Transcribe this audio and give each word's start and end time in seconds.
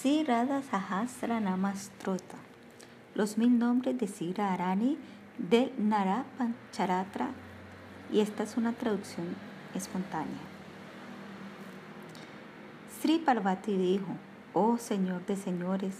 Sri 0.00 0.24
Radha 0.24 0.62
Sahasra 0.62 1.40
Namastrota. 1.40 2.38
Los 3.14 3.36
mil 3.36 3.58
nombres 3.58 3.98
de 3.98 4.06
Sira 4.06 4.54
Arani 4.54 4.96
del 5.36 5.74
Narapancharatra. 5.76 7.28
Y 8.10 8.20
esta 8.20 8.44
es 8.44 8.56
una 8.56 8.72
traducción 8.72 9.26
espontánea. 9.74 10.40
Sri 12.98 13.18
Parvati 13.18 13.76
dijo, 13.76 14.16
oh 14.54 14.78
Señor 14.78 15.26
de 15.26 15.36
señores, 15.36 15.96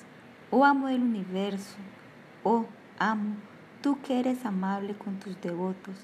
oh 0.50 0.64
amo 0.64 0.86
del 0.86 1.02
universo, 1.02 1.76
oh 2.42 2.64
amo, 2.98 3.34
tú 3.82 4.00
que 4.00 4.18
eres 4.18 4.46
amable 4.46 4.94
con 4.94 5.18
tus 5.18 5.38
devotos, 5.42 5.96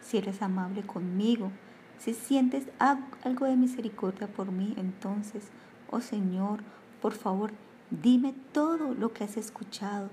si 0.00 0.16
eres 0.16 0.40
amable 0.40 0.84
conmigo, 0.84 1.52
si 1.98 2.14
sientes 2.14 2.64
algo 2.78 3.44
de 3.44 3.56
misericordia 3.56 4.26
por 4.26 4.52
mí, 4.52 4.72
entonces, 4.78 5.50
oh 5.90 6.00
Señor, 6.00 6.62
por 7.02 7.14
favor, 7.14 7.50
dime 7.90 8.32
todo 8.52 8.94
lo 8.94 9.12
que 9.12 9.24
has 9.24 9.36
escuchado. 9.36 10.08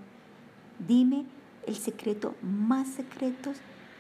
Dime 0.80 1.26
el 1.68 1.76
secreto 1.76 2.34
más 2.42 2.88
secreto 2.88 3.52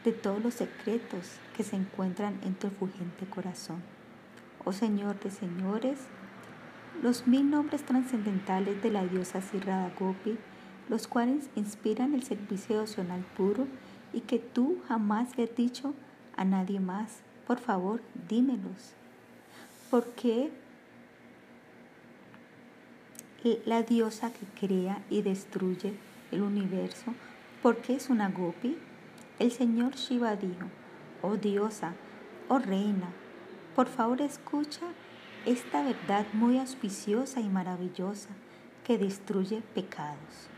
de 0.04 0.12
todos 0.12 0.44
los 0.44 0.56
secretos 0.56 1.38
que 1.56 1.64
se 1.64 1.76
encuentran 1.76 2.40
en 2.44 2.56
tu 2.56 2.66
efulgente 2.66 3.28
corazón. 3.28 3.84
Oh 4.66 4.74
Señor 4.74 5.20
de 5.20 5.30
señores, 5.30 6.00
los 7.04 7.28
mil 7.28 7.50
nombres 7.50 7.84
trascendentales 7.86 8.82
de 8.82 8.90
la 8.90 9.06
diosa 9.06 9.42
Sirrada 9.42 9.92
Gopi, 10.00 10.38
los 10.90 11.08
cuales 11.08 11.50
inspiran 11.56 12.16
el 12.16 12.24
servicio 12.24 12.76
devocional 12.76 13.24
puro 13.38 13.68
y 14.14 14.22
que 14.22 14.40
tú 14.40 14.80
jamás 14.88 15.38
le 15.38 15.44
has 15.44 15.56
dicho 15.56 15.94
a 16.36 16.44
nadie 16.44 16.80
más. 16.80 17.20
Por 17.46 17.60
favor, 17.60 18.02
dímelos. 18.28 18.94
¿Por 19.92 20.06
qué 20.14 20.52
la 23.66 23.84
diosa 23.84 24.32
que 24.32 24.46
crea 24.60 25.02
y 25.10 25.22
destruye 25.22 25.94
el 26.32 26.42
universo? 26.42 27.14
¿Por 27.62 27.78
qué 27.78 27.96
es 27.96 28.10
una 28.10 28.30
gopi? 28.30 28.78
El 29.40 29.52
señor 29.52 29.96
Shiva 29.96 30.36
dijo, 30.36 30.68
oh 31.22 31.38
diosa, 31.38 31.94
oh 32.48 32.60
reina, 32.60 33.10
por 33.76 33.88
favor 33.88 34.22
escucha 34.22 34.86
esta 35.46 35.84
verdad 35.84 36.26
muy 36.34 36.58
auspiciosa 36.58 37.40
y 37.40 37.48
maravillosa 37.48 38.30
que 38.86 38.98
destruye 38.98 39.62
pecados. 39.74 40.50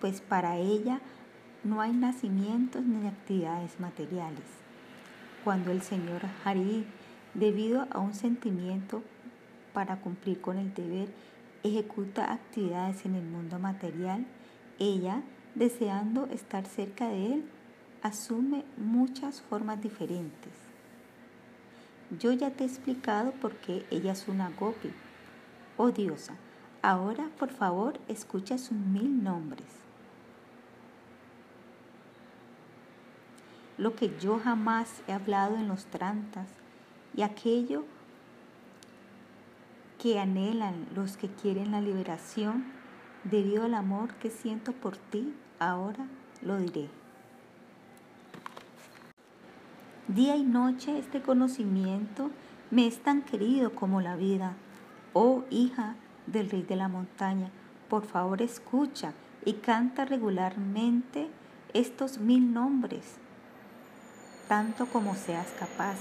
Pues 0.00 0.20
para 0.20 0.56
ella 0.56 1.00
no 1.64 1.80
hay 1.80 1.92
nacimientos 1.92 2.82
ni 2.82 3.06
actividades 3.06 3.78
materiales. 3.80 4.44
Cuando 5.44 5.70
el 5.70 5.82
Señor 5.82 6.22
Hari, 6.44 6.86
debido 7.34 7.86
a 7.90 7.98
un 7.98 8.14
sentimiento 8.14 9.02
para 9.72 10.00
cumplir 10.00 10.40
con 10.40 10.58
el 10.58 10.74
deber, 10.74 11.08
ejecuta 11.62 12.32
actividades 12.32 13.04
en 13.04 13.14
el 13.14 13.24
mundo 13.24 13.58
material, 13.58 14.26
ella, 14.78 15.22
deseando 15.54 16.26
estar 16.26 16.66
cerca 16.66 17.08
de 17.08 17.34
él, 17.34 17.44
asume 18.02 18.64
muchas 18.76 19.40
formas 19.42 19.82
diferentes. 19.82 20.52
Yo 22.18 22.32
ya 22.32 22.50
te 22.50 22.64
he 22.64 22.66
explicado 22.66 23.32
por 23.32 23.56
qué 23.56 23.84
ella 23.90 24.12
es 24.12 24.28
una 24.28 24.50
gopi. 24.50 24.90
Oh 25.76 25.90
diosa, 25.90 26.34
ahora 26.82 27.28
por 27.38 27.50
favor 27.50 27.98
escucha 28.08 28.56
sus 28.56 28.78
mil 28.78 29.22
nombres. 29.22 29.88
lo 33.78 33.94
que 33.94 34.12
yo 34.18 34.40
jamás 34.40 35.02
he 35.06 35.12
hablado 35.12 35.56
en 35.56 35.68
los 35.68 35.86
trantas 35.86 36.48
y 37.16 37.22
aquello 37.22 37.84
que 39.98 40.18
anhelan 40.18 40.86
los 40.94 41.16
que 41.16 41.28
quieren 41.28 41.72
la 41.72 41.80
liberación 41.80 42.64
debido 43.24 43.64
al 43.64 43.74
amor 43.74 44.14
que 44.14 44.30
siento 44.30 44.72
por 44.72 44.96
ti, 44.96 45.34
ahora 45.58 46.06
lo 46.42 46.58
diré. 46.58 46.88
Día 50.06 50.36
y 50.36 50.44
noche 50.44 50.98
este 50.98 51.20
conocimiento 51.20 52.30
me 52.70 52.86
es 52.86 53.02
tan 53.02 53.22
querido 53.22 53.74
como 53.74 54.00
la 54.00 54.16
vida. 54.16 54.54
Oh 55.12 55.44
hija 55.50 55.96
del 56.26 56.48
rey 56.48 56.62
de 56.62 56.76
la 56.76 56.88
montaña, 56.88 57.50
por 57.88 58.06
favor 58.06 58.40
escucha 58.40 59.12
y 59.44 59.54
canta 59.54 60.04
regularmente 60.04 61.28
estos 61.74 62.18
mil 62.18 62.52
nombres 62.52 63.18
tanto 64.48 64.86
como 64.86 65.14
seas 65.14 65.48
capaz. 65.58 65.98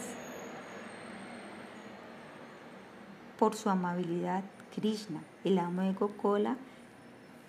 Por 3.38 3.56
su 3.56 3.70
amabilidad, 3.70 4.44
Krishna, 4.75 5.22
el 5.44 5.59
amo 5.59 5.84
de 5.84 5.94
Gokola, 5.94 6.58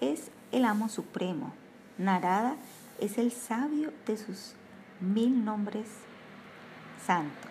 es 0.00 0.30
el 0.52 0.64
amo 0.64 0.88
supremo. 0.88 1.52
Narada 1.96 2.56
es 3.00 3.16
el 3.18 3.32
sabio 3.32 3.92
de 4.06 4.16
sus 4.16 4.54
mil 5.00 5.44
nombres 5.44 5.86
santos. 7.04 7.50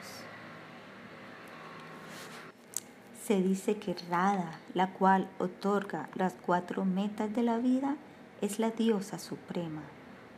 Se 3.24 3.42
dice 3.42 3.78
que 3.78 3.96
Radha, 4.10 4.60
la 4.74 4.94
cual 4.94 5.28
otorga 5.40 6.10
las 6.16 6.34
cuatro 6.34 6.86
metas 6.86 7.34
de 7.34 7.44
la 7.44 7.58
vida, 7.58 7.98
es 8.42 8.60
la 8.60 8.70
diosa 8.70 9.20
suprema. 9.20 9.82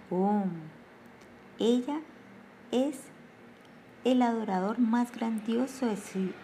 Om. 0.10 0.52
Ella 1.60 2.00
es 2.72 3.02
el 4.06 4.22
adorador 4.22 4.80
más 4.80 5.12
grandioso 5.12 5.86
de 5.86 5.98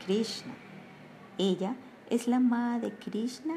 Krishna. 0.06 0.54
Ella 1.38 1.76
es 2.10 2.28
la 2.28 2.38
amada 2.38 2.80
de 2.80 2.94
Krishna 2.94 3.56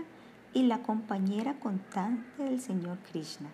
y 0.52 0.64
la 0.64 0.82
compañera 0.82 1.54
constante 1.60 2.42
del 2.42 2.60
Señor 2.60 2.98
Krishna. 3.10 3.48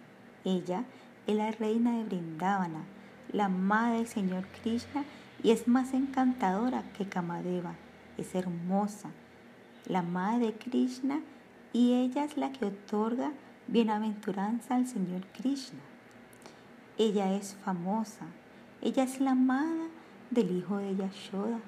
Ella 0.45 0.85
es 1.27 1.37
la 1.37 1.51
reina 1.51 1.99
de 1.99 2.05
Vrindavana, 2.05 2.85
la 3.33 3.47
amada 3.47 3.97
del 3.97 4.07
Señor 4.07 4.47
Krishna 4.63 5.05
y 5.43 5.51
es 5.51 5.69
más 5.69 5.93
encantadora 5.93 6.85
que 6.97 7.07
Kamadeva. 7.07 7.75
Es 8.17 8.35
hermosa, 8.35 9.11
la 9.87 9.99
amada 9.99 10.39
de 10.39 10.55
Krishna 10.55 11.21
y 11.75 11.93
ella 11.93 12.25
es 12.25 12.39
la 12.39 12.51
que 12.51 12.65
otorga 12.65 13.33
bienaventuranza 13.67 14.77
al 14.77 14.87
Señor 14.87 15.27
Krishna. 15.39 15.81
Ella 16.97 17.35
es 17.35 17.57
famosa, 17.65 18.27
ella 18.81 19.03
es 19.03 19.21
la 19.21 19.33
amada 19.33 19.89
del 20.31 20.57
hijo 20.57 20.79
de 20.79 20.97
Yashoda. 20.97 21.59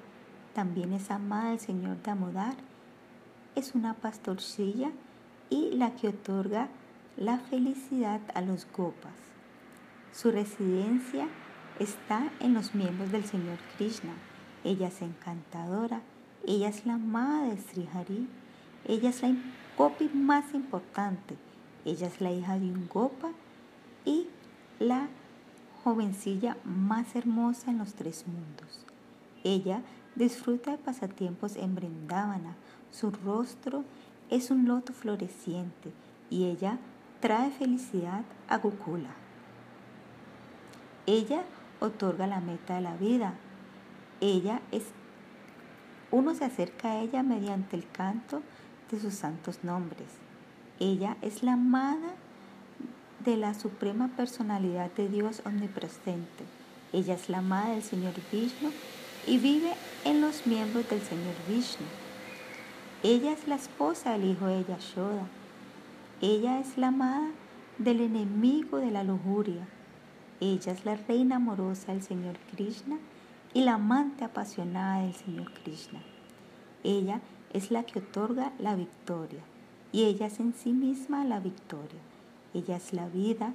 También 0.56 0.94
es 0.94 1.10
amada 1.10 1.50
del 1.50 1.60
Señor 1.60 2.02
Damodar. 2.02 2.54
Es 3.56 3.74
una 3.74 3.92
pastorcilla 3.92 4.90
y 5.50 5.72
la 5.72 5.94
que 5.94 6.08
otorga 6.08 6.68
la 7.18 7.40
felicidad 7.40 8.22
a 8.32 8.40
los 8.40 8.66
gopas. 8.74 9.12
Su 10.14 10.30
residencia 10.30 11.28
está 11.78 12.32
en 12.40 12.54
los 12.54 12.74
miembros 12.74 13.12
del 13.12 13.26
Señor 13.26 13.58
Krishna. 13.76 14.14
Ella 14.64 14.88
es 14.88 15.02
encantadora. 15.02 16.00
Ella 16.46 16.70
es 16.70 16.86
la 16.86 16.94
amada 16.94 17.50
de. 17.50 18.26
Ella 18.86 19.10
es 19.10 19.20
la 19.20 19.34
gopi 19.76 20.08
más 20.08 20.54
importante. 20.54 21.36
Ella 21.84 22.06
es 22.06 22.22
la 22.22 22.32
hija 22.32 22.58
de 22.58 22.72
un 22.72 22.88
gopa 22.88 23.28
y 24.06 24.26
la 24.78 25.08
jovencilla 25.84 26.56
más 26.64 27.14
hermosa 27.14 27.70
en 27.70 27.76
los 27.76 27.92
tres 27.92 28.24
mundos. 28.26 28.86
Ella 29.44 29.82
disfruta 30.16 30.72
de 30.72 30.78
pasatiempos 30.78 31.56
en 31.56 31.74
Brindávana. 31.74 32.56
Su 32.90 33.10
rostro 33.10 33.84
es 34.30 34.50
un 34.50 34.66
loto 34.66 34.92
floreciente 34.92 35.92
y 36.30 36.46
ella 36.46 36.78
trae 37.20 37.50
felicidad 37.50 38.22
a 38.48 38.58
Gokula. 38.58 39.10
Ella 41.06 41.42
otorga 41.80 42.26
la 42.26 42.40
meta 42.40 42.74
de 42.74 42.80
la 42.80 42.96
vida. 42.96 43.34
Ella 44.20 44.60
es 44.72 44.84
uno 46.10 46.34
se 46.34 46.44
acerca 46.44 46.92
a 46.92 47.00
ella 47.00 47.22
mediante 47.22 47.76
el 47.76 47.88
canto 47.90 48.40
de 48.90 49.00
sus 49.00 49.14
santos 49.14 49.64
nombres. 49.64 50.08
Ella 50.78 51.16
es 51.20 51.42
la 51.42 51.54
amada 51.54 52.14
de 53.24 53.36
la 53.36 53.54
suprema 53.54 54.08
personalidad 54.16 54.90
de 54.92 55.08
Dios 55.08 55.42
omnipresente. 55.44 56.44
Ella 56.92 57.14
es 57.14 57.28
la 57.28 57.38
amada 57.38 57.70
del 57.70 57.82
Señor 57.82 58.14
Vishnu 58.30 58.70
y 59.26 59.38
vive 59.38 59.72
en 60.06 60.20
los 60.20 60.46
miembros 60.46 60.88
del 60.88 61.00
Señor 61.02 61.34
Vishnu. 61.48 61.84
Ella 63.02 63.32
es 63.32 63.48
la 63.48 63.56
esposa 63.56 64.12
del 64.12 64.30
hijo 64.30 64.46
de 64.46 64.64
Yashoda. 64.64 65.26
Ella 66.20 66.60
es 66.60 66.78
la 66.78 66.88
amada 66.88 67.28
del 67.78 68.00
enemigo 68.00 68.78
de 68.78 68.92
la 68.92 69.02
lujuria. 69.02 69.66
Ella 70.40 70.72
es 70.72 70.84
la 70.84 70.94
reina 70.94 71.36
amorosa 71.36 71.92
del 71.92 72.02
Señor 72.02 72.36
Krishna 72.52 72.98
y 73.52 73.62
la 73.62 73.74
amante 73.74 74.24
apasionada 74.24 75.02
del 75.02 75.14
Señor 75.14 75.52
Krishna. 75.64 76.00
Ella 76.84 77.20
es 77.52 77.72
la 77.72 77.82
que 77.82 77.98
otorga 77.98 78.52
la 78.60 78.76
victoria 78.76 79.40
y 79.90 80.04
ella 80.04 80.26
es 80.26 80.38
en 80.38 80.54
sí 80.54 80.72
misma 80.72 81.24
la 81.24 81.40
victoria. 81.40 82.00
Ella 82.54 82.76
es 82.76 82.92
la 82.92 83.08
vida, 83.08 83.54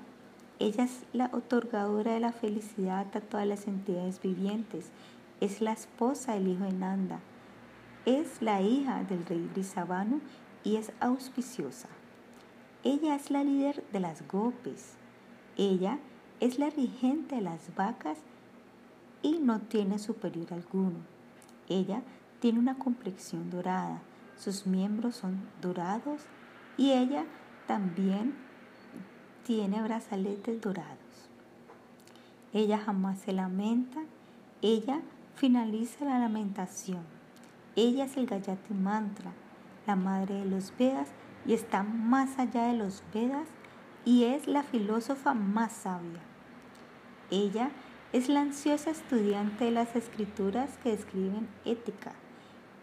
ella 0.59 0.83
es 0.83 1.03
la 1.13 1.29
otorgadora 1.31 2.13
de 2.13 2.19
la 2.19 2.33
felicidad 2.33 3.07
a 3.15 3.21
todas 3.21 3.47
las 3.47 3.67
entidades 3.67 4.21
vivientes, 4.21 4.91
es 5.41 5.59
la 5.59 5.73
esposa 5.73 6.33
del 6.33 6.47
hijo 6.47 6.63
de 6.63 6.71
Nanda. 6.71 7.19
es 8.05 8.41
la 8.41 8.61
hija 8.61 9.03
del 9.03 9.25
rey 9.25 9.49
Brisabano 9.51 10.21
y 10.63 10.77
es 10.77 10.91
auspiciosa. 10.99 11.87
Ella 12.83 13.15
es 13.15 13.29
la 13.29 13.43
líder 13.43 13.83
de 13.91 13.99
las 13.99 14.27
gopis. 14.27 14.93
Ella 15.57 15.99
es 16.39 16.57
la 16.57 16.69
regente 16.69 17.35
de 17.35 17.41
las 17.41 17.75
vacas 17.75 18.17
y 19.21 19.39
no 19.39 19.59
tiene 19.59 19.99
superior 19.99 20.53
alguno. 20.53 20.99
Ella 21.69 22.01
tiene 22.39 22.59
una 22.59 22.77
complexión 22.77 23.49
dorada, 23.51 24.01
sus 24.35 24.65
miembros 24.65 25.15
son 25.15 25.41
dorados 25.61 26.21
y 26.77 26.91
ella 26.91 27.25
también 27.67 28.35
tiene 29.45 29.81
brazaletes 29.81 30.59
dorados. 30.59 31.29
Ella 32.53 32.79
jamás 32.79 33.19
se 33.19 33.33
lamenta, 33.33 34.01
ella 34.63 35.01
finaliza 35.41 36.05
la 36.05 36.19
lamentación. 36.19 37.03
Ella 37.75 38.05
es 38.05 38.15
el 38.15 38.27
Gayati 38.27 38.75
Mantra, 38.75 39.31
la 39.87 39.95
madre 39.95 40.35
de 40.35 40.45
los 40.45 40.71
Vedas 40.77 41.09
y 41.47 41.53
está 41.53 41.81
más 41.81 42.37
allá 42.37 42.67
de 42.67 42.77
los 42.77 43.01
Vedas 43.11 43.47
y 44.05 44.25
es 44.25 44.45
la 44.45 44.61
filósofa 44.61 45.33
más 45.33 45.71
sabia. 45.71 46.21
Ella 47.31 47.71
es 48.13 48.29
la 48.29 48.41
ansiosa 48.41 48.91
estudiante 48.91 49.65
de 49.65 49.71
las 49.71 49.95
escrituras 49.95 50.77
que 50.83 50.91
describen 50.91 51.47
ética. 51.65 52.11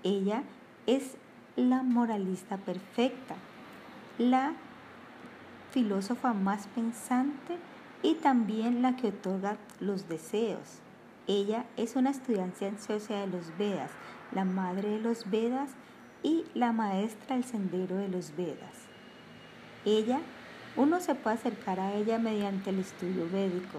Ella 0.02 0.42
es 0.88 1.16
la 1.54 1.84
moralista 1.84 2.56
perfecta, 2.56 3.36
la 4.18 4.54
filósofa 5.70 6.32
más 6.32 6.66
pensante 6.74 7.56
y 8.02 8.14
también 8.14 8.82
la 8.82 8.96
que 8.96 9.10
otorga 9.10 9.58
los 9.78 10.08
deseos. 10.08 10.80
Ella 11.28 11.66
es 11.76 11.94
una 11.94 12.08
estudiante 12.08 12.66
ansiosa 12.66 13.20
de 13.20 13.26
los 13.26 13.56
Vedas, 13.58 13.90
la 14.32 14.46
madre 14.46 14.88
de 14.88 15.00
los 15.00 15.30
Vedas 15.30 15.72
y 16.22 16.46
la 16.54 16.72
maestra 16.72 17.36
del 17.36 17.44
sendero 17.44 17.96
de 17.96 18.08
los 18.08 18.34
Vedas. 18.34 18.74
Ella, 19.84 20.20
uno 20.74 21.00
se 21.00 21.14
puede 21.14 21.36
acercar 21.36 21.80
a 21.80 21.92
ella 21.92 22.18
mediante 22.18 22.70
el 22.70 22.78
estudio 22.78 23.28
védico. 23.30 23.78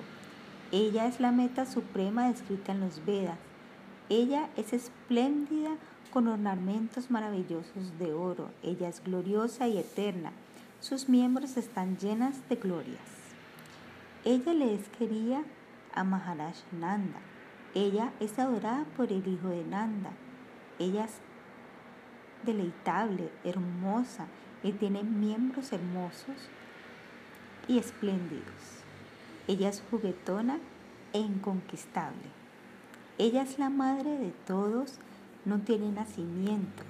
Ella 0.72 1.08
es 1.08 1.20
la 1.20 1.32
meta 1.32 1.66
suprema 1.66 2.28
descrita 2.28 2.72
en 2.72 2.82
los 2.82 3.04
Vedas. 3.04 3.40
Ella 4.10 4.48
es 4.56 4.72
espléndida 4.72 5.72
con 6.12 6.28
ornamentos 6.28 7.10
maravillosos 7.10 7.98
de 7.98 8.14
oro. 8.14 8.52
Ella 8.62 8.90
es 8.90 9.04
gloriosa 9.04 9.68
y 9.68 9.80
eterna. 9.80 10.34
Sus 10.82 11.10
miembros 11.10 11.58
están 11.58 11.98
llenas 11.98 12.48
de 12.48 12.58
glorias. 12.58 13.00
Ella 14.24 14.54
le 14.54 14.76
es 14.76 14.84
a 15.96 16.04
Maharaj 16.04 16.56
Nanda. 16.72 17.20
Ella 17.76 18.12
es 18.20 18.40
adorada 18.40 18.86
por 18.98 19.12
el 19.12 19.28
hijo 19.28 19.50
de 19.50 19.64
Nanda. 19.64 20.12
Ella 20.80 21.06
es 21.06 21.20
deleitable, 22.44 23.30
hermosa 23.44 24.26
y 24.64 24.72
tiene 24.72 25.04
miembros 25.04 25.72
hermosos 25.72 26.36
y 27.68 27.78
espléndidos. 27.78 28.84
Ella 29.48 29.70
es 29.70 29.84
juguetona 29.90 30.58
e 31.14 31.20
inconquistable. 31.20 32.40
Ella 33.18 33.44
es 33.44 33.60
la 33.60 33.70
madre 33.70 34.18
de 34.18 34.32
todos, 34.48 35.00
no 35.46 35.60
tiene 35.60 35.92
nacimiento. 35.92 36.84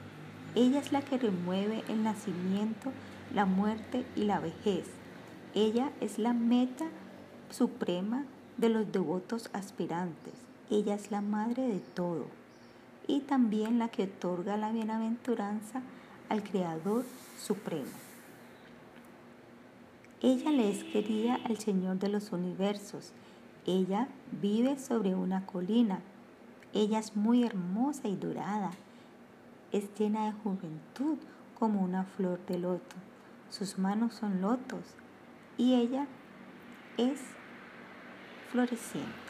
Ella 0.55 0.79
es 0.79 0.91
la 0.91 1.01
que 1.01 1.17
remueve 1.17 1.83
el 1.89 2.03
nacimiento, 2.03 2.91
la 3.33 3.45
muerte 3.45 4.05
y 4.15 4.23
la 4.23 4.39
vejez. 4.39 4.87
Ella 5.55 5.91
es 5.99 6.19
la 6.19 6.33
meta 6.33 6.85
suprema 7.49 8.25
de 8.57 8.69
los 8.69 8.91
devotos 8.91 9.49
aspirantes. 9.53 10.48
Ella 10.71 10.93
es 10.93 11.09
la 11.09 11.21
madre 11.21 11.63
de 11.67 11.79
todo 11.79 12.27
y 13.07 13.21
también 13.21 13.79
la 13.79 13.89
que 13.89 14.03
otorga 14.03 14.55
la 14.55 14.71
bienaventuranza 14.71 15.81
al 16.29 16.43
Creador 16.43 17.05
Supremo. 17.39 17.89
Ella 20.21 20.51
le 20.51 20.69
es 20.69 20.83
querida 20.83 21.39
al 21.45 21.57
Señor 21.57 21.97
de 21.97 22.09
los 22.09 22.31
universos. 22.31 23.13
Ella 23.65 24.09
vive 24.41 24.77
sobre 24.77 25.15
una 25.15 25.47
colina. 25.47 26.01
Ella 26.73 26.99
es 26.99 27.15
muy 27.15 27.45
hermosa 27.45 28.07
y 28.07 28.15
dorada. 28.15 28.71
Es 29.71 29.89
llena 29.97 30.25
de 30.25 30.33
juventud 30.33 31.17
como 31.57 31.81
una 31.81 32.03
flor 32.03 32.39
de 32.45 32.59
loto. 32.59 32.95
Sus 33.49 33.79
manos 33.79 34.13
son 34.13 34.41
lotos 34.41 34.83
y 35.57 35.73
ella 35.73 36.05
es 36.97 37.19
floreciente. 38.51 39.28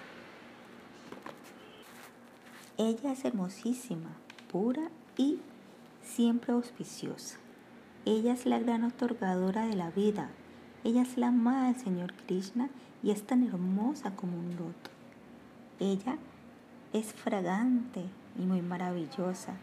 Ella 2.82 3.12
es 3.12 3.26
hermosísima, 3.26 4.08
pura 4.50 4.90
y 5.18 5.42
siempre 6.02 6.54
auspiciosa. 6.54 7.38
Ella 8.06 8.32
es 8.32 8.46
la 8.46 8.58
gran 8.58 8.86
otorgadora 8.86 9.68
de 9.68 9.76
la 9.76 9.92
vida. 9.92 10.30
Ella 10.86 11.02
es 11.02 11.18
la 11.18 11.28
amada 11.28 11.66
del 11.66 11.76
Señor 11.76 12.14
Krishna 12.14 12.70
y 13.04 13.12
es 13.12 13.24
tan 13.24 13.44
hermosa 13.44 14.16
como 14.16 14.40
un 14.40 14.52
loto. 14.52 14.92
Ella 15.82 16.20
es 16.94 17.12
fragante 17.12 18.06
y 18.38 18.44
muy 18.44 18.62
maravillosa. 18.62 19.56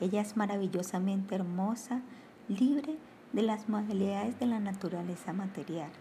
Ella 0.00 0.20
es 0.20 0.36
maravillosamente 0.36 1.36
hermosa, 1.36 2.00
libre 2.48 2.96
de 3.32 3.42
las 3.42 3.68
modalidades 3.68 4.40
de 4.40 4.46
la 4.46 4.58
naturaleza 4.58 5.32
material. 5.32 5.92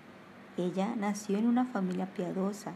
Ella 0.57 0.95
nació 0.95 1.37
en 1.37 1.45
una 1.45 1.65
familia 1.65 2.11
piadosa. 2.11 2.73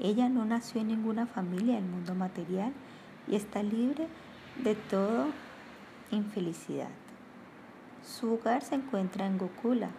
Ella 0.00 0.28
no 0.28 0.44
nació 0.44 0.82
en 0.82 0.86
ninguna 0.86 1.26
familia 1.26 1.74
del 1.74 1.84
mundo 1.84 2.14
material 2.14 2.72
y 3.28 3.36
está 3.36 3.62
libre 3.62 4.06
de 4.62 4.74
toda 4.74 5.26
infelicidad. 6.10 6.90
Su 8.04 8.34
hogar 8.34 8.62
se 8.62 8.76
encuentra 8.76 9.26
en 9.26 9.38
Gokula. 9.38 9.90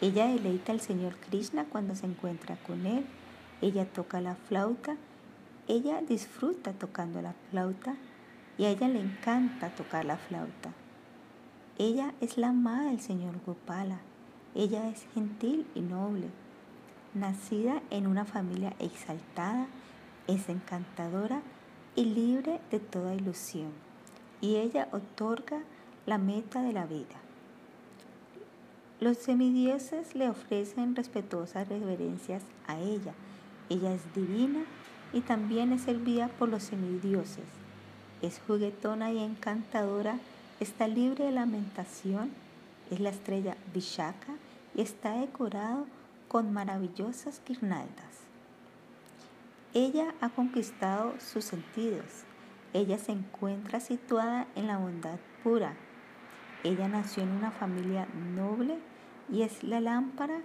Ella 0.00 0.26
deleita 0.26 0.72
al 0.72 0.80
Señor 0.80 1.16
Krishna 1.16 1.64
cuando 1.64 1.94
se 1.94 2.06
encuentra 2.06 2.56
con 2.66 2.86
él. 2.86 3.06
Ella 3.60 3.86
toca 3.86 4.20
la 4.20 4.34
flauta. 4.34 4.96
Ella 5.68 6.00
disfruta 6.02 6.72
tocando 6.72 7.20
la 7.22 7.34
flauta 7.50 7.96
y 8.58 8.64
a 8.64 8.70
ella 8.70 8.88
le 8.88 9.00
encanta 9.00 9.70
tocar 9.70 10.04
la 10.04 10.16
flauta. 10.16 10.72
Ella 11.78 12.14
es 12.20 12.38
la 12.38 12.48
amada 12.48 12.90
del 12.90 13.00
Señor 13.00 13.34
Gopala. 13.44 13.98
Ella 14.54 14.88
es 14.88 15.06
gentil 15.12 15.66
y 15.74 15.80
noble. 15.80 16.28
Nacida 17.14 17.82
en 17.90 18.06
una 18.06 18.24
familia 18.24 18.74
exaltada, 18.78 19.66
es 20.26 20.48
encantadora 20.48 21.42
y 21.94 22.04
libre 22.04 22.60
de 22.70 22.78
toda 22.80 23.14
ilusión, 23.14 23.70
y 24.40 24.56
ella 24.56 24.88
otorga 24.92 25.60
la 26.06 26.18
meta 26.18 26.62
de 26.62 26.72
la 26.72 26.86
vida. 26.86 27.16
Los 28.98 29.18
semidioses 29.18 30.14
le 30.14 30.30
ofrecen 30.30 30.96
respetuosas 30.96 31.68
reverencias 31.68 32.42
a 32.66 32.78
ella. 32.78 33.12
Ella 33.68 33.92
es 33.92 34.00
divina 34.14 34.64
y 35.12 35.20
también 35.20 35.72
es 35.72 35.82
servida 35.82 36.28
por 36.28 36.48
los 36.48 36.62
semidioses. 36.62 37.44
Es 38.22 38.40
juguetona 38.46 39.12
y 39.12 39.18
encantadora, 39.18 40.18
está 40.60 40.88
libre 40.88 41.26
de 41.26 41.32
lamentación, 41.32 42.30
es 42.90 43.00
la 43.00 43.10
estrella 43.10 43.56
Vishaka 43.74 44.34
y 44.74 44.80
está 44.80 45.12
decorado 45.20 45.86
con 46.28 46.54
maravillosas 46.54 47.42
guirnaldas. 47.46 48.15
Ella 49.78 50.14
ha 50.22 50.30
conquistado 50.30 51.12
sus 51.20 51.44
sentidos. 51.44 52.24
Ella 52.72 52.96
se 52.96 53.12
encuentra 53.12 53.78
situada 53.78 54.46
en 54.54 54.68
la 54.68 54.78
bondad 54.78 55.18
pura. 55.44 55.74
Ella 56.64 56.88
nació 56.88 57.24
en 57.24 57.32
una 57.32 57.50
familia 57.50 58.08
noble 58.34 58.78
y 59.30 59.42
es 59.42 59.62
la 59.62 59.82
lámpara 59.82 60.40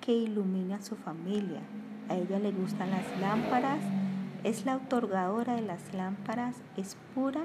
que 0.00 0.12
ilumina 0.12 0.76
a 0.76 0.82
su 0.82 0.94
familia. 0.94 1.62
A 2.08 2.14
ella 2.14 2.38
le 2.38 2.52
gustan 2.52 2.92
las 2.92 3.18
lámparas, 3.18 3.80
es 4.44 4.64
la 4.64 4.76
otorgadora 4.76 5.56
de 5.56 5.62
las 5.62 5.92
lámparas, 5.92 6.54
es 6.76 6.96
pura 7.12 7.42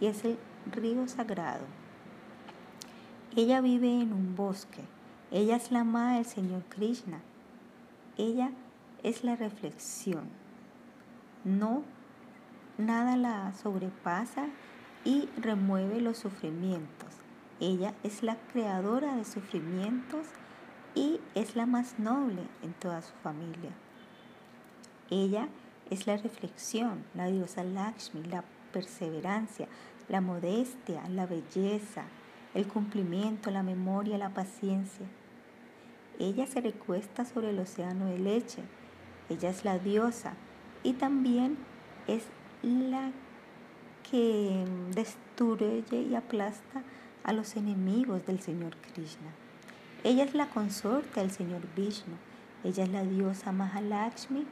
y 0.00 0.06
es 0.06 0.24
el 0.24 0.38
río 0.72 1.06
sagrado. 1.06 1.66
Ella 3.36 3.60
vive 3.60 4.00
en 4.00 4.14
un 4.14 4.34
bosque. 4.34 4.84
Ella 5.32 5.56
es 5.56 5.70
la 5.70 5.80
amada 5.80 6.14
del 6.14 6.24
Señor 6.24 6.62
Krishna. 6.70 7.20
Ella 8.16 8.52
es 9.02 9.22
la 9.22 9.36
reflexión 9.36 10.47
no, 11.48 11.82
nada 12.76 13.16
la 13.16 13.52
sobrepasa 13.54 14.46
y 15.04 15.28
remueve 15.40 16.00
los 16.00 16.18
sufrimientos. 16.18 17.08
Ella 17.60 17.94
es 18.04 18.22
la 18.22 18.36
creadora 18.52 19.16
de 19.16 19.24
sufrimientos 19.24 20.26
y 20.94 21.20
es 21.34 21.56
la 21.56 21.66
más 21.66 21.98
noble 21.98 22.42
en 22.62 22.72
toda 22.74 23.02
su 23.02 23.12
familia. 23.22 23.70
Ella 25.10 25.48
es 25.90 26.06
la 26.06 26.16
reflexión, 26.16 27.04
la 27.14 27.26
diosa 27.26 27.64
Lakshmi, 27.64 28.22
la 28.24 28.44
perseverancia, 28.72 29.66
la 30.08 30.20
modestia, 30.20 31.02
la 31.08 31.26
belleza, 31.26 32.04
el 32.54 32.68
cumplimiento, 32.68 33.50
la 33.50 33.62
memoria, 33.62 34.18
la 34.18 34.34
paciencia. 34.34 35.06
Ella 36.18 36.46
se 36.46 36.60
recuesta 36.60 37.24
sobre 37.24 37.50
el 37.50 37.58
océano 37.58 38.06
de 38.06 38.18
leche. 38.18 38.62
Ella 39.28 39.50
es 39.50 39.64
la 39.64 39.78
diosa 39.78 40.34
y 40.82 40.94
también 40.94 41.56
es 42.06 42.24
la 42.62 43.10
que 44.10 44.64
destruye 44.94 46.02
y 46.02 46.14
aplasta 46.14 46.82
a 47.24 47.32
los 47.32 47.56
enemigos 47.56 48.24
del 48.26 48.40
Señor 48.40 48.76
Krishna. 48.76 49.30
Ella 50.04 50.24
es 50.24 50.34
la 50.34 50.48
consorte 50.48 51.20
del 51.20 51.30
Señor 51.30 51.62
Vishnu. 51.76 52.14
Ella 52.64 52.84
es 52.84 52.90
la 52.90 53.02
diosa 53.02 53.52
Mahalakshmi, 53.52 54.46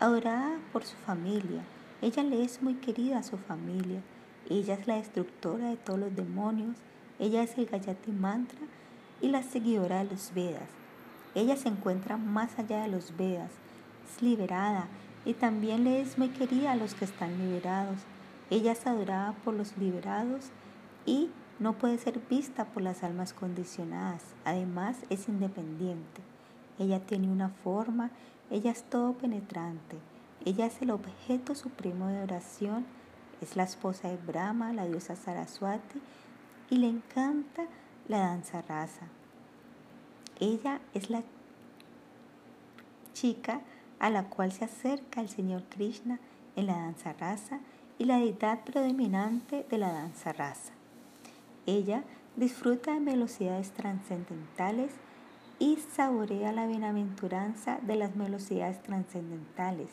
adorada 0.00 0.58
por 0.72 0.84
su 0.84 0.96
familia. 0.96 1.62
Ella 2.00 2.22
le 2.22 2.44
es 2.44 2.62
muy 2.62 2.74
querida 2.74 3.18
a 3.18 3.22
su 3.22 3.38
familia. 3.38 4.00
Ella 4.48 4.74
es 4.74 4.86
la 4.86 4.96
destructora 4.96 5.70
de 5.70 5.76
todos 5.76 5.98
los 5.98 6.14
demonios. 6.14 6.76
Ella 7.18 7.42
es 7.42 7.56
el 7.58 7.66
Gayati 7.66 8.12
Mantra 8.12 8.60
y 9.20 9.28
la 9.28 9.42
seguidora 9.42 10.04
de 10.04 10.10
los 10.10 10.32
Vedas. 10.34 10.68
Ella 11.34 11.56
se 11.56 11.68
encuentra 11.68 12.16
más 12.16 12.58
allá 12.58 12.82
de 12.82 12.88
los 12.88 13.16
Vedas, 13.16 13.50
es 14.04 14.22
liberada 14.22 14.88
y 15.24 15.34
también 15.34 15.84
le 15.84 16.00
es 16.00 16.18
muy 16.18 16.28
querida 16.28 16.72
a 16.72 16.76
los 16.76 16.94
que 16.94 17.04
están 17.04 17.38
liberados. 17.38 17.98
Ella 18.50 18.72
es 18.72 18.86
adorada 18.86 19.32
por 19.44 19.54
los 19.54 19.76
liberados 19.76 20.50
y 21.06 21.30
no 21.58 21.74
puede 21.74 21.98
ser 21.98 22.18
vista 22.28 22.64
por 22.66 22.82
las 22.82 23.02
almas 23.02 23.32
condicionadas. 23.32 24.22
Además 24.44 24.98
es 25.10 25.28
independiente. 25.28 26.22
Ella 26.78 27.00
tiene 27.00 27.28
una 27.28 27.50
forma, 27.50 28.10
ella 28.50 28.70
es 28.70 28.82
todo 28.84 29.12
penetrante. 29.12 29.96
Ella 30.44 30.66
es 30.66 30.82
el 30.82 30.90
objeto 30.90 31.54
supremo 31.54 32.08
de 32.08 32.22
oración, 32.22 32.84
es 33.40 33.54
la 33.54 33.62
esposa 33.62 34.08
de 34.08 34.16
Brahma, 34.16 34.72
la 34.72 34.86
diosa 34.86 35.14
Saraswati, 35.14 36.00
y 36.68 36.78
le 36.78 36.88
encanta 36.88 37.66
la 38.08 38.18
danza 38.18 38.62
rasa. 38.62 39.06
Ella 40.40 40.80
es 40.94 41.10
la 41.10 41.22
chica 43.12 43.60
a 44.02 44.10
la 44.10 44.24
cual 44.24 44.50
se 44.50 44.64
acerca 44.64 45.20
el 45.20 45.28
Señor 45.28 45.62
Krishna 45.70 46.18
en 46.56 46.66
la 46.66 46.74
danza 46.74 47.12
rasa 47.12 47.60
y 47.98 48.04
la 48.04 48.18
deidad 48.18 48.64
predominante 48.64 49.64
de 49.70 49.78
la 49.78 49.92
danza 49.92 50.32
rasa. 50.32 50.72
Ella 51.66 52.02
disfruta 52.34 52.94
de 52.94 53.00
velocidades 53.00 53.70
trascendentales 53.70 54.90
y 55.60 55.76
saborea 55.94 56.50
la 56.50 56.66
bienaventuranza 56.66 57.78
de 57.80 57.94
las 57.94 58.16
velocidades 58.16 58.82
trascendentales. 58.82 59.90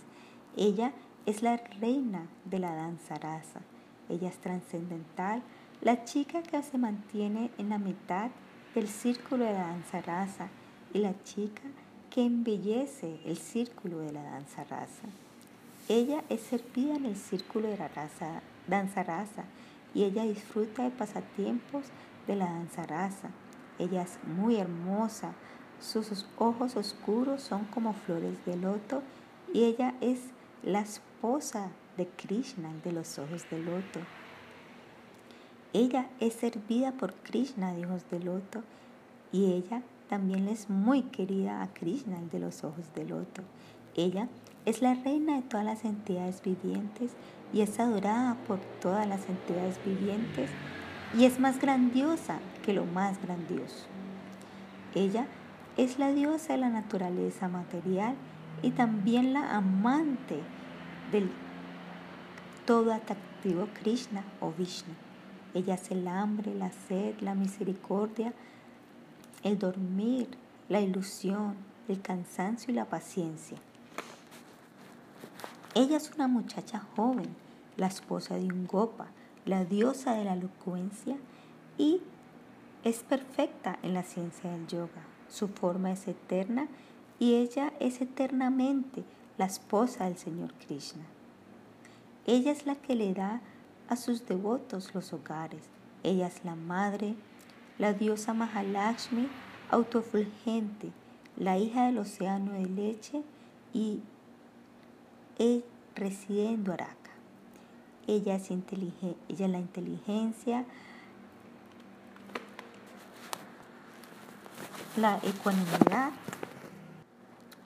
Ella 0.58 0.92
es 1.28 1.44
la 1.44 1.58
reina 1.80 2.26
de 2.46 2.58
la 2.58 2.74
danza 2.74 3.14
rasa. 3.14 3.62
Ella 4.10 4.30
es 4.30 4.40
trascendental, 4.40 5.44
la 5.82 6.04
chica 6.04 6.42
que 6.42 6.64
se 6.64 6.80
mantiene 6.80 7.52
en 7.60 7.70
la 7.70 7.78
mitad 7.78 8.32
del 8.74 8.88
círculo 8.88 9.46
de 9.46 9.54
la 9.54 9.68
danza 9.68 10.02
rasa 10.02 10.48
y 10.96 10.98
la 10.98 11.14
chica 11.24 11.62
embellece 12.18 13.20
el 13.26 13.38
círculo 13.38 14.00
de 14.00 14.12
la 14.12 14.24
danza 14.24 14.64
rasa. 14.64 15.08
Ella 15.88 16.24
es 16.30 16.42
servida 16.42 16.96
en 16.96 17.06
el 17.06 17.16
círculo 17.16 17.68
de 17.68 17.78
la 17.78 17.88
raza, 17.88 18.42
danza 18.68 19.04
rasa 19.04 19.46
y 19.94 20.04
ella 20.04 20.24
disfruta 20.24 20.84
de 20.84 20.92
pasatiempos 20.92 21.86
de 22.28 22.36
la 22.36 22.46
danza 22.46 22.84
rasa. 22.84 23.30
Ella 23.80 24.04
es 24.04 24.20
muy 24.24 24.58
hermosa, 24.58 25.34
sus 25.80 26.26
ojos 26.38 26.76
oscuros 26.76 27.42
son 27.42 27.66
como 27.66 27.94
flores 27.94 28.38
de 28.46 28.58
loto 28.58 29.02
y 29.54 29.64
ella 29.64 29.96
es 30.02 30.20
la 30.64 30.82
esposa 30.82 31.70
de 31.98 32.08
Krishna, 32.08 32.70
de 32.84 32.92
los 32.92 33.18
ojos 33.18 33.50
de 33.50 33.60
loto. 33.60 34.00
Ella 35.74 36.10
es 36.20 36.34
servida 36.34 36.92
por 36.92 37.14
Krishna 37.14 37.74
de 37.74 37.86
ojos 37.86 38.04
de 38.10 38.20
loto 38.20 38.64
y 39.32 39.54
ella 39.54 39.82
también 40.10 40.48
es 40.48 40.70
muy 40.70 41.04
querida 41.04 41.62
a 41.62 41.68
Krishna, 41.68 42.20
el 42.20 42.30
de 42.30 42.40
los 42.40 42.64
ojos 42.64 42.94
de 42.96 43.06
loto. 43.06 43.44
Ella 43.96 44.28
es 44.66 44.82
la 44.82 44.96
reina 44.96 45.36
de 45.36 45.44
todas 45.44 45.66
las 45.66 45.86
entidades 45.86 46.42
vivientes 46.44 47.12
y 47.54 47.62
es 47.62 47.80
adorada 47.80 48.36
por 48.48 48.60
todas 48.82 49.08
las 49.08 49.28
entidades 49.30 49.80
vivientes 49.86 50.50
y 51.18 51.26
es 51.26 51.40
más 51.40 51.60
grandiosa 51.60 52.40
que 52.66 52.74
lo 52.74 52.86
más 52.86 53.22
grandioso. 53.22 53.86
Ella 54.96 55.28
es 55.78 56.00
la 56.00 56.12
diosa 56.12 56.54
de 56.54 56.60
la 56.60 56.70
naturaleza 56.70 57.48
material 57.48 58.16
y 58.62 58.72
también 58.72 59.34
la 59.34 59.56
amante 59.56 60.40
del 61.12 61.30
todo 62.66 62.94
atractivo 62.94 63.68
Krishna 63.82 64.24
o 64.42 64.52
Vishnu. 64.52 64.94
Ella 65.54 65.76
es 65.76 65.90
el 65.92 66.08
hambre, 66.08 66.54
la 66.54 66.72
sed, 66.72 67.16
la 67.22 67.34
misericordia, 67.34 68.34
el 69.44 69.58
dormir, 69.58 70.28
la 70.68 70.82
ilusión, 70.82 71.56
el 71.88 72.02
cansancio 72.02 72.72
y 72.72 72.76
la 72.76 72.86
paciencia. 72.86 73.58
Ella 75.76 75.98
es 75.98 76.12
una 76.16 76.28
muchacha 76.28 76.80
joven, 76.96 77.36
la 77.78 77.88
esposa 77.88 78.36
de 78.36 78.46
un 78.46 78.68
gopa, 78.68 79.08
la 79.46 79.66
diosa 79.66 80.14
de 80.14 80.26
la 80.26 80.34
elocuencia 80.34 81.18
y 81.78 82.02
es 82.84 83.04
perfecta 83.04 83.80
en 83.84 83.94
la 83.94 84.04
ciencia 84.04 84.52
del 84.52 84.68
yoga. 84.68 85.04
Su 85.30 85.48
forma 85.48 85.92
es 85.92 86.08
eterna 86.08 86.68
y 87.20 87.36
ella 87.36 87.74
es 87.80 88.02
eternamente 88.02 89.04
la 89.38 89.46
esposa 89.46 90.06
del 90.06 90.18
Señor 90.18 90.54
Krishna. 90.66 91.04
Ella 92.26 92.52
es 92.52 92.66
la 92.66 92.76
que 92.76 92.96
le 92.96 93.14
da 93.14 93.42
a 93.88 93.96
sus 93.96 94.26
devotos 94.28 94.94
los 94.94 95.14
hogares. 95.14 95.64
Ella 96.04 96.28
es 96.28 96.44
la 96.46 96.56
madre, 96.56 97.16
la 97.80 97.94
diosa 97.94 98.34
Mahalakshmi, 98.34 99.28
autofulgente, 99.72 100.92
la 101.38 101.58
hija 101.58 101.86
del 101.86 101.98
océano 101.98 102.52
de 102.52 102.66
leche 102.66 103.24
y 103.74 104.02
él 105.40 105.64
reside 105.96 106.50
en 106.50 106.66
Dwaraka. 106.66 106.94
Ella 108.06 108.36
es, 108.36 108.52
ella 108.52 109.16
es 109.30 109.50
la 109.50 109.60
inteligencia, 109.60 110.66
la 114.98 115.20
ecuanimidad, 115.24 116.12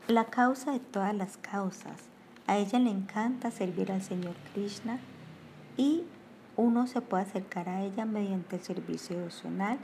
la 0.07 0.25
causa 0.25 0.71
de 0.73 0.79
todas 0.79 1.15
las 1.15 1.37
causas. 1.37 2.03
A 2.45 2.57
ella 2.57 2.77
le 2.77 2.91
encanta 2.91 3.49
servir 3.49 3.91
al 3.91 4.03
Señor 4.03 4.35
Krishna 4.53 4.99
y 5.75 6.03
uno 6.55 6.85
se 6.85 7.01
puede 7.01 7.23
acercar 7.23 7.67
a 7.67 7.81
ella 7.81 8.05
mediante 8.05 8.57
el 8.57 8.61
servicio 8.61 9.17
devocional 9.17 9.79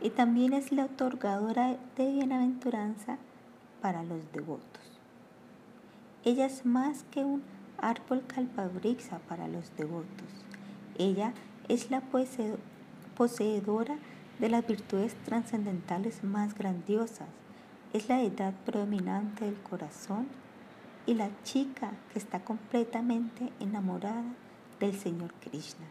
y 0.00 0.10
también 0.10 0.52
es 0.52 0.72
la 0.72 0.86
otorgadora 0.86 1.76
de 1.96 2.12
bienaventuranza 2.12 3.18
para 3.80 4.02
los 4.02 4.32
devotos. 4.32 5.00
Ella 6.24 6.46
es 6.46 6.66
más 6.66 7.04
que 7.10 7.24
un 7.24 7.42
árbol 7.78 8.22
calpabrixa 8.26 9.18
para 9.20 9.48
los 9.48 9.74
devotos. 9.76 10.28
Ella 10.98 11.32
es 11.68 11.90
la 11.90 12.02
poseedora 13.16 13.96
de 14.38 14.48
las 14.48 14.66
virtudes 14.66 15.14
trascendentales 15.24 16.24
más 16.24 16.54
grandiosas. 16.54 17.28
Es 17.92 18.08
la 18.08 18.22
edad 18.22 18.54
predominante 18.64 19.44
del 19.44 19.56
corazón 19.56 20.28
y 21.06 21.14
la 21.14 21.30
chica 21.42 21.92
que 22.12 22.18
está 22.18 22.40
completamente 22.40 23.52
enamorada 23.60 24.24
del 24.78 24.98
Señor 24.98 25.32
Krishna. 25.40 25.86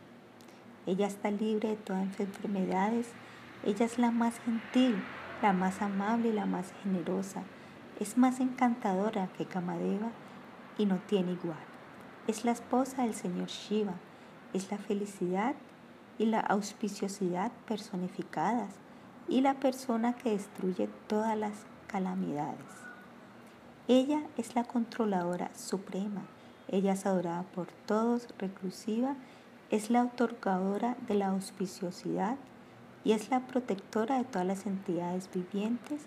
Ella 0.86 1.08
está 1.08 1.30
libre 1.30 1.70
de 1.70 1.76
todas 1.76 2.20
enfermedades 2.20 3.08
ella 3.66 3.86
es 3.86 4.00
la 4.00 4.12
más 4.12 4.40
gentil, 4.40 4.96
la 5.42 5.52
más 5.52 5.82
amable 5.82 6.30
y 6.30 6.34
la 6.34 6.46
más 6.46 6.72
generosa. 6.82 7.44
Es 8.00 8.18
más 8.18 8.40
encantadora 8.40 9.28
que 9.38 9.46
Kamadeva 9.46 10.12
y 10.78 10.86
no 10.86 10.98
tiene 11.08 11.34
igual. 11.34 11.60
Es 12.28 12.46
la 12.46 12.52
esposa 12.52 13.04
del 13.04 13.14
Señor 13.14 13.48
Shiva. 13.48 13.96
Es 14.54 14.72
la 14.72 14.78
felicidad 14.78 15.56
y 16.18 16.26
la 16.26 16.40
auspiciosidad 16.40 17.52
personificadas 17.68 18.76
y 19.28 19.42
la 19.42 19.56
persona 19.56 20.14
que 20.14 20.32
destruye 20.32 20.90
todas 21.08 21.38
las 21.38 21.66
calamidades. 21.88 22.66
Ella 23.90 24.22
es 24.38 24.56
la 24.56 24.64
controladora 24.64 25.52
suprema. 25.54 26.22
Ella 26.70 26.94
es 26.94 27.06
adorada 27.06 27.44
por 27.44 27.68
todos, 27.86 28.28
reclusiva. 28.38 29.16
Es 29.70 29.90
la 29.90 30.04
otorgadora 30.04 30.96
de 31.08 31.16
la 31.16 31.28
auspiciosidad 31.28 32.38
y 33.04 33.14
es 33.14 33.30
la 33.30 33.42
protectora 33.42 34.18
de 34.18 34.26
todas 34.26 34.48
las 34.48 34.66
entidades 34.66 35.30
vivientes 35.34 36.02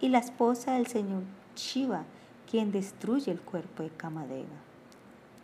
y 0.00 0.08
la 0.08 0.18
esposa 0.18 0.74
del 0.74 0.86
Señor 0.86 1.22
Shiva, 1.56 2.04
quien 2.50 2.72
destruye 2.72 3.30
el 3.30 3.40
cuerpo 3.40 3.82
de 3.82 3.90
Kamadeva. 3.90 4.48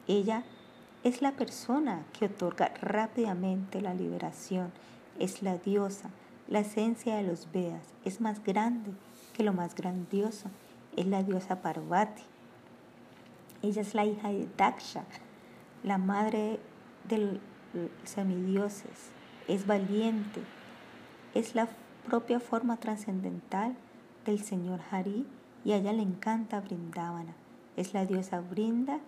Ella 0.07 0.45
es 1.05 1.23
la 1.23 1.33
persona 1.33 2.05
que 2.19 2.27
otorga 2.27 2.73
rápidamente 2.81 3.81
la 3.81 3.95
liberación, 3.95 4.73
es 5.19 5.43
la 5.43 5.57
diosa, 5.59 6.11
la 6.49 6.61
esencia 6.61 7.17
de 7.17 7.23
los 7.23 7.51
Vedas, 7.53 7.87
es 8.05 8.21
más 8.21 8.43
grande 8.43 8.91
que 9.35 9.43
lo 9.43 9.53
más 9.53 9.75
grandioso, 9.75 10.49
es 10.97 11.07
la 11.07 11.23
diosa 11.23 11.63
Parvati. 11.63 12.23
Ella 13.63 13.83
es 13.83 13.95
la 13.95 14.05
hija 14.05 14.29
de 14.29 14.49
Daksha, 14.57 15.05
la 15.83 15.99
madre 15.99 16.59
de 17.09 17.19
los 17.19 17.39
semidioses, 18.05 19.11
es 19.47 19.67
valiente, 19.67 20.41
es 21.35 21.55
la 21.55 21.69
propia 22.07 22.41
forma 22.41 22.79
trascendental 22.79 23.77
del 24.25 24.41
Señor 24.41 24.81
Hari 24.91 25.27
y 25.65 25.73
a 25.73 25.77
ella 25.77 25.93
le 25.93 26.03
encanta 26.03 26.61
Brindavana. 26.61 27.35
Es 27.77 27.95
la 27.95 28.07
diosa 28.07 28.41
Brinda 28.41 28.99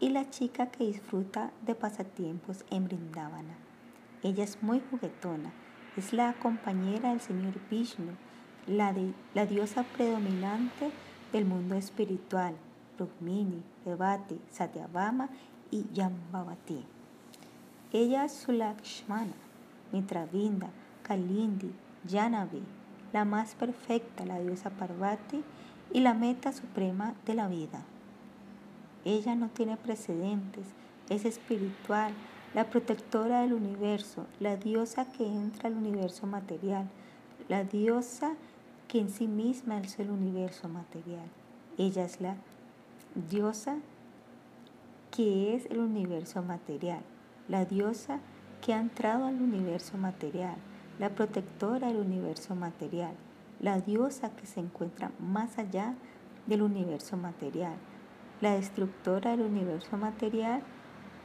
y 0.00 0.10
la 0.10 0.28
chica 0.30 0.66
que 0.66 0.86
disfruta 0.86 1.50
de 1.66 1.74
pasatiempos 1.74 2.64
en 2.70 2.84
Brindavana. 2.84 3.56
Ella 4.22 4.44
es 4.44 4.62
muy 4.62 4.82
juguetona, 4.90 5.52
es 5.96 6.12
la 6.12 6.32
compañera 6.34 7.10
del 7.10 7.20
señor 7.20 7.54
Vishnu, 7.70 8.12
la, 8.66 8.92
diosa 9.46 9.84
predominante 9.84 10.90
del 11.32 11.44
mundo 11.44 11.74
espiritual, 11.74 12.54
Rukmini, 12.98 13.62
Devati, 13.84 14.40
Satyabhama 14.50 15.28
y 15.70 15.86
Yambavati. 15.92 16.84
Ella 17.92 18.24
es 18.24 18.32
Sulakshmana, 18.32 19.34
Mitravinda, 19.92 20.70
Kalindi, 21.06 21.70
Janavi, 22.08 22.62
la 23.12 23.24
más 23.24 23.54
perfecta, 23.54 24.26
la 24.26 24.40
diosa 24.40 24.70
Parvati 24.70 25.44
y 25.92 26.00
la 26.00 26.14
meta 26.14 26.52
suprema 26.52 27.14
de 27.24 27.34
la 27.34 27.46
vida. 27.46 27.84
Ella 29.04 29.36
no 29.36 29.48
tiene 29.48 29.76
precedentes, 29.76 30.66
es 31.08 31.24
espiritual, 31.24 32.12
la 32.54 32.64
protectora 32.64 33.42
del 33.42 33.52
universo, 33.52 34.26
la 34.40 34.56
diosa 34.56 35.04
que 35.12 35.24
entra 35.24 35.68
al 35.68 35.76
universo 35.76 36.26
material, 36.26 36.88
la 37.48 37.62
diosa 37.62 38.32
que 38.88 38.98
en 38.98 39.10
sí 39.10 39.28
misma 39.28 39.78
es 39.78 40.00
el 40.00 40.10
universo 40.10 40.68
material. 40.68 41.28
Ella 41.78 42.04
es 42.04 42.20
la 42.20 42.34
diosa 43.30 43.76
que 45.12 45.54
es 45.54 45.66
el 45.66 45.78
universo 45.78 46.42
material, 46.42 47.02
la 47.48 47.64
diosa 47.64 48.18
que 48.60 48.74
ha 48.74 48.80
entrado 48.80 49.26
al 49.26 49.40
universo 49.40 49.96
material, 49.98 50.56
la 50.98 51.10
protectora 51.10 51.88
del 51.88 51.98
universo 51.98 52.54
material, 52.54 53.14
la 53.60 53.80
diosa 53.80 54.30
que 54.30 54.46
se 54.46 54.60
encuentra 54.60 55.10
más 55.18 55.58
allá 55.58 55.94
del 56.46 56.62
universo 56.62 57.16
material, 57.16 57.74
la 58.40 58.54
destructora 58.54 59.32
del 59.32 59.42
universo 59.42 59.96
material 59.96 60.62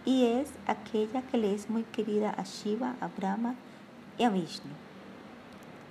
y 0.06 0.26
es 0.26 0.50
aquella 0.68 1.22
que 1.22 1.38
le 1.38 1.54
es 1.54 1.70
muy 1.70 1.84
querida 1.84 2.32
a 2.32 2.44
Shiva, 2.44 2.96
a 3.00 3.08
Brahma 3.08 3.56
y 4.18 4.24
a 4.24 4.30
Vishnu. 4.30 4.72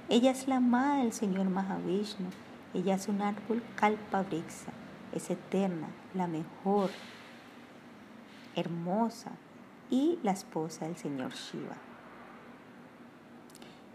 Ella 0.08 0.32
es 0.32 0.48
la 0.48 0.56
amada 0.56 0.98
del 0.98 1.12
Señor 1.12 1.48
Mahavishnu, 1.48 2.30
ella 2.74 2.96
es 2.96 3.08
un 3.08 3.22
árbol 3.22 3.62
kalpa 3.76 4.24
es 5.12 5.30
eterna, 5.30 5.88
la 6.14 6.26
mejor, 6.26 6.90
hermosa 8.54 9.30
y 9.90 10.18
la 10.22 10.32
esposa 10.32 10.86
del 10.86 10.96
Señor 10.96 11.32
Shiva. 11.32 11.89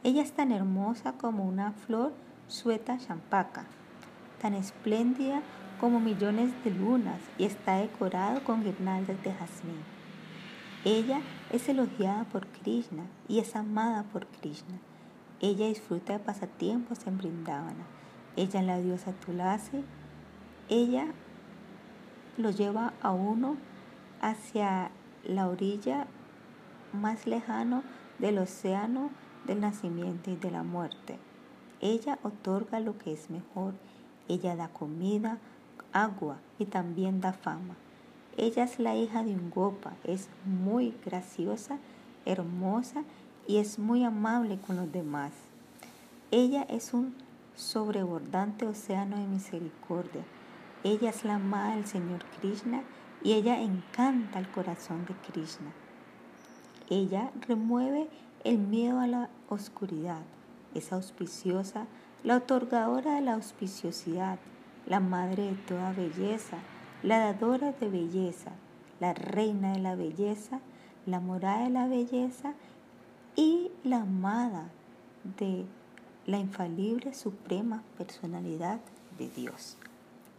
Ella 0.05 0.21
es 0.21 0.33
tan 0.33 0.51
hermosa 0.51 1.13
como 1.13 1.45
una 1.45 1.71
flor 1.71 2.13
sueta 2.47 2.99
champaca, 2.99 3.65
tan 4.39 4.53
espléndida 4.53 5.41
como 5.79 5.99
millones 5.99 6.51
de 6.63 6.69
lunas 6.69 7.19
y 7.39 7.45
está 7.45 7.77
decorado 7.77 8.43
con 8.43 8.63
guirnaldas 8.63 9.21
de 9.23 9.33
jazmín. 9.33 9.81
Ella 10.83 11.21
es 11.51 11.67
elogiada 11.69 12.25
por 12.25 12.45
Krishna 12.45 13.07
y 13.27 13.39
es 13.39 13.55
amada 13.55 14.03
por 14.03 14.27
Krishna. 14.27 14.77
Ella 15.41 15.65
disfruta 15.65 16.13
de 16.13 16.19
pasatiempos 16.19 17.07
en 17.07 17.17
Brindavana. 17.17 17.87
Ella 18.35 18.59
es 18.59 18.65
la 18.67 18.77
diosa 18.77 19.11
Tulasi 19.11 19.83
ella 20.69 21.07
lo 22.37 22.51
lleva 22.51 22.93
a 23.01 23.11
uno 23.11 23.57
hacia 24.21 24.91
la 25.23 25.47
orilla 25.47 26.05
más 26.93 27.25
lejano 27.25 27.81
del 28.19 28.37
océano 28.37 29.09
del 29.45 29.61
nacimiento 29.61 30.31
y 30.31 30.35
de 30.35 30.51
la 30.51 30.63
muerte. 30.63 31.17
Ella 31.81 32.19
otorga 32.23 32.79
lo 32.79 32.97
que 32.97 33.13
es 33.13 33.29
mejor. 33.29 33.73
Ella 34.27 34.55
da 34.55 34.69
comida, 34.69 35.37
agua 35.93 36.37
y 36.59 36.65
también 36.65 37.21
da 37.21 37.33
fama. 37.33 37.75
Ella 38.37 38.63
es 38.63 38.79
la 38.79 38.95
hija 38.95 39.23
de 39.23 39.33
un 39.33 39.49
gopa, 39.49 39.93
es 40.03 40.29
muy 40.43 40.93
graciosa, 41.05 41.77
hermosa 42.25 43.03
y 43.47 43.57
es 43.57 43.79
muy 43.79 44.03
amable 44.03 44.57
con 44.57 44.75
los 44.75 44.91
demás. 44.91 45.31
Ella 46.31 46.63
es 46.63 46.93
un 46.93 47.15
sobrebordante 47.55 48.65
océano 48.65 49.17
de 49.17 49.27
misericordia. 49.27 50.23
Ella 50.83 51.09
es 51.09 51.23
la 51.23 51.35
amada 51.35 51.75
del 51.75 51.85
Señor 51.85 52.25
Krishna 52.39 52.83
y 53.23 53.33
ella 53.33 53.61
encanta 53.61 54.39
el 54.39 54.49
corazón 54.49 55.05
de 55.05 55.13
Krishna. 55.31 55.71
Ella 56.89 57.31
remueve 57.47 58.09
el 58.45 58.59
miedo 58.59 58.99
a 58.99 59.07
la 59.07 59.29
oscuridad. 59.49 60.21
Es 60.75 60.93
auspiciosa, 60.93 61.87
la 62.23 62.37
otorgadora 62.37 63.15
de 63.15 63.21
la 63.21 63.33
auspiciosidad, 63.33 64.37
la 64.85 64.99
madre 64.99 65.47
de 65.47 65.55
toda 65.55 65.91
belleza, 65.93 66.57
la 67.01 67.19
dadora 67.19 67.71
de 67.71 67.89
belleza, 67.89 68.51
la 68.99 69.13
reina 69.15 69.73
de 69.73 69.79
la 69.79 69.95
belleza, 69.95 70.59
la 71.07 71.19
morada 71.19 71.63
de 71.63 71.71
la 71.71 71.87
belleza 71.87 72.53
y 73.35 73.71
la 73.83 74.01
amada 74.01 74.69
de 75.39 75.65
la 76.27 76.37
infalible 76.37 77.15
suprema 77.15 77.81
personalidad 77.97 78.79
de 79.17 79.27
Dios. 79.29 79.75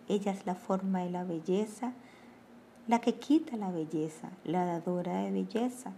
Ella 0.08 0.30
es 0.30 0.46
la 0.46 0.54
forma 0.54 1.00
de 1.00 1.10
la 1.10 1.24
belleza, 1.24 1.92
la 2.86 3.00
que 3.00 3.16
quita 3.16 3.56
la 3.56 3.72
belleza, 3.72 4.30
la 4.44 4.64
dadora 4.64 5.22
de 5.22 5.32
belleza, 5.32 5.92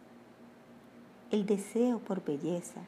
el 1.31 1.47
deseo 1.47 1.99
por 1.99 2.25
belleza. 2.25 2.81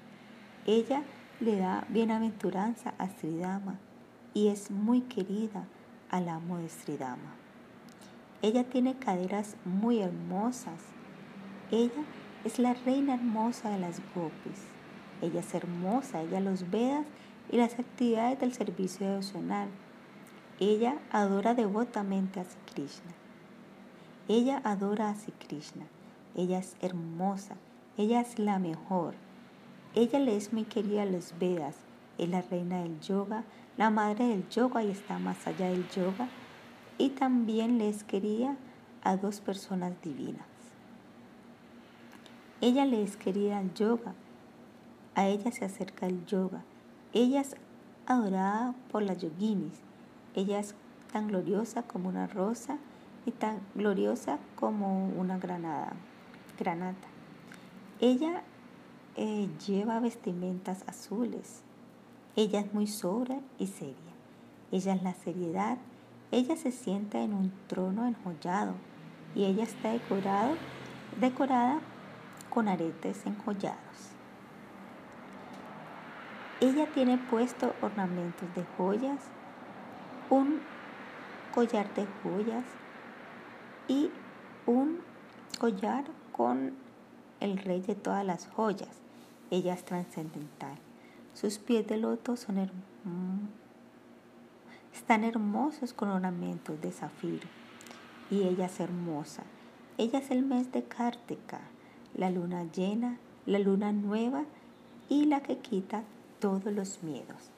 Ella 0.66 1.02
le 1.40 1.56
da 1.56 1.84
bienaventuranza 1.88 2.94
a 2.98 3.08
Sridama 3.08 3.78
y 4.34 4.48
es 4.48 4.70
muy 4.70 5.02
querida 5.02 5.66
al 6.10 6.28
amo 6.28 6.58
de 6.58 6.68
Sridama. 6.68 7.34
Ella 8.42 8.64
tiene 8.64 8.94
caderas 8.94 9.56
muy 9.64 10.00
hermosas. 10.00 10.80
Ella 11.70 12.04
es 12.44 12.58
la 12.58 12.74
reina 12.74 13.14
hermosa 13.14 13.70
de 13.70 13.78
las 13.78 14.00
gopis. 14.14 14.62
Ella 15.22 15.40
es 15.40 15.54
hermosa, 15.54 16.22
ella 16.22 16.40
los 16.40 16.70
vedas 16.70 17.06
y 17.50 17.56
las 17.56 17.78
actividades 17.78 18.40
del 18.40 18.52
servicio 18.54 19.06
devocional 19.06 19.68
ella 20.60 20.98
adora 21.10 21.54
devotamente 21.54 22.38
a 22.38 22.44
Sri 22.44 22.60
Krishna. 22.74 23.12
Ella 24.28 24.60
adora 24.62 25.08
a 25.08 25.14
Sri 25.14 25.32
Krishna. 25.32 25.86
Ella 26.36 26.58
es 26.58 26.76
hermosa. 26.82 27.56
Ella 27.96 28.20
es 28.20 28.38
la 28.38 28.58
mejor. 28.58 29.14
Ella 29.94 30.18
le 30.18 30.36
es 30.36 30.52
muy 30.52 30.64
querida 30.64 31.02
a 31.02 31.06
los 31.06 31.34
Vedas. 31.38 31.76
Es 32.18 32.28
la 32.28 32.42
reina 32.42 32.82
del 32.82 33.00
yoga, 33.00 33.44
la 33.76 33.90
madre 33.90 34.26
del 34.26 34.48
yoga 34.48 34.82
y 34.82 34.90
está 34.90 35.18
más 35.18 35.46
allá 35.46 35.70
del 35.70 35.88
yoga. 35.90 36.28
Y 36.98 37.10
también 37.10 37.78
le 37.78 37.88
es 37.88 38.04
querida 38.04 38.56
a 39.02 39.16
dos 39.16 39.40
personas 39.40 39.92
divinas. 40.02 40.46
Ella 42.60 42.84
le 42.84 43.02
es 43.02 43.16
querida 43.16 43.58
al 43.58 43.72
yoga. 43.74 44.14
A 45.14 45.26
ella 45.28 45.50
se 45.50 45.64
acerca 45.64 46.06
el 46.06 46.24
yoga. 46.26 46.62
Ella 47.12 47.40
es 47.40 47.56
adorada 48.06 48.74
por 48.90 49.02
las 49.02 49.18
yoginis 49.18 49.80
ella 50.34 50.60
es 50.60 50.74
tan 51.12 51.28
gloriosa 51.28 51.82
como 51.82 52.08
una 52.08 52.26
rosa 52.28 52.78
y 53.26 53.32
tan 53.32 53.58
gloriosa 53.74 54.38
como 54.54 55.08
una 55.08 55.38
granada, 55.38 55.92
granata. 56.58 57.08
Ella 58.00 58.42
eh, 59.16 59.48
lleva 59.66 60.00
vestimentas 60.00 60.84
azules. 60.86 61.62
Ella 62.36 62.60
es 62.60 62.72
muy 62.72 62.86
sobria 62.86 63.40
y 63.58 63.66
seria. 63.66 63.94
Ella 64.72 64.94
es 64.94 65.02
la 65.02 65.14
seriedad. 65.14 65.78
Ella 66.30 66.56
se 66.56 66.72
sienta 66.72 67.20
en 67.20 67.34
un 67.34 67.52
trono 67.66 68.06
enjollado 68.06 68.74
y 69.34 69.44
ella 69.44 69.64
está 69.64 69.92
decorado, 69.92 70.54
decorada 71.20 71.80
con 72.48 72.68
aretes 72.68 73.26
enjollados. 73.26 73.78
Ella 76.60 76.86
tiene 76.92 77.18
puesto 77.18 77.74
ornamentos 77.82 78.54
de 78.54 78.64
joyas 78.76 79.18
un 80.30 80.60
collar 81.52 81.92
de 81.94 82.06
joyas 82.22 82.64
y 83.88 84.10
un 84.66 85.00
collar 85.58 86.04
con 86.32 86.74
el 87.40 87.58
rey 87.58 87.80
de 87.80 87.94
todas 87.94 88.24
las 88.24 88.46
joyas. 88.46 89.00
Ella 89.50 89.74
es 89.74 89.84
trascendental. 89.84 90.76
Sus 91.34 91.58
pies 91.58 91.86
de 91.86 91.96
loto 91.96 92.36
son 92.36 92.58
están 94.94 95.24
hermosos 95.24 95.92
con 95.92 96.08
ornamentos 96.08 96.80
de 96.80 96.92
zafiro. 96.92 97.48
Y 98.30 98.42
ella 98.42 98.66
es 98.66 98.80
hermosa. 98.80 99.42
Ella 99.98 100.18
es 100.18 100.30
el 100.30 100.42
mes 100.42 100.72
de 100.72 100.84
Kartika, 100.84 101.60
la 102.14 102.30
luna 102.30 102.64
llena, 102.64 103.18
la 103.46 103.58
luna 103.58 103.92
nueva 103.92 104.44
y 105.08 105.26
la 105.26 105.40
que 105.42 105.58
quita 105.58 106.04
todos 106.38 106.72
los 106.72 107.02
miedos. 107.02 107.50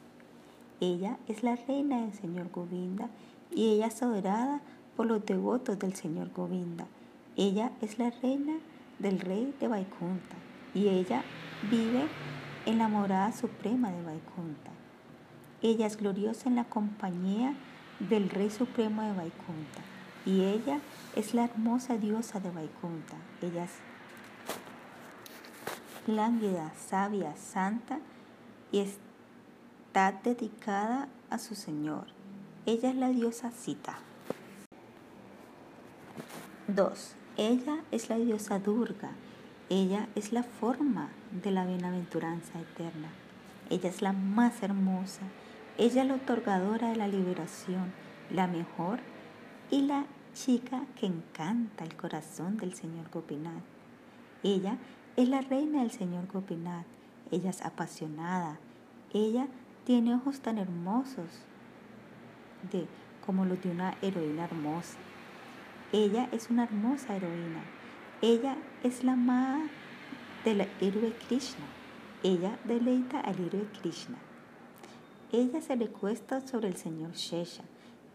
Ella 0.80 1.18
es 1.28 1.42
la 1.42 1.56
reina 1.56 2.00
del 2.00 2.12
Señor 2.12 2.50
Govinda 2.50 3.08
y 3.54 3.74
ella 3.74 3.86
es 3.86 4.02
adorada 4.02 4.60
por 4.96 5.06
los 5.06 5.24
devotos 5.24 5.78
del 5.78 5.94
Señor 5.94 6.30
Govinda. 6.32 6.86
Ella 7.36 7.70
es 7.80 7.98
la 7.98 8.10
reina 8.10 8.54
del 9.02 9.20
rey 9.20 9.52
de 9.60 9.68
Vaikunta 9.68 10.36
y 10.72 10.88
ella 10.88 11.22
vive 11.70 12.06
en 12.64 12.78
la 12.78 12.88
morada 12.88 13.32
suprema 13.32 13.90
de 13.90 14.02
Vaikunta. 14.02 14.70
Ella 15.60 15.86
es 15.86 15.96
gloriosa 15.96 16.48
en 16.48 16.56
la 16.56 16.64
compañía 16.64 17.54
del 17.98 18.30
rey 18.30 18.50
supremo 18.50 19.02
de 19.02 19.12
Vaikunta. 19.12 19.82
Y 20.24 20.44
ella 20.44 20.78
es 21.16 21.34
la 21.34 21.44
hermosa 21.44 21.98
diosa 21.98 22.38
de 22.38 22.50
Vaikunta. 22.50 23.16
Ella 23.42 23.64
es 23.64 23.72
lánguida, 26.06 26.72
sabia, 26.76 27.36
santa 27.36 27.98
y 28.70 28.80
está 28.80 30.12
dedicada 30.22 31.08
a 31.28 31.38
su 31.38 31.56
Señor. 31.56 32.06
Ella 32.66 32.90
es 32.90 32.96
la 32.96 33.08
diosa 33.08 33.50
Sita. 33.50 33.98
2. 36.68 37.16
Ella 37.38 37.78
es 37.90 38.10
la 38.10 38.18
diosa 38.18 38.58
Durga. 38.58 39.10
Ella 39.70 40.06
es 40.14 40.32
la 40.32 40.42
forma 40.42 41.08
de 41.42 41.50
la 41.50 41.64
bienaventuranza 41.64 42.60
eterna. 42.60 43.08
Ella 43.70 43.88
es 43.88 44.02
la 44.02 44.12
más 44.12 44.62
hermosa. 44.62 45.22
Ella 45.78 46.02
es 46.02 46.08
la 46.08 46.14
otorgadora 46.16 46.90
de 46.90 46.96
la 46.96 47.08
liberación, 47.08 47.92
la 48.30 48.46
mejor 48.46 49.00
y 49.70 49.80
la 49.80 50.04
chica 50.34 50.82
que 51.00 51.06
encanta 51.06 51.84
el 51.84 51.96
corazón 51.96 52.58
del 52.58 52.74
Señor 52.74 53.08
Gopinath. 53.10 53.64
Ella 54.42 54.76
es 55.16 55.26
la 55.28 55.40
reina 55.40 55.80
del 55.80 55.90
Señor 55.90 56.26
Gopinath. 56.30 56.86
Ella 57.30 57.48
es 57.48 57.62
apasionada. 57.62 58.58
Ella 59.14 59.46
tiene 59.86 60.14
ojos 60.14 60.40
tan 60.40 60.58
hermosos 60.58 61.28
de, 62.70 62.86
como 63.24 63.46
los 63.46 63.62
de 63.62 63.70
una 63.70 63.94
heroína 64.02 64.44
hermosa. 64.44 64.98
Ella 65.92 66.26
es 66.32 66.48
una 66.48 66.64
hermosa 66.64 67.14
heroína. 67.14 67.62
Ella 68.22 68.56
es 68.82 69.04
la 69.04 69.14
madre 69.14 69.68
del 70.42 70.66
héroe 70.80 71.12
Krishna. 71.28 71.66
Ella 72.22 72.58
deleita 72.64 73.20
al 73.20 73.38
héroe 73.38 73.66
Krishna. 73.78 74.16
Ella 75.32 75.60
se 75.60 75.76
recuesta 75.76 76.40
sobre 76.40 76.68
el 76.68 76.78
Señor 76.78 77.12
Shesha. 77.12 77.64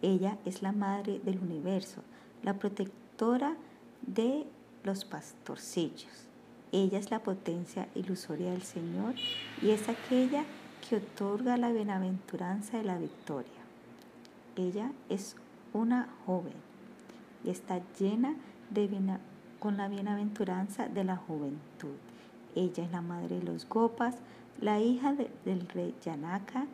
Ella 0.02 0.40
es 0.44 0.64
la 0.64 0.72
madre 0.72 1.20
del 1.20 1.38
universo, 1.38 2.02
la 2.42 2.56
protectora 2.56 3.56
de 4.02 4.48
los 4.84 5.06
pastorcillos. 5.06 6.28
Ella 6.72 6.98
es 6.98 7.12
la 7.12 7.20
potencia 7.20 7.90
ilusoria 7.94 8.54
del 8.54 8.64
Señor 8.64 9.14
y 9.62 9.70
es 9.70 9.88
aquella 9.88 10.46
que 10.90 10.96
otorga 10.96 11.58
la 11.58 11.72
bienaventuranza 11.72 12.80
de 12.80 12.86
la 12.86 12.98
victoria. 12.98 13.62
Ella 14.56 14.92
es 15.10 15.36
una 15.74 16.10
joven 16.26 16.67
y 17.44 17.50
está 17.50 17.82
llena 18.00 18.36
de 18.70 18.90
con 19.60 19.78
la 19.78 19.88
bienaventuranza 19.88 20.88
de 20.88 21.04
la 21.04 21.16
juventud. 21.16 21.96
Ella 22.56 22.84
es 22.84 22.92
la 22.92 23.02
madre 23.02 23.40
de 23.40 23.44
los 23.44 23.68
Gopas, 23.68 24.16
la 24.60 24.80
hija 24.80 25.14
del 25.46 25.68
rey 25.70 25.96
Yanaka 26.04 26.66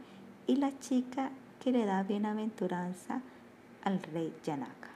y 0.47 0.55
la 0.55 0.77
chica 0.79 1.31
que 1.61 1.71
le 1.71 1.85
da 1.85 2.03
bienaventuranza 2.03 3.21
al 3.83 4.01
rey 4.01 4.33
Yanaka. 4.43 4.89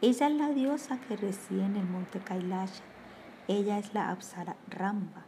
Ella 0.00 0.28
es 0.28 0.34
la 0.34 0.50
diosa 0.50 1.00
que 1.00 1.16
reside 1.16 1.64
en 1.64 1.76
el 1.76 1.86
monte 1.86 2.20
Kailasha. 2.20 2.84
Ella 3.48 3.78
es 3.78 3.94
la 3.94 4.10
Apsara 4.10 4.54
Ramba. 4.68 5.24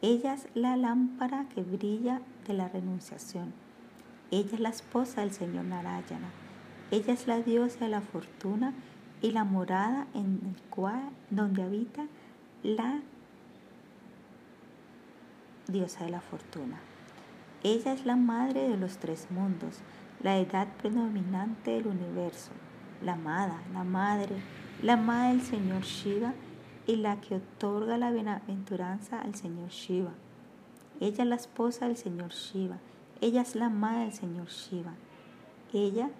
Ella 0.00 0.34
es 0.34 0.48
la 0.54 0.76
lámpara 0.76 1.46
que 1.54 1.62
brilla 1.62 2.20
de 2.46 2.54
la 2.54 2.68
renunciación. 2.68 3.52
Ella 4.30 4.54
es 4.54 4.60
la 4.60 4.70
esposa 4.70 5.20
del 5.20 5.32
Señor 5.32 5.64
Narayana. 5.64 6.45
Ella 6.90 7.12
es 7.12 7.26
la 7.26 7.40
diosa 7.40 7.86
de 7.86 7.90
la 7.90 8.00
fortuna 8.00 8.72
y 9.20 9.32
la 9.32 9.44
morada 9.44 10.06
en 10.14 10.40
el 10.44 10.62
cual, 10.70 11.10
donde 11.30 11.62
habita 11.62 12.06
la 12.62 13.00
diosa 15.66 16.04
de 16.04 16.10
la 16.10 16.20
fortuna. 16.20 16.78
Ella 17.62 17.92
es 17.92 18.06
la 18.06 18.16
madre 18.16 18.68
de 18.68 18.76
los 18.76 18.98
tres 18.98 19.28
mundos, 19.30 19.80
la 20.22 20.38
edad 20.38 20.68
predominante 20.78 21.72
del 21.72 21.88
universo, 21.88 22.52
la 23.02 23.14
amada, 23.14 23.60
la 23.72 23.82
madre, 23.82 24.36
la 24.82 24.96
madre 24.96 25.36
del 25.36 25.42
Señor 25.42 25.82
Shiva 25.82 26.34
y 26.86 26.96
la 26.96 27.20
que 27.20 27.36
otorga 27.36 27.98
la 27.98 28.12
bienaventuranza 28.12 29.20
al 29.20 29.34
Señor 29.34 29.70
Shiva. 29.70 30.12
Ella 31.00 31.24
es 31.24 31.28
la 31.28 31.36
esposa 31.36 31.88
del 31.88 31.96
Señor 31.96 32.30
Shiva. 32.30 32.78
Ella 33.20 33.42
es 33.42 33.56
la 33.56 33.68
madre 33.68 34.04
del 34.04 34.12
Señor 34.12 34.48
Shiva. 34.48 34.94
Ella 35.72 36.10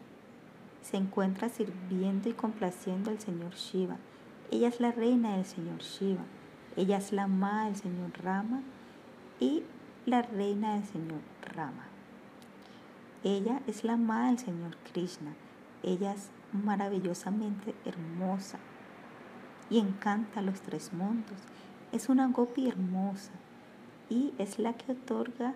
se 0.89 0.97
encuentra 0.97 1.49
sirviendo 1.49 2.29
y 2.29 2.33
complaciendo 2.33 3.11
al 3.11 3.19
Señor 3.19 3.55
Shiva. 3.55 3.97
Ella 4.53 4.69
es 4.69 4.79
la 4.79 4.93
reina 4.93 5.35
del 5.35 5.45
Señor 5.45 5.81
Shiva. 5.81 6.23
Ella 6.77 6.99
es 6.99 7.13
la 7.13 7.27
madre 7.27 7.71
del 7.71 7.77
Señor 7.77 8.11
Rama 8.23 8.63
y 9.41 9.65
la 10.05 10.23
reina 10.23 10.75
del 10.75 10.85
Señor 10.85 11.21
Rama. 11.43 11.89
Ella 13.25 13.63
es 13.67 13.83
la 13.83 13.97
madre 13.97 14.29
del 14.29 14.39
Señor 14.39 14.77
Krishna. 14.93 15.35
Ella 15.83 16.13
es 16.13 16.31
maravillosamente 16.53 17.75
hermosa 17.85 18.59
y 19.69 19.81
encanta 19.81 20.41
los 20.41 20.61
tres 20.61 20.93
mundos. 20.93 21.39
Es 21.91 22.09
una 22.09 22.29
gopi 22.29 22.69
hermosa 22.69 23.33
y 24.09 24.35
es 24.39 24.61
la 24.61 24.75
que 24.75 24.93
otorga 24.93 25.55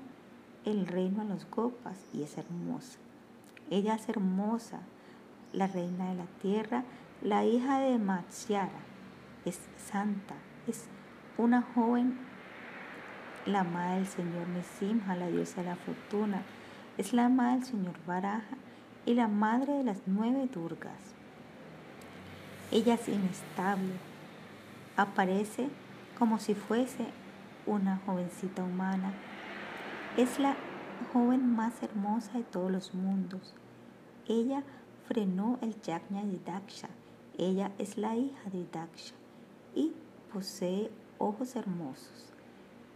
el 0.65 0.89
reino 0.89 1.23
a 1.23 1.25
los 1.25 1.49
gopas 1.49 2.05
y 2.13 2.25
es 2.25 2.37
hermosa. 2.37 2.99
Ella 3.71 3.95
es 3.95 4.09
hermosa, 4.09 4.81
la 5.53 5.67
reina 5.67 6.11
de 6.11 6.15
la 6.17 6.27
tierra, 6.41 6.85
la 7.23 7.45
hija 7.45 7.81
de 7.81 7.99
Matsyara, 7.99 8.81
es 9.45 9.59
santa, 9.77 10.35
es 10.67 10.85
una 11.39 11.63
joven, 11.75 12.19
la 13.47 13.65
madre 13.65 13.97
del 13.97 14.07
Señor 14.07 14.49
Nesimha, 14.49 15.17
la 15.17 15.29
diosa 15.29 15.63
de 15.63 15.69
la 15.69 15.77
fortuna, 15.77 16.43
es 16.99 17.13
la 17.13 17.29
madre 17.29 17.61
del 17.61 17.65
Señor 17.65 17.95
Baraja 18.07 18.57
y 19.07 19.15
la 19.15 19.29
madre 19.29 19.73
de 19.75 19.85
las 19.85 20.03
nueve 20.07 20.49
Durgas. 20.53 21.15
Ella 22.71 22.95
es 22.95 23.09
inestable, 23.09 23.95
aparece 24.97 25.69
como 26.19 26.39
si 26.39 26.55
fuese 26.55 27.07
una 27.67 28.01
jovencita 28.05 28.63
humana. 28.63 29.13
Es 30.17 30.39
la 30.39 30.55
joven 31.13 31.55
más 31.57 31.83
hermosa 31.83 32.33
de 32.35 32.45
todos 32.45 32.71
los 32.71 32.95
mundos. 32.95 33.55
Ella 34.29 34.63
frenó 35.11 35.59
el 35.61 35.75
yajna 35.83 36.23
de 36.23 36.39
Daksha. 36.39 36.89
Ella 37.37 37.73
es 37.79 37.99
la 37.99 38.15
hija 38.15 38.49
de 38.53 38.65
Daksha 38.71 39.17
y 39.75 39.93
posee 40.33 40.89
ojos 41.19 41.57
hermosos. 41.57 42.33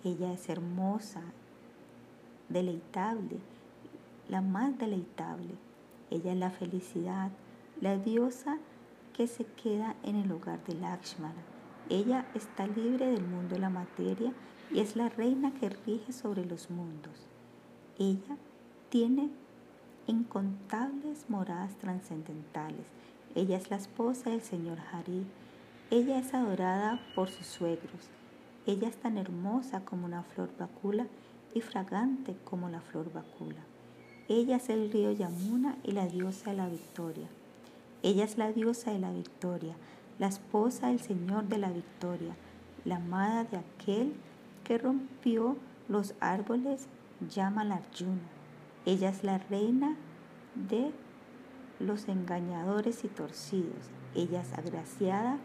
Ella 0.04 0.32
es 0.32 0.48
hermosa, 0.48 1.22
deleitable, 2.48 3.38
la 4.28 4.42
más 4.42 4.78
deleitable. 4.78 5.56
Ella 6.08 6.30
es 6.30 6.38
la 6.38 6.50
felicidad, 6.50 7.32
la 7.80 7.98
diosa 7.98 8.58
que 9.12 9.26
se 9.26 9.44
queda 9.44 9.96
en 10.04 10.14
el 10.14 10.30
hogar 10.30 10.62
de 10.66 10.74
Lakshmana. 10.74 11.42
Ella 11.88 12.26
está 12.36 12.68
libre 12.68 13.10
del 13.10 13.26
mundo 13.26 13.56
de 13.56 13.60
la 13.60 13.70
materia 13.70 14.32
y 14.72 14.78
es 14.78 14.94
la 14.94 15.08
reina 15.08 15.52
que 15.54 15.68
rige 15.68 16.12
sobre 16.12 16.44
los 16.44 16.70
mundos. 16.70 17.26
Ella 17.98 18.36
tiene 18.88 19.30
incontables 20.06 21.28
moradas 21.28 21.74
trascendentales. 21.76 22.86
Ella 23.34 23.56
es 23.56 23.70
la 23.70 23.76
esposa 23.76 24.30
del 24.30 24.42
Señor 24.42 24.78
Hari. 24.92 25.26
Ella 25.90 26.18
es 26.18 26.34
adorada 26.34 27.00
por 27.14 27.28
sus 27.28 27.46
suegros. 27.46 28.10
Ella 28.66 28.88
es 28.88 28.96
tan 28.96 29.18
hermosa 29.18 29.84
como 29.84 30.06
una 30.06 30.22
flor 30.22 30.50
bacula 30.58 31.06
y 31.54 31.60
fragante 31.60 32.36
como 32.44 32.68
la 32.68 32.80
flor 32.80 33.12
bacula. 33.12 33.60
Ella 34.28 34.56
es 34.56 34.70
el 34.70 34.90
río 34.90 35.12
Yamuna 35.12 35.76
y 35.82 35.92
la 35.92 36.06
diosa 36.06 36.50
de 36.50 36.56
la 36.56 36.68
victoria. 36.68 37.28
Ella 38.02 38.24
es 38.24 38.38
la 38.38 38.52
diosa 38.52 38.90
de 38.90 38.98
la 38.98 39.12
victoria, 39.12 39.74
la 40.18 40.28
esposa 40.28 40.88
del 40.88 41.00
Señor 41.00 41.44
de 41.44 41.58
la 41.58 41.70
victoria, 41.70 42.34
la 42.84 42.96
amada 42.96 43.44
de 43.44 43.58
aquel 43.58 44.14
que 44.62 44.78
rompió 44.78 45.56
los 45.88 46.14
árboles, 46.20 46.86
llama 47.28 47.64
la 47.64 47.76
Arjuna. 47.76 48.28
Ella 48.86 49.08
es 49.08 49.24
la 49.24 49.38
reina 49.38 49.96
de 50.54 50.92
los 51.80 52.08
engañadores 52.08 53.04
y 53.04 53.08
torcidos. 53.08 53.90
Ella 54.14 54.42
es 54.42 54.52
agraciada 54.52 55.38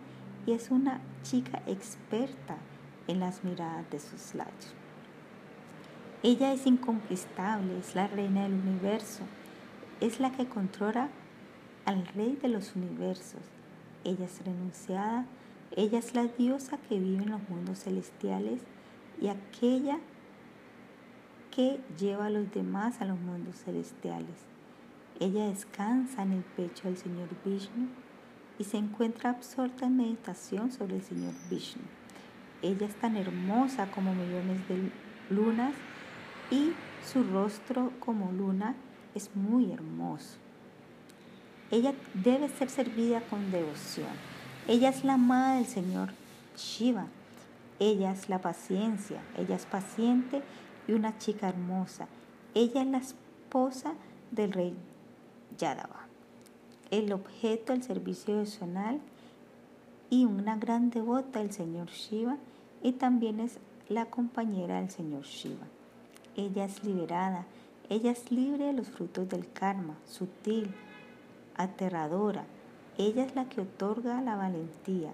y 0.45 0.51
es 0.51 0.71
una 0.71 1.01
chica 1.23 1.61
experta 1.65 2.57
en 3.07 3.19
las 3.19 3.43
miradas 3.43 3.89
de 3.89 3.99
sus 3.99 4.35
labios. 4.35 4.73
Ella 6.21 6.51
es 6.51 6.65
inconquistable, 6.65 7.79
es 7.79 7.95
la 7.95 8.07
reina 8.07 8.43
del 8.43 8.53
universo, 8.53 9.23
es 10.01 10.19
la 10.19 10.31
que 10.31 10.47
controla 10.47 11.09
al 11.85 12.05
rey 12.07 12.37
de 12.41 12.49
los 12.49 12.75
universos. 12.75 13.41
Ella 14.03 14.25
es 14.25 14.43
renunciada, 14.43 15.25
ella 15.75 15.99
es 15.99 16.13
la 16.13 16.25
diosa 16.25 16.77
que 16.77 16.99
vive 16.99 17.23
en 17.23 17.31
los 17.31 17.49
mundos 17.49 17.79
celestiales 17.79 18.61
y 19.21 19.27
aquella 19.27 19.97
que 19.97 20.18
lleva 21.99 22.27
a 22.27 22.29
los 22.29 22.51
demás 22.51 23.01
a 23.01 23.05
los 23.05 23.19
mundos 23.19 23.55
celestiales. 23.63 24.37
Ella 25.19 25.47
descansa 25.47 26.23
en 26.23 26.33
el 26.33 26.43
pecho 26.43 26.87
del 26.87 26.97
Señor 26.97 27.27
Vishnu 27.43 27.87
y 28.57 28.63
se 28.63 28.77
encuentra 28.77 29.31
absorta 29.31 29.85
en 29.85 29.97
meditación 29.97 30.71
sobre 30.71 30.97
el 30.97 31.03
Señor 31.03 31.33
Vishnu. 31.49 31.83
Ella 32.61 32.87
es 32.87 32.95
tan 32.95 33.15
hermosa 33.15 33.91
como 33.91 34.13
millones 34.13 34.67
de 34.67 34.91
lunas 35.29 35.73
y 36.51 36.71
su 37.05 37.23
rostro 37.23 37.91
como 37.99 38.31
luna 38.31 38.75
es 39.15 39.35
muy 39.35 39.71
hermoso. 39.71 40.37
Ella 41.71 41.93
debe 42.13 42.49
ser 42.49 42.69
servida 42.69 43.21
con 43.21 43.51
devoción. 43.51 44.07
Ella 44.67 44.89
es 44.89 45.03
la 45.03 45.13
amada 45.13 45.55
del 45.55 45.65
Señor 45.65 46.09
Shiva. 46.57 47.07
Ella 47.79 48.11
es 48.11 48.27
la 48.29 48.39
paciencia. 48.39 49.21
Ella 49.37 49.55
es 49.55 49.65
paciente 49.65 50.41
y 50.89 50.93
una 50.93 51.19
chica 51.19 51.49
hermosa. 51.49 52.07
Ella 52.55 52.81
es 52.81 52.87
la 52.87 52.97
esposa 52.97 53.93
del 54.31 54.51
rey 54.51 54.75
Yadava. 55.55 56.07
El 56.89 57.13
objeto 57.13 57.73
del 57.73 57.83
servicio 57.83 58.33
devocional 58.33 58.99
y 60.09 60.25
una 60.25 60.57
gran 60.57 60.89
devota 60.89 61.39
del 61.39 61.51
Señor 61.51 61.89
Shiva 61.89 62.37
y 62.81 62.93
también 62.93 63.39
es 63.39 63.59
la 63.87 64.07
compañera 64.07 64.79
del 64.79 64.89
Señor 64.89 65.25
Shiva. 65.25 65.67
Ella 66.35 66.65
es 66.65 66.83
liberada, 66.83 67.45
ella 67.87 68.09
es 68.09 68.31
libre 68.31 68.65
de 68.65 68.73
los 68.73 68.87
frutos 68.87 69.29
del 69.29 69.51
karma, 69.51 69.95
sutil, 70.07 70.73
aterradora. 71.55 72.45
Ella 72.97 73.25
es 73.25 73.35
la 73.35 73.47
que 73.47 73.61
otorga 73.61 74.21
la 74.21 74.35
valentía, 74.35 75.11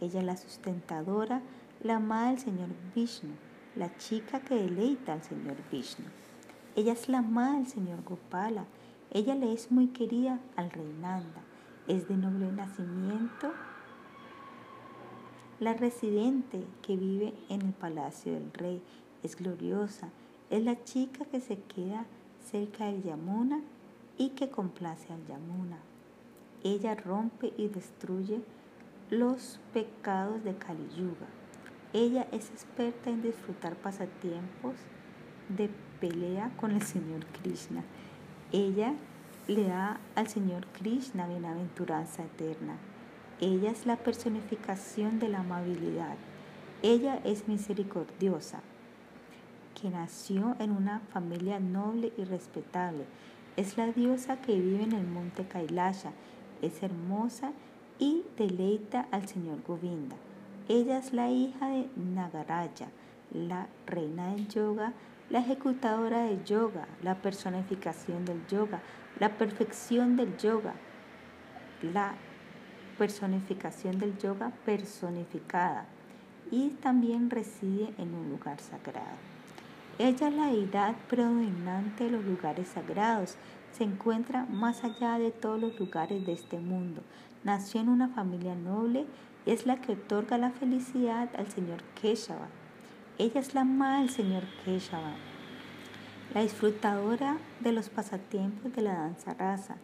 ella 0.00 0.20
es 0.20 0.26
la 0.26 0.38
sustentadora, 0.38 1.42
la 1.82 1.96
amada 1.96 2.30
del 2.30 2.38
Señor 2.38 2.68
Vishnu, 2.94 3.34
la 3.78 3.96
chica 3.96 4.40
que 4.40 4.56
deleita 4.56 5.14
al 5.14 5.22
Señor 5.22 5.56
Vishnu. 5.72 6.04
Ella 6.76 6.92
es 6.92 7.08
la 7.08 7.18
amada 7.18 7.54
del 7.54 7.66
Señor 7.66 8.04
Gopala, 8.04 8.66
ella 9.10 9.34
le 9.34 9.54
es 9.54 9.72
muy 9.72 9.86
querida 9.86 10.38
al 10.56 10.70
rey 10.70 10.94
Nanda, 11.00 11.42
es 11.86 12.08
de 12.08 12.16
noble 12.16 12.52
nacimiento 12.52 13.50
la 15.60 15.74
residente 15.74 16.64
que 16.82 16.96
vive 16.96 17.34
en 17.48 17.62
el 17.62 17.72
palacio 17.72 18.32
del 18.32 18.52
rey 18.52 18.80
es 19.24 19.34
gloriosa, 19.34 20.08
es 20.50 20.62
la 20.62 20.84
chica 20.84 21.24
que 21.24 21.40
se 21.40 21.58
queda 21.58 22.06
cerca 22.48 22.86
del 22.86 23.02
Yamuna 23.02 23.60
y 24.16 24.30
que 24.30 24.50
complace 24.50 25.12
al 25.12 25.26
Yamuna. 25.26 25.78
Ella 26.62 26.94
rompe 26.94 27.52
y 27.56 27.66
destruye 27.66 28.40
los 29.10 29.58
pecados 29.74 30.44
de 30.44 30.56
Kali 30.56 30.88
Yuga. 30.96 31.26
Ella 32.00 32.28
es 32.30 32.48
experta 32.50 33.10
en 33.10 33.22
disfrutar 33.22 33.74
pasatiempos 33.74 34.76
de 35.48 35.68
pelea 36.00 36.52
con 36.56 36.70
el 36.70 36.82
Señor 36.82 37.26
Krishna. 37.26 37.82
Ella 38.52 38.94
le 39.48 39.64
da 39.64 39.98
al 40.14 40.28
Señor 40.28 40.68
Krishna 40.68 41.26
bienaventuranza 41.26 42.22
eterna. 42.22 42.76
Ella 43.40 43.72
es 43.72 43.84
la 43.84 43.96
personificación 43.96 45.18
de 45.18 45.26
la 45.26 45.40
amabilidad. 45.40 46.14
Ella 46.82 47.20
es 47.24 47.48
misericordiosa, 47.48 48.60
que 49.74 49.90
nació 49.90 50.54
en 50.60 50.70
una 50.70 51.00
familia 51.12 51.58
noble 51.58 52.12
y 52.16 52.22
respetable. 52.22 53.06
Es 53.56 53.76
la 53.76 53.88
diosa 53.88 54.40
que 54.40 54.54
vive 54.54 54.84
en 54.84 54.92
el 54.92 55.04
monte 55.04 55.48
Kailasha. 55.48 56.12
Es 56.62 56.80
hermosa 56.80 57.50
y 57.98 58.22
deleita 58.36 59.08
al 59.10 59.26
señor 59.26 59.64
Govinda. 59.66 60.14
Ella 60.68 60.98
es 60.98 61.14
la 61.14 61.30
hija 61.30 61.68
de 61.68 61.88
Nagaraya, 61.96 62.88
la 63.32 63.68
reina 63.86 64.32
del 64.32 64.48
yoga, 64.48 64.92
la 65.30 65.38
ejecutadora 65.38 66.24
del 66.24 66.44
yoga, 66.44 66.86
la 67.02 67.14
personificación 67.14 68.26
del 68.26 68.46
yoga, 68.48 68.82
la 69.18 69.30
perfección 69.30 70.16
del 70.16 70.36
yoga, 70.36 70.74
la 71.82 72.12
personificación 72.98 73.98
del 73.98 74.18
yoga 74.18 74.52
personificada 74.66 75.86
y 76.50 76.68
también 76.82 77.30
reside 77.30 77.94
en 77.96 78.14
un 78.14 78.28
lugar 78.28 78.60
sagrado. 78.60 79.16
Ella 79.98 80.28
es 80.28 80.34
la 80.34 80.46
deidad 80.48 80.94
predominante 81.08 82.04
de 82.04 82.10
los 82.10 82.24
lugares 82.24 82.68
sagrados, 82.68 83.36
se 83.72 83.84
encuentra 83.84 84.44
más 84.44 84.84
allá 84.84 85.18
de 85.18 85.30
todos 85.30 85.58
los 85.58 85.78
lugares 85.80 86.26
de 86.26 86.32
este 86.32 86.58
mundo. 86.58 87.02
Nació 87.42 87.80
en 87.80 87.88
una 87.88 88.08
familia 88.08 88.54
noble 88.54 89.06
es 89.50 89.66
la 89.66 89.80
que 89.80 89.92
otorga 89.92 90.38
la 90.38 90.50
felicidad 90.50 91.28
al 91.36 91.50
señor 91.50 91.82
Keshava. 92.00 92.48
Ella 93.18 93.40
es 93.40 93.54
la 93.54 93.62
amada 93.62 94.00
del 94.00 94.10
señor 94.10 94.44
Keshava, 94.64 95.14
la 96.34 96.42
disfrutadora 96.42 97.38
de 97.60 97.72
los 97.72 97.88
pasatiempos 97.88 98.74
de 98.74 98.82
la 98.82 98.94
danza 98.94 99.34
rasa, 99.34 99.76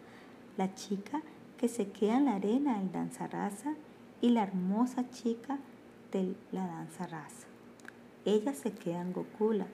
la 0.57 0.74
chica 0.74 1.22
que 1.57 1.68
se 1.68 1.88
queda 1.88 2.18
en 2.18 2.27
la 2.27 2.35
arena 2.35 2.79
del 2.79 2.92
danza 2.92 3.27
raza 3.27 3.74
y 4.20 4.31
la 4.31 4.42
hermosa 4.42 5.09
chica 5.11 5.59
de 6.12 6.35
la 6.53 6.66
danza 6.66 7.07
raza. 7.07 7.46
Ella 8.24 8.55
se 8.55 8.72
queda 8.72 9.00
en 9.00 9.12
Gokula. 9.12 9.66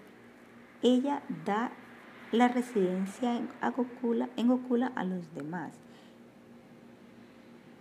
Ella 0.83 1.23
da 1.45 1.71
la 2.33 2.49
residencia 2.49 3.37
en, 3.37 3.49
Gokula, 3.77 4.29
en 4.37 4.49
Gokula 4.49 4.93
a 4.95 5.05
los 5.05 5.35
demás. 5.35 5.73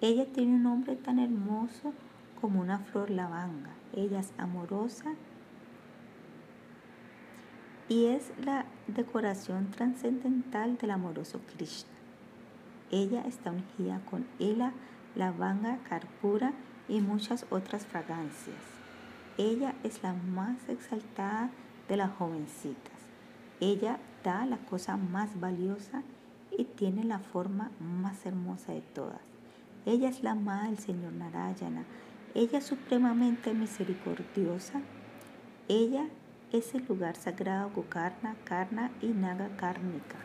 Ella 0.01 0.25
tiene 0.25 0.55
un 0.55 0.63
nombre 0.63 0.95
tan 0.95 1.19
hermoso 1.19 1.93
como 2.39 2.61
una 2.61 2.79
flor 2.79 3.09
lavanga. 3.09 3.71
Ella 3.93 4.21
es 4.21 4.31
amorosa 4.37 5.13
y 7.89 8.05
es 8.05 8.31
la 8.45 8.65
decoración 8.87 9.71
trascendental 9.71 10.77
del 10.77 10.91
amoroso 10.91 11.41
Krishna. 11.53 11.91
Ella 12.91 13.23
está 13.27 13.51
ungida 13.51 13.99
con 14.09 14.25
ela, 14.39 14.71
lavanga, 15.15 15.79
carpura 15.89 16.53
y 16.87 17.01
muchas 17.01 17.45
otras 17.49 17.85
fragancias. 17.85 18.55
Ella 19.37 19.75
es 19.83 20.01
la 20.01 20.13
más 20.13 20.69
exaltada 20.69 21.49
de 21.89 21.97
las 21.97 22.11
jovencitas. 22.11 22.99
Ella 23.59 23.99
da 24.23 24.45
la 24.45 24.57
cosa 24.59 24.95
más 24.95 25.39
valiosa 25.41 26.03
y 26.57 26.63
tiene 26.63 27.03
la 27.03 27.19
forma 27.19 27.71
más 27.79 28.25
hermosa 28.25 28.71
de 28.71 28.81
todas. 28.81 29.38
Ella 29.85 30.09
es 30.09 30.23
la 30.23 30.31
amada 30.31 30.65
del 30.65 30.77
Señor 30.77 31.13
Narayana. 31.13 31.83
Ella 32.35 32.59
es 32.59 32.65
supremamente 32.65 33.53
misericordiosa. 33.53 34.81
Ella 35.67 36.07
es 36.51 36.73
el 36.75 36.85
lugar 36.87 37.15
sagrado 37.15 37.69
Gokarna, 37.75 38.35
Karna 38.43 38.91
y 39.01 39.07
Naga 39.07 39.49
Kárnica. 39.57 40.17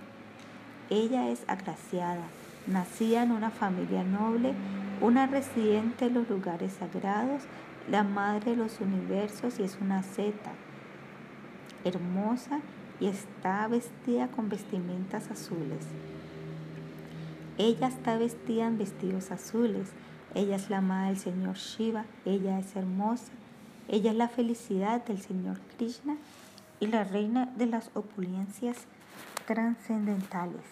Ella 0.91 1.29
es 1.29 1.45
agraciada, 1.47 2.25
Nacida 2.67 3.23
en 3.23 3.33
una 3.33 3.51
familia 3.51 4.05
noble, 4.05 4.55
una 5.03 5.27
residente 5.27 6.07
de 6.07 6.11
los 6.11 6.29
lugares 6.31 6.73
sagrados, 6.73 7.43
la 7.91 8.03
madre 8.03 8.53
de 8.53 8.57
los 8.57 8.81
universos 8.81 9.61
y 9.61 9.65
es 9.65 9.77
una 9.81 10.03
zeta, 10.03 10.53
hermosa 11.85 12.61
y 13.01 13.09
está 13.09 13.69
vestida 13.69 14.29
con 14.29 14.49
vestimentas 14.49 15.31
azules. 15.31 15.85
Ella 17.57 17.87
está 17.87 18.19
vestida 18.19 18.67
en 18.67 18.79
vestidos 18.79 19.31
azules. 19.31 19.91
Ella 20.35 20.57
es 20.57 20.71
la 20.71 20.81
madre 20.81 21.11
del 21.11 21.19
Señor 21.19 21.57
Shiva. 21.57 22.05
Ella 22.25 22.59
es 22.59 22.75
hermosa. 22.75 23.33
Ella 23.89 24.11
es 24.11 24.17
la 24.17 24.29
felicidad 24.29 25.05
del 25.05 25.21
Señor 25.21 25.61
Krishna 25.77 26.17
y 26.81 26.89
la 26.89 27.05
reina 27.05 27.47
de 27.57 27.67
las 27.67 27.91
opulencias 27.95 28.87
trascendentales. 29.47 30.65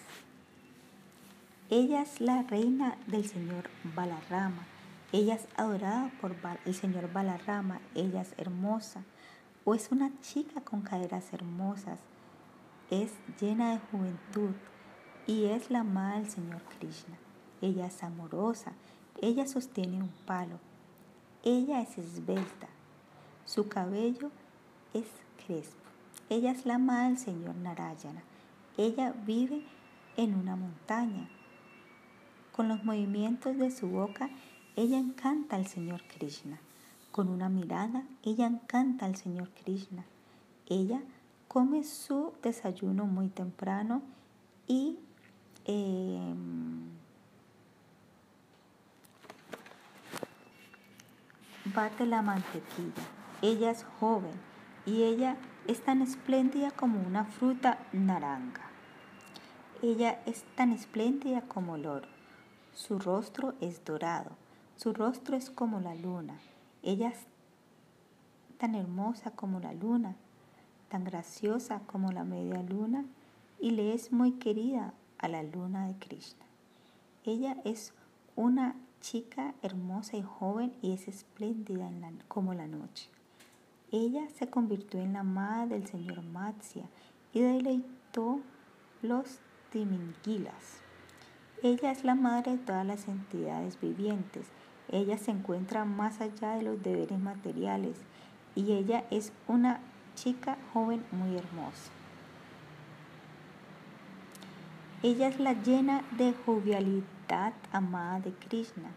Ella 1.71 2.03
es 2.03 2.21
la 2.21 2.43
reina 2.43 2.97
del 3.07 3.27
señor 3.27 3.71
Balarrama. 3.95 4.67
Ella 5.13 5.37
es 5.37 5.47
adorada 5.57 6.11
por 6.21 6.35
el 6.65 6.75
señor 6.75 7.13
Balarrama. 7.13 7.81
Ella 7.95 8.23
es 8.23 8.35
hermosa. 8.37 9.05
O 9.65 9.75
es 9.75 9.91
una 9.93 10.11
chica 10.21 10.61
con 10.63 10.83
caderas 10.83 11.33
hermosas. 11.33 12.01
Es 12.91 13.13
llena 13.41 13.73
de 13.73 13.79
juventud. 13.91 14.55
Y 15.27 15.45
es 15.45 15.71
la 15.71 15.81
amada 15.81 16.17
del 16.17 16.29
señor 16.29 16.63
Krishna. 16.79 17.17
Ella 17.61 17.87
es 17.87 18.03
amorosa. 18.03 18.73
Ella 19.21 19.47
sostiene 19.47 19.99
un 19.99 20.11
palo. 20.27 20.59
Ella 21.45 21.81
es 21.81 21.97
esbelta. 21.99 22.69
Su 23.47 23.69
cabello 23.69 24.31
es 24.95 25.07
crespo. 25.47 25.77
Ella 26.29 26.51
es 26.51 26.67
la 26.67 26.75
amada 26.75 27.09
del 27.09 27.19
señor 27.19 27.55
Narayana. 27.57 28.23
Ella 28.77 29.15
vive 29.27 29.65
en 30.17 30.35
una 30.35 30.57
montaña. 30.57 31.29
Con 32.53 32.69
los 32.69 32.85
movimientos 32.85 33.57
de 33.59 33.71
su 33.71 33.89
boca, 33.89 34.29
ella 34.77 34.99
encanta 34.99 35.57
al 35.57 35.67
Señor 35.67 36.03
Krishna. 36.05 36.59
Con 37.11 37.29
una 37.29 37.49
mirada, 37.49 38.05
ella 38.23 38.47
encanta 38.47 39.07
al 39.07 39.17
Señor 39.17 39.51
Krishna. 39.51 40.05
Ella 40.69 41.03
come 41.49 41.85
su 41.85 42.33
desayuno 42.43 43.05
muy 43.05 43.29
temprano 43.29 44.03
y 44.67 44.99
em, 45.65 46.91
bate 51.75 52.07
la 52.07 52.23
mantequilla. 52.23 53.03
Ella 53.43 53.71
es 53.71 53.85
joven 53.99 54.33
y 54.87 55.03
ella 55.03 55.37
es 55.67 55.83
tan 55.85 56.03
espléndida 56.03 56.71
como 56.71 57.01
una 57.01 57.25
fruta 57.25 57.79
naranja. 57.93 58.63
Ella 59.83 60.21
es 60.27 60.45
tan 60.55 60.73
espléndida 60.73 61.43
como 61.43 61.77
el 61.77 61.87
oro. 61.87 62.09
Su 62.73 62.99
rostro 62.99 63.55
es 63.61 63.85
dorado, 63.85 64.31
su 64.77 64.93
rostro 64.93 65.37
es 65.37 65.51
como 65.51 65.81
la 65.81 65.95
luna. 65.95 66.39
Ella 66.83 67.09
es 67.09 67.27
tan 68.59 68.75
hermosa 68.75 69.33
como 69.33 69.61
la 69.61 69.73
luna, 69.73 70.17
tan 70.89 71.05
graciosa 71.05 71.81
como 71.87 72.13
la 72.13 72.25
media 72.25 72.63
luna 72.63 73.05
y 73.61 73.71
le 73.71 73.95
es 73.95 74.13
muy 74.13 74.33
querida 74.33 74.95
a 75.23 75.29
la 75.29 75.43
luna 75.43 75.87
de 75.87 75.95
Krishna. 75.95 76.45
Ella 77.25 77.57
es 77.65 77.95
una 78.37 78.77
chica 79.01 79.55
hermosa 79.63 80.17
y 80.17 80.23
joven 80.23 80.75
y 80.83 80.93
es 80.93 81.09
espléndida 81.09 81.91
como 82.29 82.53
la 82.53 82.67
noche. 82.67 83.09
Ella 83.91 84.29
se 84.35 84.49
convirtió 84.49 85.01
en 85.01 85.15
la 85.15 85.21
amada 85.21 85.67
del 85.67 85.87
señor 85.87 86.23
Matsya 86.23 86.85
y 87.33 87.41
deleitó 87.41 88.41
los 89.03 89.39
timinguilas. 89.71 90.81
Ella 91.63 91.93
es 91.93 92.05
la 92.05 92.15
madre 92.15 92.53
de 92.53 92.59
todas 92.59 92.87
las 92.87 93.07
entidades 93.07 93.81
vivientes. 93.81 94.47
Ella 94.89 95.17
se 95.17 95.31
encuentra 95.31 95.85
más 95.85 96.21
allá 96.21 96.57
de 96.57 96.63
los 96.63 96.83
deberes 96.83 97.19
materiales 97.19 97.99
y 98.55 98.73
ella 98.73 99.05
es 99.11 99.33
una 99.47 99.81
chica 100.15 100.59
joven 100.73 101.05
muy 101.13 101.37
hermosa. 101.37 102.02
Ella 105.05 105.27
es 105.27 105.41
la 105.41 105.55
llena 105.55 106.05
de 106.17 106.33
jovialidad 106.47 107.55
amada 107.73 108.21
de 108.21 108.33
Krishna. 108.35 108.91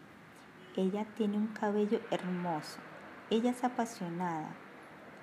Ella 0.76 1.04
tiene 1.16 1.36
un 1.36 1.48
cabello 1.48 2.00
hermoso. 2.12 2.78
Ella 3.28 3.50
es 3.50 3.64
apasionada, 3.64 4.50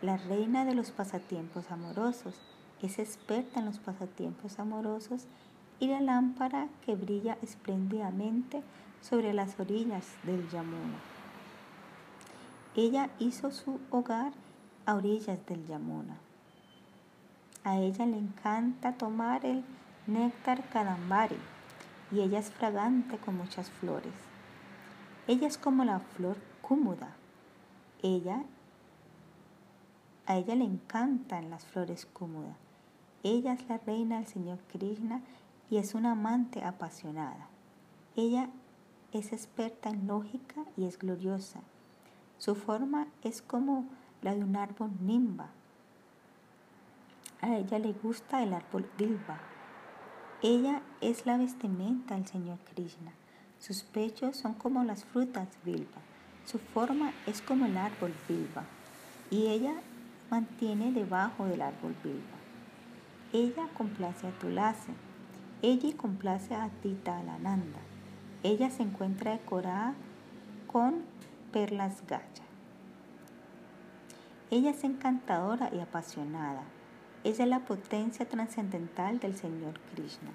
la 0.02 0.18
reina 0.18 0.66
de 0.66 0.76
los 0.76 0.92
pasatiempos 0.92 1.72
amorosos. 1.72 2.36
Es 2.82 3.00
experta 3.00 3.62
en 3.62 3.66
los 3.66 3.80
pasatiempos 3.80 4.60
amorosos 4.60 5.28
y 5.80 5.88
la 5.88 6.02
lámpara 6.02 6.68
que 6.86 6.96
brilla 6.96 7.38
espléndidamente 7.42 8.62
sobre 9.00 9.32
las 9.32 9.58
orillas 9.62 10.06
del 10.24 10.50
Yamuna. 10.50 11.00
Ella 12.76 13.10
hizo 13.20 13.52
su 13.52 13.80
hogar 13.90 14.34
a 14.86 14.96
orillas 14.96 15.46
del 15.46 15.66
Yamuna. 15.66 16.18
A 17.64 17.78
ella 17.78 18.06
le 18.06 18.18
encanta 18.18 18.98
tomar 18.98 19.46
el 19.46 19.64
néctar 20.08 20.64
kadambari 20.70 21.38
y 22.12 22.22
ella 22.22 22.40
es 22.40 22.52
fragante 22.52 23.18
con 23.18 23.38
muchas 23.38 23.70
flores. 23.72 24.14
Ella 25.28 25.48
es 25.48 25.58
como 25.58 25.84
la 25.84 26.00
flor 26.00 26.38
cúmuda. 26.62 27.16
Ella, 28.02 28.44
a 30.26 30.36
ella 30.36 30.56
le 30.56 30.66
encantan 30.66 31.50
las 31.50 31.66
flores 31.66 32.06
cúmudas. 32.06 32.58
Ella 33.24 33.54
es 33.54 33.68
la 33.70 33.78
reina 33.78 34.18
del 34.18 34.28
Señor 34.28 34.60
Krishna 34.72 35.22
y 35.70 35.78
es 35.78 35.96
una 35.96 36.12
amante 36.12 36.64
apasionada. 36.64 37.48
Ella 38.16 38.50
es 39.14 39.32
experta 39.32 39.90
en 39.90 40.08
lógica 40.08 40.66
y 40.76 40.86
es 40.86 41.00
gloriosa. 41.00 41.62
Su 42.38 42.56
forma 42.56 43.08
es 43.24 43.42
como 43.42 43.86
la 44.22 44.36
de 44.36 44.44
un 44.44 44.58
árbol 44.58 44.92
nimba. 45.00 45.52
A 47.42 47.56
ella 47.56 47.80
le 47.80 47.94
gusta 47.94 48.44
el 48.44 48.54
árbol 48.54 48.90
bilba. 48.98 49.53
Ella 50.46 50.82
es 51.00 51.26
la 51.26 51.38
vestimenta 51.38 52.16
del 52.16 52.28
Señor 52.28 52.58
Krishna. 52.66 53.14
Sus 53.60 53.84
pechos 53.84 54.36
son 54.36 54.56
como 54.56 54.84
las 54.84 55.06
frutas 55.06 55.48
bilba. 55.64 56.02
Su 56.44 56.60
forma 56.60 57.14
es 57.26 57.42
como 57.42 57.66
el 57.66 57.78
árbol 57.78 58.14
bilba. 58.28 58.66
Y 59.32 59.48
ella 59.48 59.74
mantiene 60.30 60.92
debajo 60.92 61.46
del 61.46 61.62
árbol 61.62 61.96
bilba. 62.04 62.36
Ella 63.32 63.70
complace 63.78 64.28
a 64.28 64.32
Tulase. 64.32 64.92
Ella 65.62 65.96
complace 65.96 66.54
a 66.54 66.68
Tita 66.82 67.20
Alananda. 67.20 67.80
Ella 68.44 68.70
se 68.70 68.84
encuentra 68.84 69.32
decorada 69.32 69.94
con 70.68 71.06
perlas 71.54 72.06
gaya. 72.06 72.44
Ella 74.52 74.72
es 74.72 74.84
encantadora 74.84 75.70
y 75.74 75.80
apasionada. 75.80 76.64
Ella 77.24 77.44
es 77.44 77.50
la 77.50 77.60
potencia 77.60 78.28
trascendental 78.28 79.20
del 79.20 79.36
Señor 79.36 79.80
Krishna. 79.94 80.32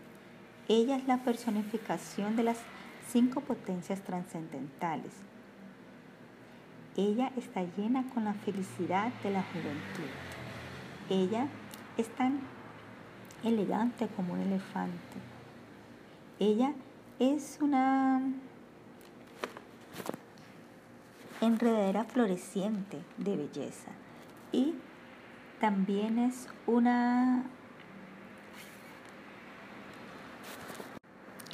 Ella 0.68 0.96
es 0.96 1.06
la 1.06 1.18
personificación 1.18 2.34
de 2.36 2.44
las 2.44 2.58
cinco 3.10 3.40
potencias 3.40 4.00
trascendentales. 4.02 5.12
Ella 6.96 7.30
está 7.36 7.62
llena 7.76 8.04
con 8.12 8.24
la 8.24 8.34
felicidad 8.34 9.12
de 9.22 9.30
la 9.30 9.42
juventud. 9.42 10.10
Ella 11.10 11.46
es 11.96 12.08
tan 12.16 12.40
elegante 13.44 14.08
como 14.08 14.32
un 14.34 14.40
elefante. 14.40 15.18
Ella 16.38 16.72
es 17.18 17.58
una 17.60 18.22
enredadera 21.40 22.04
floreciente 22.04 22.98
de 23.16 23.36
belleza 23.36 23.90
y 24.52 24.74
también 25.60 26.18
es 26.18 26.48
una 26.66 27.44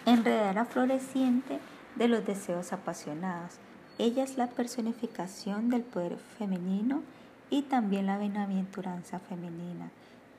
enredadera 0.07 0.65
floreciente 0.65 1.59
de 1.97 2.09
los 2.09 2.27
deseos 2.27 2.73
apasionados. 2.73 3.59
Ella 3.99 4.25
es 4.25 4.37
la 4.37 4.49
personificación 4.49 5.71
del 5.71 5.83
poder 5.83 6.19
femenino 6.39 7.03
y 7.51 7.63
también 7.63 8.07
la 8.07 8.19
bienaventuranza 8.19 9.21
femenina. 9.21 9.91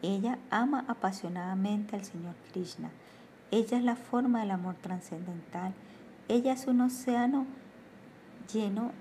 Ella 0.01 0.38
ama 0.51 0.86
apasionadamente 0.88 1.95
al 1.95 2.04
Señor 2.04 2.36
Krishna. 2.51 2.89
Ella 3.51 3.78
es 3.78 3.84
la 3.84 3.95
forma 3.95 4.41
del 4.41 4.51
amor 4.51 4.75
trascendental. 4.75 5.73
Ella 6.28 6.54
es 6.54 6.67
un 6.67 6.82
océano 6.82 7.45
lleno 8.54 8.91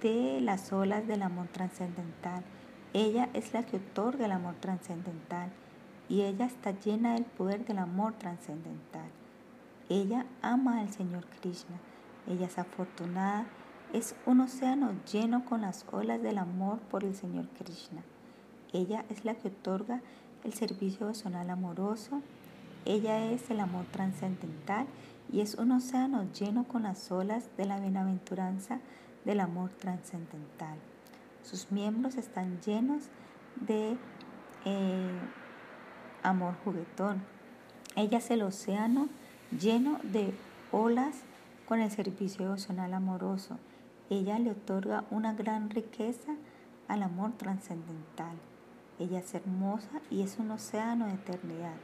de 0.00 0.40
las 0.40 0.72
olas 0.72 1.06
del 1.06 1.22
amor 1.22 1.48
trascendental. 1.48 2.44
Ella 2.94 3.28
es 3.34 3.52
la 3.52 3.64
que 3.64 3.78
otorga 3.78 4.26
el 4.26 4.30
amor 4.30 4.54
trascendental 4.60 5.50
y 6.08 6.22
ella 6.22 6.46
está 6.46 6.70
llena 6.70 7.14
del 7.14 7.24
poder 7.24 7.64
del 7.64 7.78
amor 7.78 8.12
trascendental. 8.12 9.10
Ella 9.88 10.26
ama 10.42 10.78
al 10.78 10.92
Señor 10.92 11.26
Krishna. 11.40 11.76
Ella 12.28 12.46
es 12.46 12.56
afortunada. 12.56 13.46
Es 13.92 14.14
un 14.26 14.40
océano 14.40 14.92
lleno 15.10 15.44
con 15.44 15.62
las 15.62 15.84
olas 15.90 16.22
del 16.22 16.38
amor 16.38 16.78
por 16.78 17.02
el 17.02 17.16
Señor 17.16 17.48
Krishna. 17.48 18.04
Ella 18.72 19.04
es 19.08 19.24
la 19.24 19.34
que 19.34 19.48
otorga 19.48 20.00
el 20.44 20.52
servicio 20.52 21.06
personal 21.06 21.50
amoroso. 21.50 22.22
Ella 22.84 23.24
es 23.26 23.50
el 23.50 23.58
amor 23.58 23.86
trascendental 23.86 24.86
y 25.32 25.40
es 25.40 25.56
un 25.56 25.72
océano 25.72 26.30
lleno 26.32 26.62
con 26.62 26.84
las 26.84 27.10
olas 27.10 27.48
de 27.56 27.64
la 27.64 27.80
bienaventuranza 27.80 28.78
del 29.24 29.40
amor 29.40 29.70
trascendental. 29.70 30.78
Sus 31.44 31.70
miembros 31.70 32.16
están 32.16 32.58
llenos 32.62 33.04
de 33.60 33.98
eh, 34.64 35.20
amor 36.22 36.54
juguetón. 36.64 37.22
Ella 37.96 38.16
es 38.16 38.30
el 38.30 38.42
océano 38.42 39.08
lleno 39.60 40.00
de 40.02 40.32
olas 40.72 41.16
con 41.68 41.80
el 41.80 41.90
servicio 41.90 42.46
emocional 42.46 42.94
amoroso. 42.94 43.58
Ella 44.08 44.38
le 44.38 44.52
otorga 44.52 45.04
una 45.10 45.34
gran 45.34 45.68
riqueza 45.68 46.34
al 46.88 47.02
amor 47.02 47.32
trascendental. 47.36 48.36
Ella 48.98 49.18
es 49.18 49.34
hermosa 49.34 50.00
y 50.10 50.22
es 50.22 50.38
un 50.38 50.50
océano 50.50 51.06
de 51.06 51.12
eternidad. 51.12 51.76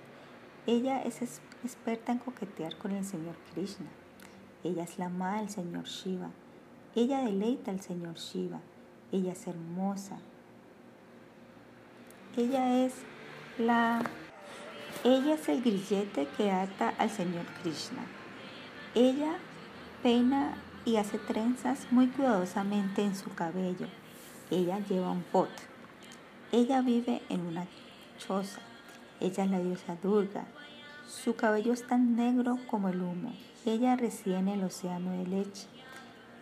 Ella 0.67 1.03
es 1.03 1.21
experta 1.63 2.13
en 2.13 2.19
coquetear 2.19 2.79
con 2.79 2.93
el 2.93 3.05
Señor 3.05 3.37
Krishna. 3.53 3.91
Ella 4.65 4.85
es 4.85 4.99
la 4.99 5.07
amada 5.07 5.41
del 5.41 5.51
Señor 5.51 5.85
Shiva. 5.85 6.31
Ella 6.95 7.21
deleita 7.23 7.71
al 7.71 7.81
Señor 7.81 8.15
Shiva. 8.15 8.61
Ella 9.13 9.33
es 9.33 9.47
hermosa. 9.47 10.19
Ella 12.37 12.85
es 12.85 12.95
la 13.59 14.03
ella 15.03 15.35
es 15.35 15.49
el 15.49 15.63
grillete 15.63 16.29
que 16.37 16.51
ata 16.51 16.91
al 16.99 17.09
Señor 17.09 17.47
Krishna. 17.63 18.03
Ella 18.95 19.39
peina 20.03 20.59
y 20.85 20.97
hace 20.97 21.19
trenzas 21.19 21.87
muy 21.91 22.09
cuidadosamente 22.09 23.03
en 23.03 23.17
su 23.17 23.31
cabello. 23.35 23.87
Ella 24.51 24.79
lleva 24.81 25.11
un 25.11 25.23
pot. 25.23 25.49
Ella 26.53 26.83
vive 26.83 27.23
en 27.31 27.47
una 27.47 27.67
choza. 28.19 28.61
Ella 29.21 29.45
es 29.45 29.51
la 29.51 29.61
diosa 29.61 29.97
Durga. 30.03 30.45
Su 31.07 31.35
cabello 31.35 31.73
es 31.73 31.87
tan 31.87 32.15
negro 32.15 32.59
como 32.69 32.91
el 32.91 33.01
humo. 33.01 33.33
Ella 33.65 33.97
reside 33.97 34.37
en 34.37 34.49
el 34.49 34.65
océano 34.65 35.13
de 35.13 35.27
leche. 35.27 35.67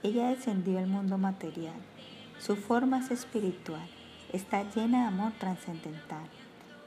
Ella 0.03 0.31
descendió 0.31 0.79
al 0.79 0.89
mundo 0.89 1.17
material. 1.17 1.81
Su 2.39 2.57
forma 2.57 2.99
es 2.99 3.11
espiritual. 3.11 3.89
Está 4.33 4.63
llena 4.63 5.03
de 5.03 5.07
amor 5.09 5.33
trascendental. 5.39 6.27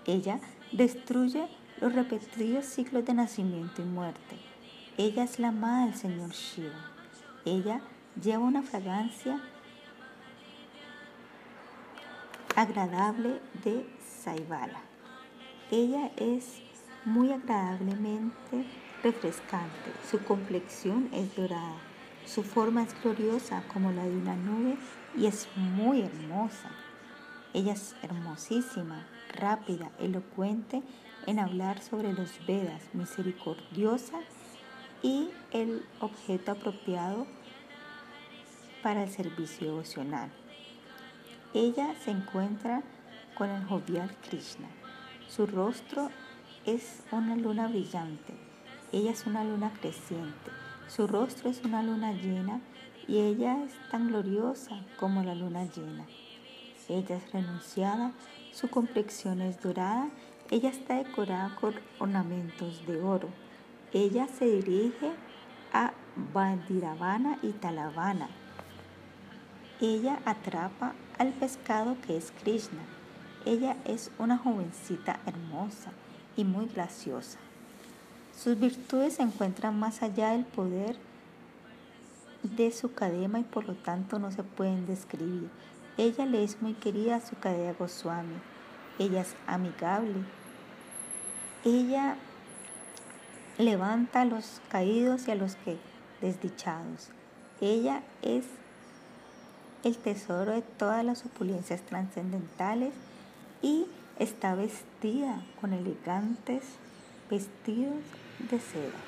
Ella 0.06 0.40
destruye 0.72 1.48
los 1.82 1.94
repetidos 1.94 2.66
ciclos 2.66 3.06
de 3.06 3.14
nacimiento 3.14 3.82
y 3.82 3.86
muerte. 3.86 4.38
Ella 4.98 5.24
es 5.24 5.40
la 5.40 5.50
amada 5.50 5.86
del 5.86 5.96
Señor 5.96 6.32
Shiva. 6.32 6.92
Ella 7.44 7.82
lleva 8.22 8.44
una 8.44 8.62
fragancia 8.62 9.42
agradable 12.56 13.42
de 13.64 13.86
Saibala. 14.00 14.82
Ella 15.72 16.12
es 16.18 16.62
muy 17.06 17.32
agradablemente 17.32 18.66
refrescante. 19.04 19.92
Su 20.10 20.24
complexión 20.24 21.10
es 21.12 21.36
dorada. 21.36 21.78
Su 22.26 22.44
forma 22.44 22.84
es 22.84 23.02
gloriosa 23.02 23.64
como 23.74 23.92
la 23.92 24.04
de 24.04 24.16
una 24.16 24.36
nube 24.36 24.78
y 25.16 25.26
es 25.26 25.48
muy 25.56 26.02
hermosa. 26.02 26.70
Ella 27.54 27.74
es 27.74 27.96
hermosísima, 28.02 29.06
rápida, 29.34 29.92
elocuente 30.00 30.84
en 31.28 31.40
hablar 31.40 31.82
sobre 31.82 32.14
los 32.14 32.46
Vedas, 32.46 32.82
misericordiosa 32.94 34.20
y 35.02 35.30
el 35.52 35.86
objeto 36.00 36.52
apropiado 36.52 37.28
para 38.82 39.04
el 39.04 39.10
servicio 39.10 39.68
devocional. 39.68 40.32
Ella 41.54 41.94
se 42.04 42.12
encuentra 42.12 42.84
con 43.36 43.50
el 43.50 43.66
jovial 43.66 44.16
Krishna. 44.30 44.68
Su 45.28 45.46
rostro 45.46 46.10
es 46.66 47.04
una 47.12 47.36
luna 47.36 47.68
brillante. 47.68 48.34
Ella 48.92 49.12
es 49.12 49.26
una 49.26 49.44
luna 49.44 49.72
creciente. 49.80 50.52
Su 50.88 51.08
rostro 51.08 51.50
es 51.50 51.64
una 51.64 51.84
luna 51.84 52.14
llena 52.14 52.62
y 53.08 53.20
ella 53.20 53.64
es 53.64 53.74
tan 53.90 54.08
gloriosa 54.08 54.84
como 55.00 55.24
la 55.24 55.36
luna 55.36 55.66
llena. 55.66 56.06
Ella 56.90 57.16
es 57.16 57.32
renunciada, 57.32 58.12
su 58.52 58.70
complexión 58.70 59.42
es 59.42 59.62
dorada, 59.62 60.10
ella 60.50 60.70
está 60.70 60.96
decorada 60.96 61.56
con 61.56 61.74
ornamentos 62.00 62.86
de 62.86 63.02
oro. 63.02 63.30
Ella 63.94 64.28
se 64.28 64.46
dirige 64.46 65.12
a 65.72 65.94
Bandiravana 66.34 67.40
y 67.42 67.52
Talavana. 67.54 68.30
Ella 69.80 70.20
atrapa 70.26 70.94
al 71.18 71.30
pescado 71.30 71.96
que 72.06 72.18
es 72.18 72.32
Krishna. 72.44 72.82
Ella 73.46 73.78
es 73.86 74.12
una 74.20 74.38
jovencita 74.38 75.20
hermosa 75.26 75.92
y 76.36 76.44
muy 76.44 76.68
graciosa. 76.68 77.40
Sus 78.38 78.60
virtudes 78.60 79.16
se 79.16 79.24
encuentran 79.24 79.80
más 79.80 80.04
allá 80.04 80.32
del 80.32 80.46
poder 80.46 80.98
de 82.44 82.72
su 82.72 82.94
cadema 82.94 83.40
y 83.40 83.44
por 83.44 83.66
lo 83.66 83.76
tanto 83.76 84.20
no 84.20 84.32
se 84.32 84.44
pueden 84.44 84.86
describir. 84.88 85.50
Ella 85.98 86.26
le 86.26 86.44
es 86.44 86.62
muy 86.62 86.74
querida 86.74 87.18
a 87.18 87.22
su 87.22 87.36
cadena 87.38 87.74
Goswami. 87.78 88.36
Ella 88.98 89.22
es 89.22 89.36
amigable. 89.48 90.24
Ella 91.64 92.16
levanta 93.58 94.22
a 94.22 94.26
los 94.26 94.62
caídos 94.70 95.28
y 95.28 95.32
a 95.32 95.36
los 95.36 95.56
que 95.58 95.78
desdichados. 96.22 97.10
Ella 97.60 98.02
es 98.22 98.46
el 99.84 99.98
tesoro 99.98 100.52
de 100.52 100.62
todas 100.62 101.04
las 101.04 101.26
opulencias 101.26 101.82
trascendentales 101.82 102.94
y 103.62 103.86
está 104.20 104.56
vestida 104.56 105.44
con 105.60 105.74
elegantes 105.74 106.64
vestidos 107.30 108.04
de 108.40 108.60
seda. 108.60 109.00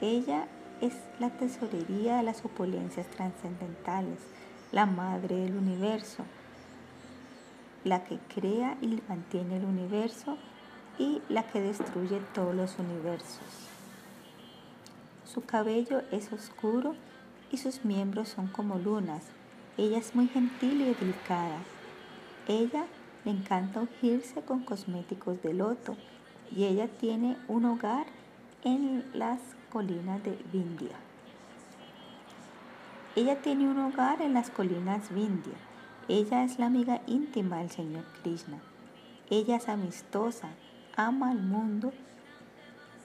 Ella 0.00 0.46
es 0.84 0.92
la 1.18 1.30
tesorería 1.30 2.18
de 2.18 2.24
las 2.24 2.44
opulencias 2.44 3.06
trascendentales, 3.06 4.18
la 4.70 4.84
madre 4.84 5.36
del 5.36 5.56
universo, 5.56 6.24
la 7.84 8.04
que 8.04 8.18
crea 8.34 8.76
y 8.82 9.00
mantiene 9.08 9.56
el 9.56 9.64
universo 9.64 10.36
y 10.98 11.22
la 11.30 11.44
que 11.44 11.62
destruye 11.62 12.20
todos 12.34 12.54
los 12.54 12.78
universos. 12.78 13.40
Su 15.24 15.40
cabello 15.40 16.02
es 16.12 16.32
oscuro 16.32 16.94
y 17.50 17.56
sus 17.56 17.84
miembros 17.84 18.28
son 18.28 18.48
como 18.48 18.78
lunas. 18.78 19.22
Ella 19.78 19.98
es 19.98 20.14
muy 20.14 20.28
gentil 20.28 20.82
y 20.82 20.94
delicada. 20.94 21.58
Ella 22.46 22.84
le 23.24 23.30
encanta 23.30 23.80
ungirse 23.80 24.42
con 24.42 24.60
cosméticos 24.60 25.40
de 25.42 25.54
loto 25.54 25.96
y 26.54 26.64
ella 26.64 26.88
tiene 26.88 27.38
un 27.48 27.64
hogar 27.64 28.06
en 28.64 29.04
las 29.14 29.40
colinas 29.74 30.22
de 30.22 30.38
Vindia. 30.52 30.94
Ella 33.16 33.42
tiene 33.42 33.68
un 33.68 33.80
hogar 33.80 34.22
en 34.22 34.32
las 34.32 34.48
colinas 34.48 35.12
Vindia. 35.12 35.56
Ella 36.06 36.44
es 36.44 36.60
la 36.60 36.66
amiga 36.66 37.00
íntima 37.08 37.58
del 37.58 37.70
Señor 37.70 38.04
Krishna. 38.22 38.60
Ella 39.30 39.56
es 39.56 39.68
amistosa, 39.68 40.50
ama 40.94 41.32
al 41.32 41.42
mundo 41.42 41.92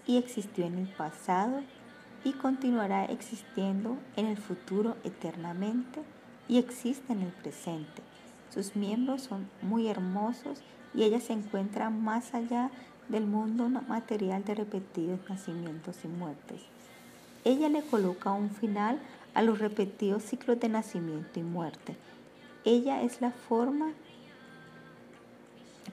y 0.05 0.17
existió 0.17 0.67
en 0.67 0.78
el 0.78 0.88
pasado 0.89 1.61
y 2.24 2.34
continuará 2.34 3.05
existiendo 3.05 3.97
en 4.15 4.28
el 4.28 4.38
futuro 4.38 4.95
eternamente 5.03 6.03
y 6.47 6.59
existe 6.59 7.13
en 7.13 7.24
el 7.24 7.32
presente. 7.32 8.03
Sus 8.53 8.76
miembros 8.76 9.24
son 9.24 9.49
muy 9.63 9.88
hermosos 9.88 10.61
y 10.93 11.01
ella 11.01 11.20
se 11.20 11.34
encuentra 11.34 11.89
más 11.89 12.36
allá 12.36 12.70
del 13.10 13.26
mundo 13.26 13.68
material 13.68 14.45
de 14.45 14.55
repetidos 14.55 15.20
nacimientos 15.28 15.97
y 16.05 16.07
muertes. 16.07 16.62
Ella 17.43 17.70
le 17.70 17.82
coloca 17.82 18.32
un 18.32 18.49
final 18.49 18.99
a 19.34 19.41
los 19.41 19.60
repetidos 19.60 20.24
ciclos 20.24 20.60
de 20.60 20.70
nacimiento 20.70 21.39
y 21.39 21.43
muerte. 21.43 21.95
Ella 22.66 23.01
es 23.01 23.22
la 23.22 23.32
forma, 23.32 23.91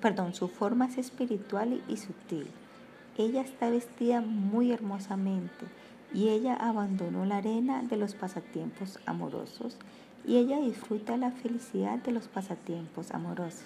perdón, 0.00 0.34
su 0.34 0.48
forma 0.48 0.86
es 0.86 0.98
espiritual 0.98 1.80
y 1.88 1.96
sutil. 1.96 2.46
Ella 3.16 3.40
está 3.40 3.70
vestida 3.70 4.20
muy 4.20 4.72
hermosamente 4.72 5.66
y 6.12 6.28
ella 6.28 6.54
abandonó 6.54 7.24
la 7.24 7.38
arena 7.38 7.82
de 7.82 7.96
los 7.96 8.14
pasatiempos 8.14 8.98
amorosos 9.06 9.78
y 10.26 10.36
ella 10.36 10.58
disfruta 10.58 11.16
la 11.16 11.30
felicidad 11.30 11.98
de 11.98 12.12
los 12.12 12.28
pasatiempos 12.28 13.12
amorosos. 13.12 13.64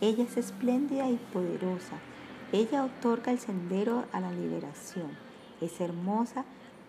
Ella 0.00 0.24
es 0.24 0.36
espléndida 0.36 1.10
y 1.10 1.16
poderosa. 1.32 1.98
Ella 2.52 2.84
otorga 2.84 3.32
el 3.32 3.38
sendero 3.38 4.04
a 4.12 4.20
la 4.20 4.30
liberación. 4.30 5.10
Es 5.60 5.80
hermosa, 5.80 6.44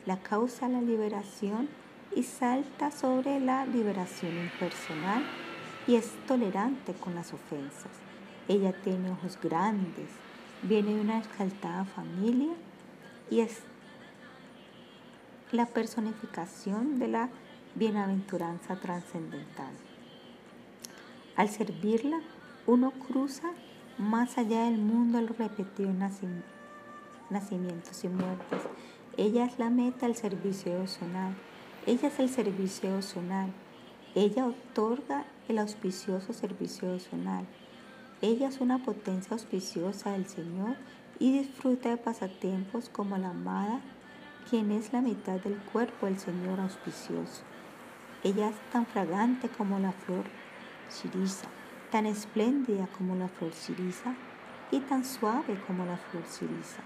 la 0.05 0.17
causa 0.17 0.67
la 0.69 0.81
liberación 0.81 1.69
y 2.15 2.23
salta 2.23 2.91
sobre 2.91 3.39
la 3.39 3.65
liberación 3.65 4.37
impersonal 4.37 5.23
y 5.87 5.95
es 5.95 6.11
tolerante 6.27 6.93
con 6.93 7.15
las 7.15 7.33
ofensas. 7.33 7.91
Ella 8.47 8.73
tiene 8.83 9.11
ojos 9.11 9.39
grandes, 9.41 10.09
viene 10.61 10.93
de 10.93 11.01
una 11.01 11.19
exaltada 11.19 11.85
familia 11.85 12.53
y 13.29 13.39
es 13.39 13.61
la 15.51 15.65
personificación 15.65 16.99
de 16.99 17.07
la 17.07 17.29
bienaventuranza 17.75 18.75
trascendental. 18.75 19.73
Al 21.35 21.49
servirla, 21.49 22.19
uno 22.65 22.91
cruza 22.91 23.49
más 23.97 24.37
allá 24.37 24.65
del 24.65 24.77
mundo 24.77 25.17
a 25.17 25.21
los 25.21 25.37
repetidos 25.37 25.95
nacimientos 27.29 28.03
y 28.03 28.07
muertes. 28.07 28.61
Ella 29.17 29.45
es 29.45 29.57
la 29.57 29.69
meta 29.69 30.05
del 30.05 30.15
servicio 30.15 30.73
devocional. 30.73 31.33
Ella 31.85 32.09
es 32.09 32.19
el 32.19 32.29
servicio 32.29 32.89
devocional. 32.89 33.51
Ella 34.13 34.45
otorga 34.47 35.25
el 35.47 35.59
auspicioso 35.59 36.33
servicio 36.33 36.87
devocional. 36.87 37.45
Ella 38.21 38.47
es 38.49 38.59
una 38.59 38.79
potencia 38.79 39.33
auspiciosa 39.33 40.11
del 40.11 40.25
Señor 40.27 40.75
y 41.19 41.37
disfruta 41.37 41.89
de 41.89 41.97
pasatiempos 41.97 42.89
como 42.89 43.17
la 43.17 43.29
amada, 43.29 43.79
quien 44.49 44.71
es 44.71 44.91
la 44.93 45.01
mitad 45.01 45.39
del 45.39 45.57
cuerpo 45.57 46.07
del 46.07 46.19
Señor 46.19 46.59
auspicioso. 46.59 47.43
Ella 48.23 48.49
es 48.49 48.55
tan 48.71 48.85
fragante 48.85 49.49
como 49.49 49.79
la 49.79 49.91
flor 49.91 50.25
chiriza, 50.89 51.47
tan 51.95 52.07
espléndida 52.07 52.87
como 52.97 53.15
la 53.15 53.29
flor 53.29 53.53
ciriza 53.53 54.15
y 54.69 54.81
tan 54.81 55.05
suave 55.05 55.57
como 55.65 55.85
la 55.85 55.95
flor 55.95 56.25
ciriza, 56.25 56.81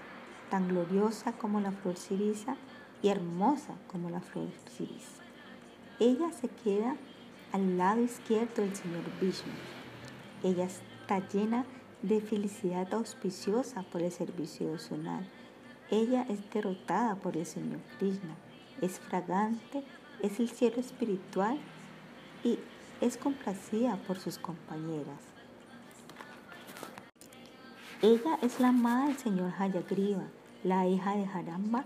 tan 0.50 0.68
gloriosa 0.68 1.32
como 1.32 1.60
la 1.60 1.72
flor 1.72 1.96
ciriza 1.96 2.54
y 3.02 3.08
hermosa 3.08 3.74
como 3.88 4.08
la 4.08 4.20
flor 4.20 4.46
ciriza. 4.68 5.24
Ella 5.98 6.30
se 6.30 6.46
queda 6.46 6.94
al 7.50 7.76
lado 7.76 8.00
izquierdo 8.00 8.62
del 8.62 8.76
Señor 8.76 9.02
Vishnu. 9.20 9.52
Ella 10.44 10.66
está 10.66 11.18
llena 11.28 11.64
de 12.02 12.20
felicidad 12.20 12.94
auspiciosa 12.94 13.82
por 13.82 14.02
el 14.02 14.12
servicio 14.12 14.66
devocional. 14.66 15.28
Ella 15.90 16.24
es 16.28 16.38
derrotada 16.52 17.16
por 17.16 17.36
el 17.36 17.46
Señor 17.46 17.80
Krishna. 17.98 18.36
Es 18.80 19.00
fragante 19.00 19.82
es 20.22 20.38
el 20.38 20.50
cielo 20.50 20.76
espiritual 20.76 21.58
y 22.44 22.60
es 23.00 23.16
complacida 23.16 23.96
por 24.06 24.18
sus 24.18 24.38
compañeras. 24.38 25.20
Ella 28.02 28.38
es 28.42 28.60
la 28.60 28.68
amada 28.68 29.06
del 29.06 29.18
señor 29.18 29.52
Hayagriva, 29.58 30.24
la 30.64 30.86
hija 30.86 31.16
de 31.16 31.26
Jaramba, 31.26 31.84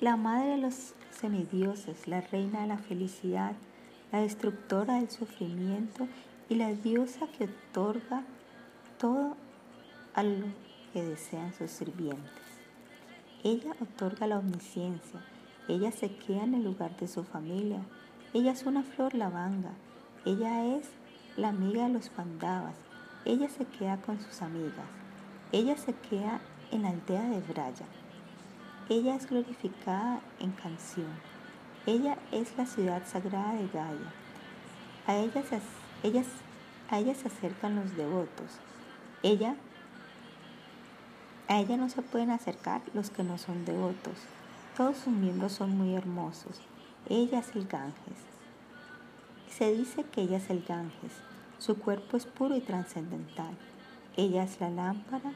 la 0.00 0.16
madre 0.16 0.50
de 0.50 0.58
los 0.58 0.94
semidioses, 1.10 2.08
la 2.08 2.20
reina 2.20 2.62
de 2.62 2.66
la 2.66 2.78
felicidad, 2.78 3.52
la 4.12 4.20
destructora 4.20 4.94
del 4.94 5.10
sufrimiento 5.10 6.08
y 6.48 6.56
la 6.56 6.72
diosa 6.72 7.26
que 7.28 7.44
otorga 7.44 8.24
todo 8.98 9.36
a 10.14 10.22
lo 10.22 10.46
que 10.92 11.02
desean 11.02 11.52
sus 11.54 11.70
sirvientes. 11.70 12.42
Ella 13.44 13.72
otorga 13.80 14.26
la 14.26 14.38
omnisciencia, 14.38 15.20
ella 15.68 15.90
se 15.90 16.14
queda 16.14 16.44
en 16.44 16.54
el 16.54 16.64
lugar 16.64 16.96
de 16.96 17.08
su 17.08 17.24
familia. 17.24 17.80
Ella 18.32 18.52
es 18.52 18.64
una 18.64 18.82
flor 18.82 19.14
lavanga. 19.14 19.72
Ella 20.26 20.76
es 20.76 20.88
la 21.36 21.50
amiga 21.50 21.84
de 21.84 21.92
los 21.92 22.08
pandavas. 22.08 22.74
Ella 23.24 23.48
se 23.48 23.64
queda 23.64 23.98
con 23.98 24.20
sus 24.20 24.42
amigas. 24.42 24.88
Ella 25.52 25.76
se 25.76 25.92
queda 25.94 26.40
en 26.72 26.82
la 26.82 26.88
aldea 26.88 27.22
de 27.28 27.40
Braya. 27.42 27.86
Ella 28.88 29.14
es 29.14 29.30
glorificada 29.30 30.18
en 30.40 30.50
canción. 30.50 31.06
Ella 31.86 32.18
es 32.32 32.56
la 32.58 32.66
ciudad 32.66 33.06
sagrada 33.06 33.52
de 33.52 33.68
Gaia. 33.68 34.12
A 35.06 35.14
ella 35.14 35.44
se, 35.44 35.60
a 36.90 36.98
ella 36.98 37.14
se 37.14 37.28
acercan 37.28 37.76
los 37.76 37.96
devotos. 37.96 38.58
Ella, 39.22 39.54
a 41.46 41.60
ella 41.60 41.76
no 41.76 41.88
se 41.88 42.02
pueden 42.02 42.32
acercar 42.32 42.80
los 42.94 43.10
que 43.10 43.22
no 43.22 43.38
son 43.38 43.64
devotos. 43.64 44.18
Todos 44.76 44.96
sus 44.96 45.12
miembros 45.12 45.52
son 45.52 45.78
muy 45.78 45.94
hermosos. 45.94 46.60
Ella 47.08 47.38
es 47.38 47.54
el 47.54 47.68
Ganges. 47.68 48.35
Se 49.56 49.72
dice 49.72 50.04
que 50.04 50.20
ella 50.20 50.36
es 50.36 50.50
el 50.50 50.62
Ganges. 50.68 51.12
Su 51.56 51.78
cuerpo 51.78 52.18
es 52.18 52.26
puro 52.26 52.54
y 52.56 52.60
trascendental. 52.60 53.56
Ella 54.14 54.42
es 54.42 54.60
la 54.60 54.68
lámpara 54.68 55.32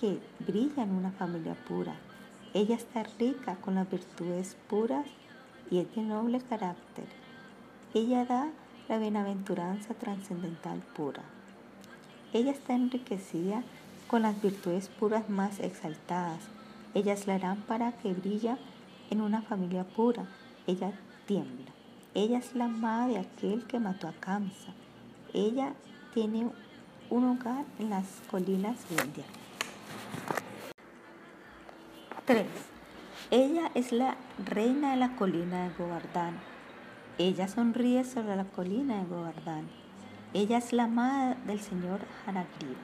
que 0.00 0.18
brilla 0.38 0.84
en 0.84 0.92
una 0.92 1.10
familia 1.10 1.54
pura. 1.68 1.94
Ella 2.54 2.76
está 2.76 3.02
rica 3.18 3.56
con 3.56 3.74
las 3.74 3.90
virtudes 3.90 4.56
puras 4.70 5.04
y 5.70 5.80
es 5.80 5.94
de 5.94 6.00
noble 6.00 6.40
carácter. 6.40 7.04
Ella 7.92 8.24
da 8.24 8.48
la 8.88 8.96
bienaventuranza 8.96 9.92
trascendental 9.92 10.78
pura. 10.96 11.22
Ella 12.32 12.52
está 12.52 12.72
enriquecida 12.72 13.64
con 14.06 14.22
las 14.22 14.40
virtudes 14.40 14.88
puras 14.88 15.28
más 15.28 15.60
exaltadas. 15.60 16.40
Ella 16.94 17.12
es 17.12 17.26
la 17.26 17.36
lámpara 17.36 17.92
que 17.98 18.14
brilla 18.14 18.56
en 19.10 19.20
una 19.20 19.42
familia 19.42 19.84
pura. 19.84 20.24
Ella 20.66 20.92
tiembla. 21.26 21.71
Ella 22.14 22.38
es 22.38 22.54
la 22.54 22.66
amada 22.66 23.06
de 23.06 23.18
aquel 23.18 23.66
que 23.66 23.78
mató 23.78 24.06
a 24.06 24.12
Kamsa. 24.12 24.74
Ella 25.32 25.72
tiene 26.12 26.50
un 27.08 27.24
hogar 27.24 27.64
en 27.78 27.88
las 27.88 28.20
colinas 28.30 28.86
de 28.90 29.02
India. 29.02 29.24
3. 32.26 32.46
Ella 33.30 33.70
es 33.74 33.92
la 33.92 34.16
reina 34.44 34.90
de 34.90 34.98
la 34.98 35.16
colina 35.16 35.64
de 35.64 35.74
Govardhan. 35.74 36.38
Ella 37.16 37.48
sonríe 37.48 38.04
sobre 38.04 38.36
la 38.36 38.44
colina 38.44 38.98
de 38.98 39.06
Govardhan. 39.06 39.66
Ella 40.34 40.58
es 40.58 40.74
la 40.74 40.84
amada 40.84 41.34
del 41.46 41.60
señor 41.60 42.00
Hanagriva 42.26 42.76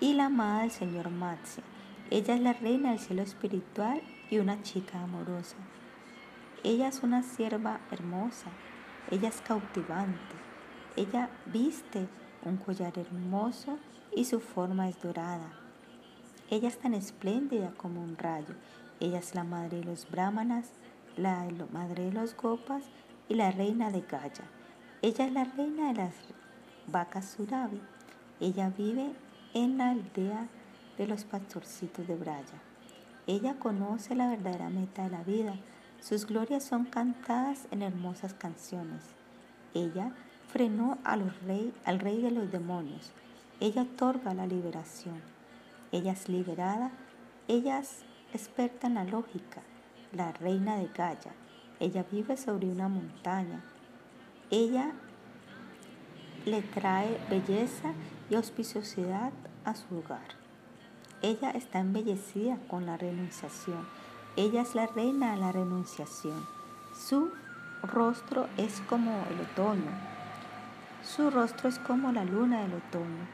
y 0.00 0.14
la 0.14 0.26
amada 0.26 0.62
del 0.62 0.72
señor 0.72 1.10
Matsya. 1.10 1.62
Ella 2.10 2.34
es 2.34 2.40
la 2.40 2.54
reina 2.54 2.90
del 2.90 2.98
cielo 2.98 3.22
espiritual 3.22 4.02
y 4.30 4.38
una 4.38 4.60
chica 4.62 5.00
amorosa. 5.00 5.56
Ella 6.64 6.88
es 6.88 7.02
una 7.02 7.22
sierva 7.22 7.80
hermosa. 7.90 8.50
Ella 9.10 9.28
es 9.28 9.40
cautivante. 9.40 10.34
Ella 10.96 11.30
viste 11.46 12.08
un 12.44 12.56
collar 12.56 12.98
hermoso 12.98 13.78
y 14.14 14.24
su 14.24 14.40
forma 14.40 14.88
es 14.88 15.00
dorada. 15.00 15.52
Ella 16.50 16.68
es 16.68 16.78
tan 16.78 16.94
espléndida 16.94 17.72
como 17.76 18.02
un 18.02 18.16
rayo. 18.16 18.54
Ella 19.00 19.18
es 19.18 19.34
la 19.34 19.44
madre 19.44 19.78
de 19.78 19.84
los 19.84 20.10
brahmanas, 20.10 20.70
la 21.16 21.46
madre 21.72 22.04
de 22.04 22.12
los 22.12 22.36
gopas 22.36 22.84
y 23.28 23.34
la 23.34 23.50
reina 23.50 23.90
de 23.90 24.00
Gaya. 24.00 24.44
Ella 25.02 25.26
es 25.26 25.32
la 25.32 25.44
reina 25.44 25.88
de 25.88 25.94
las 25.94 26.14
vacas 26.86 27.36
Surabi. 27.36 27.80
Ella 28.40 28.70
vive 28.76 29.12
en 29.54 29.78
la 29.78 29.90
aldea 29.90 30.48
de 30.96 31.06
los 31.06 31.24
pastorcitos 31.24 32.06
de 32.06 32.16
Braya. 32.16 32.62
Ella 33.26 33.58
conoce 33.58 34.14
la 34.14 34.28
verdadera 34.28 34.68
meta 34.70 35.04
de 35.04 35.10
la 35.10 35.22
vida. 35.24 35.54
Sus 36.08 36.24
glorias 36.24 36.62
son 36.62 36.84
cantadas 36.84 37.66
en 37.72 37.82
hermosas 37.82 38.32
canciones. 38.32 39.02
Ella 39.74 40.12
frenó 40.52 40.98
rey, 41.44 41.74
al 41.84 41.98
rey 41.98 42.22
de 42.22 42.30
los 42.30 42.52
demonios. 42.52 43.10
Ella 43.58 43.82
otorga 43.82 44.32
la 44.32 44.46
liberación. 44.46 45.20
Ella 45.90 46.12
es 46.12 46.28
liberada. 46.28 46.92
Ella 47.48 47.80
es 47.80 48.04
experta 48.32 48.86
en 48.86 48.94
la 48.94 49.02
lógica, 49.02 49.62
la 50.12 50.30
reina 50.30 50.76
de 50.76 50.86
Gaia. 50.96 51.34
Ella 51.80 52.04
vive 52.08 52.36
sobre 52.36 52.68
una 52.68 52.86
montaña. 52.86 53.64
Ella 54.52 54.92
le 56.44 56.62
trae 56.62 57.18
belleza 57.28 57.94
y 58.30 58.36
auspiciosidad 58.36 59.32
a 59.64 59.74
su 59.74 59.96
hogar. 59.96 60.36
Ella 61.20 61.50
está 61.50 61.80
embellecida 61.80 62.58
con 62.68 62.86
la 62.86 62.96
renunciación. 62.96 64.05
Ella 64.36 64.60
es 64.60 64.74
la 64.74 64.86
reina 64.86 65.32
de 65.32 65.38
la 65.38 65.50
renunciación. 65.50 66.46
Su 66.94 67.30
rostro 67.82 68.48
es 68.58 68.82
como 68.86 69.24
el 69.30 69.40
otoño. 69.40 69.90
Su 71.02 71.30
rostro 71.30 71.70
es 71.70 71.78
como 71.78 72.12
la 72.12 72.22
luna 72.24 72.60
del 72.60 72.74
otoño. 72.74 73.26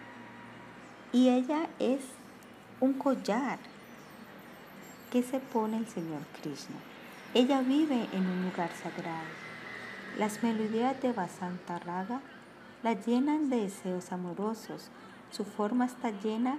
Y 1.12 1.28
ella 1.28 1.68
es 1.80 2.02
un 2.80 2.92
collar 2.92 3.58
que 5.10 5.24
se 5.24 5.40
pone 5.40 5.76
el 5.76 5.88
Señor 5.88 6.22
Krishna. 6.40 6.76
Ella 7.34 7.62
vive 7.62 8.08
en 8.12 8.24
un 8.24 8.44
lugar 8.44 8.70
sagrado. 8.72 9.26
Las 10.18 10.42
melodías 10.44 11.02
de 11.02 11.12
Basanta 11.12 11.80
Raga 11.80 12.20
la 12.84 12.92
llenan 12.92 13.50
de 13.50 13.62
deseos 13.62 14.12
amorosos. 14.12 14.88
Su 15.32 15.44
forma 15.44 15.86
está 15.86 16.10
llena 16.10 16.58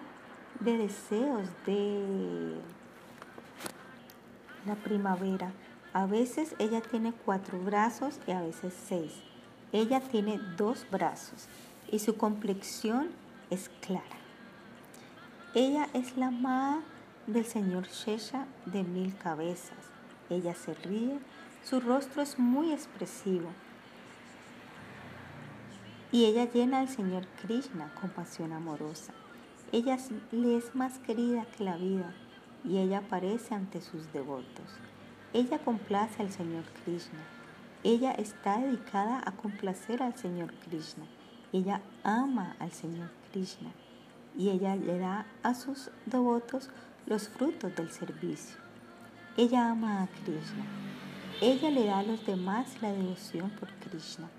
de 0.60 0.78
deseos 0.78 1.48
de 1.66 2.60
la 4.66 4.76
primavera. 4.76 5.52
A 5.94 6.06
veces 6.06 6.56
ella 6.60 6.82
tiene 6.82 7.14
cuatro 7.14 7.60
brazos 7.60 8.20
y 8.28 8.32
a 8.32 8.42
veces 8.42 8.74
seis. 8.88 9.14
Ella 9.72 10.00
tiene 10.00 10.40
dos 10.58 10.86
brazos 10.92 11.48
y 11.92 12.00
su 12.00 12.18
complexión 12.18 13.10
es 13.50 13.70
clara. 13.82 14.18
Ella 15.54 15.88
es 15.94 16.18
la 16.18 16.28
amada 16.28 16.82
del 17.28 17.46
señor 17.46 17.88
Shesha 17.88 18.48
de 18.66 18.84
mil 18.84 19.16
cabezas. 19.18 19.78
Ella 20.30 20.56
se 20.56 20.74
ríe, 20.74 21.20
su 21.64 21.80
rostro 21.80 22.22
es 22.22 22.40
muy 22.40 22.72
expresivo. 22.72 23.50
Y 26.12 26.26
ella 26.26 26.52
llena 26.52 26.80
al 26.80 26.90
Señor 26.90 27.26
Krishna 27.42 27.92
con 28.00 28.12
pasión 28.12 28.54
amorosa. 28.54 29.14
Ella 29.72 29.98
le 30.32 30.58
es 30.58 30.76
más 30.76 31.00
querida 31.00 31.46
que 31.58 31.64
la 31.64 31.76
vida 31.78 32.14
y 32.64 32.78
ella 32.78 33.00
aparece 33.00 33.54
ante 33.54 33.82
sus 33.82 34.12
devotos. 34.14 34.66
Ella 35.34 35.60
complace 35.60 36.22
al 36.22 36.32
Señor 36.32 36.64
Krishna. 36.84 37.20
Ella 37.84 38.12
está 38.12 38.60
dedicada 38.60 39.22
a 39.26 39.32
complacer 39.32 40.02
al 40.02 40.16
Señor 40.16 40.54
Krishna. 40.66 41.06
Ella 41.52 41.82
ama 42.04 42.56
al 42.60 42.72
Señor 42.72 43.10
Krishna 43.32 43.72
y 44.38 44.50
ella 44.50 44.76
le 44.76 44.98
da 45.00 45.26
a 45.44 45.54
sus 45.54 45.92
devotos 46.06 46.70
los 47.06 47.28
frutos 47.28 47.76
del 47.76 47.92
servicio. 47.92 48.58
Ella 49.38 49.70
ama 49.70 50.04
a 50.04 50.08
Krishna. 50.08 50.66
Ella 51.42 51.70
le 51.72 51.86
da 51.86 52.00
a 52.00 52.04
los 52.04 52.26
demás 52.26 52.82
la 52.82 52.92
devoción 52.92 53.50
por 53.60 53.70
Krishna. 53.76 54.30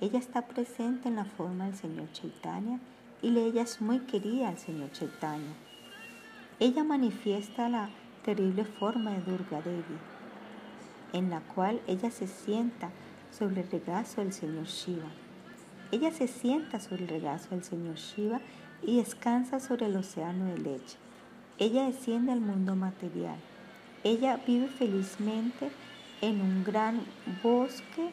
Ella 0.00 0.18
está 0.18 0.42
presente 0.42 1.08
en 1.08 1.16
la 1.16 1.24
forma 1.24 1.66
del 1.66 1.76
Señor 1.76 2.10
Chaitanya 2.12 2.80
y 3.22 3.36
ella 3.38 3.62
es 3.62 3.80
muy 3.80 4.00
querida 4.00 4.48
al 4.48 4.58
Señor 4.58 4.90
Chaitanya. 4.90 5.54
Ella 6.62 6.84
manifiesta 6.84 7.68
la 7.68 7.90
terrible 8.24 8.64
forma 8.64 9.10
de 9.10 9.22
Durga 9.22 9.60
Devi, 9.62 9.98
en 11.12 11.28
la 11.28 11.40
cual 11.40 11.80
ella 11.88 12.12
se 12.12 12.28
sienta 12.28 12.92
sobre 13.36 13.62
el 13.62 13.68
regazo 13.68 14.20
del 14.20 14.32
Señor 14.32 14.66
Shiva. 14.66 15.08
Ella 15.90 16.12
se 16.12 16.28
sienta 16.28 16.78
sobre 16.78 17.02
el 17.02 17.08
regazo 17.08 17.48
del 17.50 17.64
Señor 17.64 17.96
Shiva 17.96 18.40
y 18.80 18.98
descansa 18.98 19.58
sobre 19.58 19.86
el 19.86 19.96
océano 19.96 20.44
de 20.54 20.58
leche. 20.58 20.98
Ella 21.58 21.86
desciende 21.86 22.30
al 22.30 22.40
mundo 22.40 22.76
material. 22.76 23.40
Ella 24.04 24.38
vive 24.46 24.68
felizmente 24.68 25.68
en 26.20 26.40
un 26.40 26.62
gran 26.62 27.00
bosque 27.42 28.10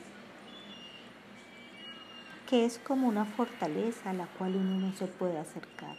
que 2.50 2.66
es 2.66 2.80
como 2.80 3.08
una 3.08 3.26
fortaleza 3.26 4.10
a 4.10 4.14
la 4.14 4.26
cual 4.26 4.56
uno 4.56 4.80
no 4.80 4.92
se 4.94 5.06
puede 5.06 5.38
acercar. 5.38 5.96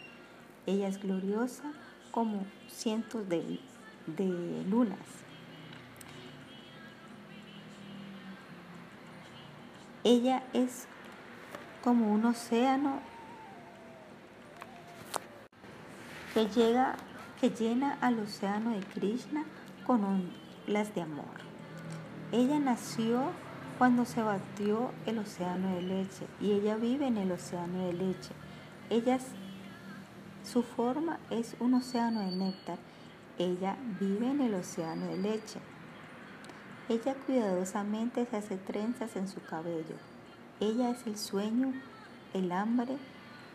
Ella 0.65 0.89
es 0.89 1.01
gloriosa 1.01 1.71
como 2.11 2.45
cientos 2.69 3.27
de, 3.27 3.59
de 4.07 4.63
lunas. 4.69 4.99
Ella 10.03 10.43
es 10.53 10.87
como 11.83 12.11
un 12.11 12.25
océano 12.25 12.99
que 16.33 16.47
llega 16.47 16.95
que 17.39 17.49
llena 17.49 17.97
al 18.01 18.19
océano 18.19 18.71
de 18.71 18.81
Krishna 18.81 19.43
con 19.85 20.03
olas 20.67 20.93
de 20.93 21.01
amor. 21.01 21.25
Ella 22.31 22.59
nació 22.59 23.31
cuando 23.77 24.05
se 24.05 24.21
batió 24.21 24.91
el 25.07 25.17
océano 25.17 25.75
de 25.75 25.81
leche 25.81 26.27
y 26.39 26.51
ella 26.51 26.75
vive 26.75 27.07
en 27.07 27.17
el 27.17 27.31
océano 27.31 27.85
de 27.87 27.93
leche. 27.93 28.31
Ella 28.89 29.17
su 30.51 30.63
forma 30.63 31.17
es 31.29 31.55
un 31.61 31.75
océano 31.75 32.19
de 32.19 32.31
néctar. 32.31 32.77
Ella 33.37 33.77
vive 34.01 34.29
en 34.29 34.41
el 34.41 34.53
océano 34.53 35.07
de 35.07 35.17
leche. 35.17 35.61
Ella 36.89 37.15
cuidadosamente 37.25 38.25
se 38.25 38.35
hace 38.35 38.57
trenzas 38.57 39.15
en 39.15 39.29
su 39.29 39.41
cabello. 39.41 39.95
Ella 40.59 40.89
es 40.89 41.07
el 41.07 41.17
sueño, 41.17 41.71
el 42.33 42.51
hambre 42.51 42.97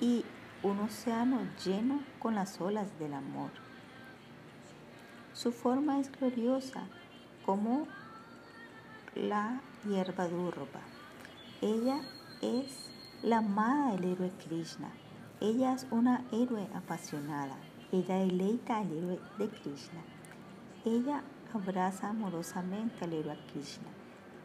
y 0.00 0.24
un 0.62 0.80
océano 0.80 1.40
lleno 1.62 2.00
con 2.18 2.34
las 2.34 2.58
olas 2.62 2.98
del 2.98 3.12
amor. 3.12 3.50
Su 5.34 5.52
forma 5.52 6.00
es 6.00 6.10
gloriosa 6.10 6.84
como 7.44 7.86
la 9.14 9.60
hierba 9.86 10.28
durba. 10.28 10.80
Ella 11.60 12.00
es 12.40 12.90
la 13.22 13.38
amada 13.38 13.92
del 13.92 14.12
héroe 14.12 14.32
Krishna. 14.46 14.90
Ella 15.40 15.74
es 15.74 15.86
una 15.90 16.24
héroe 16.32 16.66
apasionada. 16.74 17.56
Ella 17.92 18.16
deleita 18.16 18.78
al 18.78 18.90
héroe 18.90 19.20
de 19.36 19.48
Krishna. 19.50 20.00
Ella 20.86 21.22
abraza 21.52 22.08
amorosamente 22.08 23.04
al 23.04 23.12
héroe 23.12 23.38
Krishna. 23.52 23.88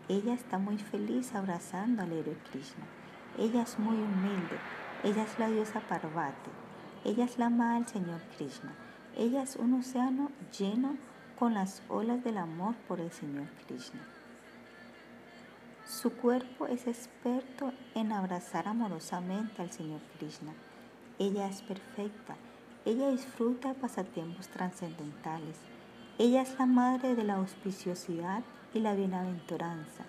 Ella 0.09 0.33
está 0.33 0.57
muy 0.57 0.77
feliz 0.77 1.33
abrazando 1.33 2.03
al 2.03 2.11
héroe 2.11 2.37
Krishna. 2.51 2.83
Ella 3.37 3.61
es 3.61 3.79
muy 3.79 3.95
humilde. 3.95 4.59
Ella 5.05 5.23
es 5.23 5.39
la 5.39 5.47
diosa 5.47 5.79
Parvati. 5.79 6.51
Ella 7.05 7.23
es 7.23 7.39
la 7.39 7.45
amada 7.45 7.75
del 7.75 7.87
Señor 7.87 8.19
Krishna. 8.35 8.73
Ella 9.15 9.43
es 9.43 9.55
un 9.55 9.73
océano 9.75 10.29
lleno 10.57 10.97
con 11.39 11.53
las 11.53 11.83
olas 11.87 12.21
del 12.21 12.37
amor 12.37 12.75
por 12.89 12.99
el 12.99 13.11
Señor 13.13 13.47
Krishna. 13.65 14.01
Su 15.85 16.11
cuerpo 16.11 16.67
es 16.67 16.85
experto 16.85 17.71
en 17.95 18.11
abrazar 18.11 18.67
amorosamente 18.67 19.61
al 19.61 19.71
Señor 19.71 20.01
Krishna. 20.19 20.53
Ella 21.21 21.47
es 21.47 21.61
perfecta. 21.61 22.35
Ella 22.83 23.11
disfruta 23.11 23.75
pasatiempos 23.75 24.47
trascendentales. 24.47 25.55
Ella 26.17 26.41
es 26.41 26.57
la 26.57 26.65
madre 26.65 27.13
de 27.13 27.23
la 27.23 27.35
auspiciosidad 27.35 28.41
y 28.73 28.79
la 28.79 28.95
bienaventuranza. 28.95 30.03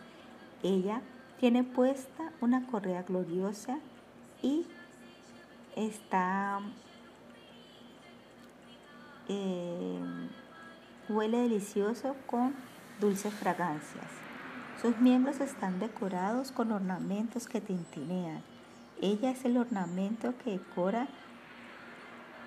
Ella 0.62 1.02
tiene 1.38 1.64
puesta 1.64 2.32
una 2.40 2.66
correa 2.66 3.02
gloriosa 3.02 3.78
y 4.40 4.64
está 5.76 6.60
eh, 9.28 10.00
huele 11.10 11.40
delicioso 11.40 12.16
con 12.26 12.54
dulces 13.00 13.34
fragancias. 13.34 14.08
Sus 14.80 14.98
miembros 14.98 15.40
están 15.40 15.78
decorados 15.78 16.52
con 16.52 16.72
ornamentos 16.72 17.46
que 17.48 17.60
tintinean. 17.60 18.42
Ella 19.02 19.32
es 19.32 19.44
el 19.44 19.56
ornamento 19.56 20.32
que 20.38 20.52
decora 20.52 21.08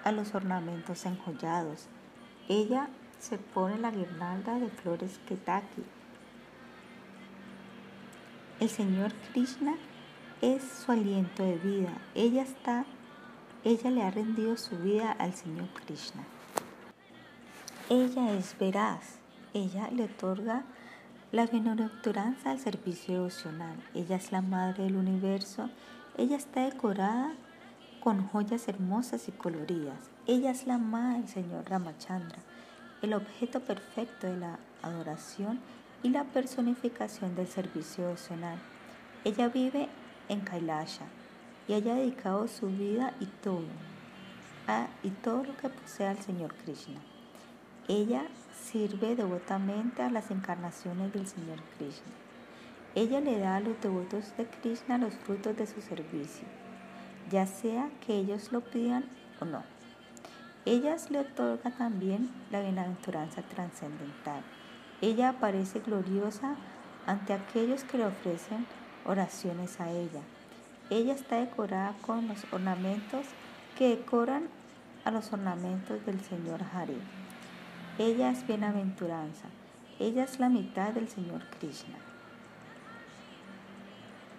a 0.05 0.11
los 0.13 0.33
ornamentos 0.33 1.05
enjollados. 1.05 1.87
Ella 2.47 2.87
se 3.19 3.37
pone 3.37 3.77
la 3.77 3.91
guirnalda 3.91 4.57
de 4.57 4.69
flores 4.69 5.19
ketaki. 5.27 5.83
El 8.61 8.69
Señor 8.69 9.11
Krishna 9.33 9.75
es 10.41 10.63
su 10.63 10.93
aliento 10.93 11.43
de 11.43 11.57
vida. 11.57 11.91
Ella 12.15 12.43
está, 12.43 12.85
ella 13.65 13.91
le 13.91 14.03
ha 14.03 14.11
rendido 14.11 14.55
su 14.55 14.77
vida 14.77 15.11
al 15.11 15.33
Señor 15.33 15.67
Krishna. 15.85 16.23
Ella 17.89 18.31
es 18.31 18.57
veraz. 18.57 19.19
Ella 19.53 19.89
le 19.91 20.05
otorga 20.05 20.63
la 21.33 21.47
bienaventuranza 21.47 22.51
al 22.51 22.59
servicio 22.59 23.15
devocional. 23.15 23.75
Ella 23.93 24.15
es 24.15 24.31
la 24.31 24.41
madre 24.41 24.85
del 24.85 24.95
universo. 24.95 25.69
Ella 26.17 26.37
está 26.37 26.63
decorada 26.63 27.33
con 27.99 28.25
joyas 28.27 28.69
hermosas 28.69 29.27
y 29.27 29.33
coloridas. 29.33 29.97
Ella 30.27 30.51
es 30.51 30.65
la 30.65 30.77
madre 30.77 31.19
del 31.19 31.27
Señor 31.27 31.69
Ramachandra, 31.69 32.37
el 33.01 33.13
objeto 33.13 33.59
perfecto 33.59 34.27
de 34.27 34.37
la 34.37 34.57
adoración 34.81 35.59
y 36.03 36.09
la 36.09 36.23
personificación 36.23 37.35
del 37.35 37.47
servicio 37.47 38.05
devocional. 38.05 38.59
Ella 39.25 39.49
vive 39.49 39.89
en 40.29 40.39
Kailasha 40.39 41.05
y 41.67 41.73
haya 41.73 41.95
dedicado 41.95 42.47
su 42.47 42.67
vida 42.67 43.13
y 43.19 43.25
todo, 43.25 43.65
a, 44.67 44.87
y 45.03 45.09
todo 45.09 45.43
lo 45.43 45.57
que 45.57 45.67
posee 45.67 46.07
al 46.07 46.19
Señor 46.19 46.53
Krishna. 46.63 47.01
Ella 47.89 48.23
sirve 48.63 49.17
devotamente 49.17 50.01
a 50.01 50.09
las 50.09 50.31
encarnaciones 50.31 51.11
del 51.11 51.27
Señor 51.27 51.59
Krishna. 51.77 52.24
Ella 52.95 53.19
le 53.19 53.37
da 53.37 53.57
a 53.57 53.59
los 53.59 53.79
devotos 53.81 54.37
de 54.37 54.45
Krishna 54.45 54.97
los 54.97 55.13
frutos 55.15 55.57
de 55.57 55.67
su 55.67 55.81
servicio, 55.81 56.47
ya 57.29 57.45
sea 57.45 57.89
que 58.05 58.15
ellos 58.15 58.53
lo 58.53 58.61
pidan 58.61 59.03
o 59.41 59.45
no. 59.45 59.63
Ella 60.63 60.95
le 61.09 61.19
otorga 61.19 61.71
también 61.71 62.31
la 62.51 62.61
bienaventuranza 62.61 63.41
trascendental. 63.41 64.41
Ella 65.01 65.27
aparece 65.27 65.81
gloriosa 65.81 66.55
ante 67.05 67.33
aquellos 67.33 67.83
que 67.83 67.97
le 67.97 68.05
ofrecen 68.05 68.65
oraciones 69.05 69.81
a 69.81 69.91
ella. 69.91 70.21
Ella 70.89 71.15
está 71.15 71.35
decorada 71.35 71.95
con 72.01 72.29
los 72.29 72.45
ornamentos 72.53 73.25
que 73.77 73.89
decoran 73.89 74.47
a 75.03 75.11
los 75.11 75.33
ornamentos 75.33 76.05
del 76.05 76.21
Señor 76.21 76.61
Hari. 76.73 76.97
Ella 77.99 78.31
es 78.31 78.47
bienaventuranza. 78.47 79.49
Ella 79.99 80.23
es 80.23 80.39
la 80.39 80.47
mitad 80.47 80.93
del 80.93 81.09
Señor 81.09 81.41
Krishna. 81.59 81.97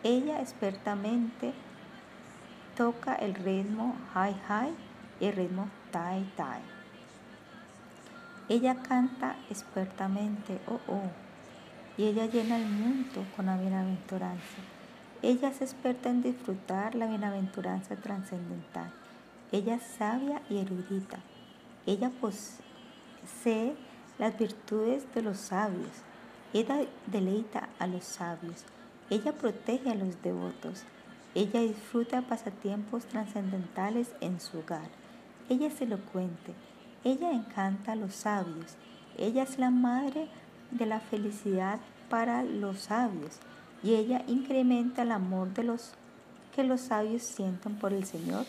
Ella 0.09 0.41
expertamente 0.41 1.53
toca 2.77 3.17
el 3.17 3.35
ritmo 3.35 3.97
high 4.15 4.37
high 4.47 4.73
y 5.19 5.25
el 5.25 5.33
ritmo 5.35 5.69
tai 5.91 6.23
tai. 6.37 6.63
Ella 8.49 8.77
canta 8.77 9.35
expertamente 9.51 10.61
oh 10.69 10.79
oh 10.87 11.11
y 11.97 12.05
ella 12.05 12.27
llena 12.27 12.57
el 12.57 12.67
mundo 12.67 13.25
con 13.35 13.47
la 13.47 13.57
bienaventuranza. 13.57 14.59
Ella 15.23 15.49
es 15.49 15.61
experta 15.61 16.09
en 16.09 16.23
disfrutar 16.23 16.95
la 16.95 17.09
bienaventuranza 17.09 17.97
trascendental. 17.97 18.93
Ella 19.51 19.75
es 19.75 19.83
sabia 19.83 20.41
y 20.49 20.59
erudita. 20.59 21.19
Ella 21.85 22.13
posee 22.21 23.75
las 24.21 24.39
virtudes 24.39 25.13
de 25.17 25.23
los 25.23 25.39
sabios. 25.39 26.05
Ella 26.53 26.77
deleita 27.09 27.69
a 27.81 27.89
los 27.89 28.05
sabios. 28.05 28.65
Ella 29.11 29.33
protege 29.33 29.91
a 29.91 29.95
los 29.95 30.21
devotos. 30.23 30.85
Ella 31.35 31.61
disfruta 31.61 32.23
pasatiempos 32.23 33.05
trascendentales 33.05 34.11
en 34.21 34.41
su 34.41 34.59
hogar. 34.59 34.89
Ella 35.49 35.69
es 35.69 35.81
elocuente. 35.81 36.55
Ella 37.05 37.31
encanta 37.33 37.93
a 37.93 37.97
los 37.97 38.15
sabios. 38.15 38.77
Ella 39.17 39.45
es 39.45 39.59
la 39.59 39.71
madre 39.71 40.29
de 40.71 40.87
la 40.87 41.01
felicidad 41.01 41.79
para 42.09 42.43
los 42.43 42.81
sabios. 42.81 43.39
Y 43.83 43.95
ella 43.95 44.25
incrementa 44.27 45.03
el 45.03 45.13
amor 45.13 45.51
que 45.53 46.65
los 46.65 46.81
sabios 46.81 47.23
sienten 47.23 47.77
por 47.77 47.93
el 47.93 48.05
Señor 48.05 48.47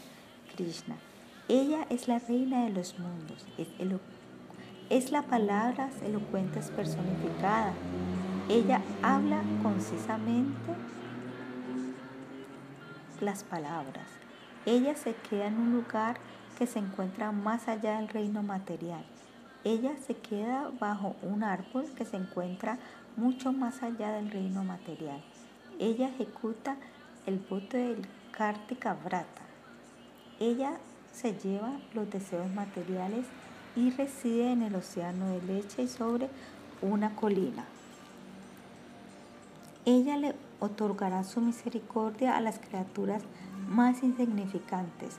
Krishna. 0.56 0.96
Ella 1.50 1.86
es 1.90 2.08
la 2.08 2.20
reina 2.20 2.66
de 2.66 2.72
los 2.72 2.98
mundos. 2.98 3.46
Es 3.58 3.68
es 4.90 5.12
la 5.12 5.22
palabra 5.24 5.90
elocuente 6.04 6.62
personificada. 6.76 7.74
Ella 8.50 8.82
habla 9.04 9.42
concisamente 9.62 10.72
las 13.20 13.44
palabras. 13.44 14.08
Ella 14.66 14.96
se 14.96 15.16
queda 15.16 15.48
en 15.48 15.60
un 15.60 15.74
lugar 15.74 16.16
que 16.58 16.66
se 16.66 16.80
encuentra 16.80 17.34
más 17.34 17.68
allá 17.68 17.98
del 17.98 18.08
reino 18.08 18.44
material. 18.44 19.04
Ella 19.66 19.92
se 20.06 20.16
queda 20.16 20.72
bajo 20.80 21.18
un 21.24 21.44
árbol 21.44 21.88
que 21.98 22.06
se 22.06 22.16
encuentra 22.16 22.80
mucho 23.18 23.52
más 23.52 23.84
allá 23.84 24.14
del 24.14 24.32
reino 24.32 24.64
material. 24.64 25.22
Ella 25.78 26.08
ejecuta 26.08 26.78
el 27.26 27.40
voto 27.40 27.76
del 27.76 28.08
Kartika 28.32 28.94
Vrata. 28.94 29.42
Ella 30.40 30.78
se 31.12 31.34
lleva 31.34 31.74
los 31.94 32.10
deseos 32.10 32.50
materiales 32.52 33.26
y 33.76 33.92
reside 33.92 34.54
en 34.54 34.62
el 34.62 34.76
océano 34.76 35.32
de 35.32 35.42
leche 35.42 35.84
y 35.84 35.88
sobre 35.90 36.30
una 36.82 37.14
colina. 37.14 37.66
Ella 39.88 40.18
le 40.18 40.36
otorgará 40.60 41.24
su 41.24 41.40
misericordia 41.40 42.36
a 42.36 42.42
las 42.42 42.60
criaturas 42.60 43.24
más 43.70 44.04
insignificantes. 44.04 45.16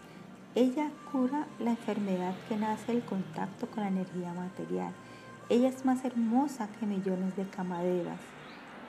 Ella 0.54 0.90
cura 1.10 1.46
la 1.58 1.70
enfermedad 1.70 2.34
que 2.50 2.56
nace 2.58 2.92
del 2.92 3.02
contacto 3.02 3.66
con 3.68 3.82
la 3.82 3.88
energía 3.88 4.34
material. 4.34 4.92
Ella 5.48 5.70
es 5.70 5.86
más 5.86 6.04
hermosa 6.04 6.68
que 6.78 6.84
millones 6.84 7.34
de 7.34 7.48
camadevas. 7.48 8.20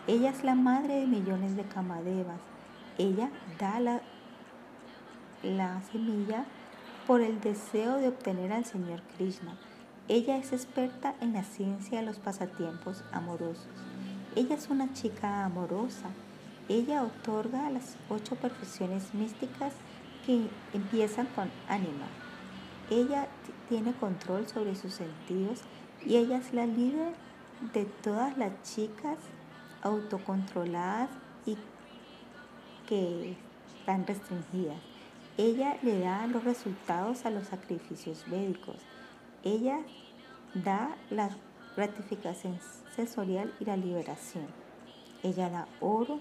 Ella 0.06 0.32
es 0.32 0.44
la 0.44 0.54
madre 0.54 0.96
de 1.00 1.08
millones 1.08 1.56
de 1.56 1.64
camadevas. 1.64 2.42
Ella 2.98 3.30
da 3.58 3.80
la, 3.80 4.02
la 5.44 5.82
semilla 5.94 6.44
por 7.08 7.22
el 7.22 7.40
deseo 7.40 7.96
de 8.00 8.10
obtener 8.10 8.52
al 8.52 8.66
Señor 8.66 9.02
Krishna. 9.16 9.58
Ella 10.10 10.36
es 10.36 10.52
experta 10.52 11.16
en 11.22 11.32
la 11.32 11.44
ciencia 11.44 12.02
de 12.02 12.06
los 12.06 12.20
pasatiempos 12.20 13.02
amorosos. 13.14 13.89
Ella 14.40 14.56
es 14.56 14.70
una 14.70 14.94
chica 14.94 15.44
amorosa. 15.44 16.12
Ella 16.70 17.04
otorga 17.04 17.70
las 17.72 17.98
ocho 18.08 18.38
perfecciones 18.38 19.14
místicas 19.14 19.74
que 20.26 20.48
empiezan 20.74 21.26
con 21.36 21.52
ánima. 21.68 22.06
Ella 22.90 23.28
tiene 23.68 23.92
control 23.92 24.48
sobre 24.48 24.78
sus 24.78 24.94
sentidos 24.94 25.60
y 26.06 26.16
ella 26.16 26.38
es 26.38 26.54
la 26.54 26.66
líder 26.66 27.16
de 27.74 27.84
todas 27.84 28.38
las 28.38 28.54
chicas 28.64 29.18
autocontroladas 29.82 31.10
y 31.46 31.58
que 32.88 33.36
están 33.78 34.08
restringidas. 34.08 34.78
Ella 35.38 35.76
le 35.82 36.00
da 36.00 36.28
los 36.28 36.46
resultados 36.46 37.26
a 37.26 37.30
los 37.30 37.48
sacrificios 37.48 38.26
médicos. 38.30 38.78
Ella 39.44 39.80
da 40.54 40.96
la 41.10 41.30
gratificación 41.76 42.58
sensorial 43.00 43.54
y 43.62 43.66
la 43.66 43.78
liberación. 43.78 44.48
Ella 45.24 45.50
da 45.50 45.68
oro 45.80 46.20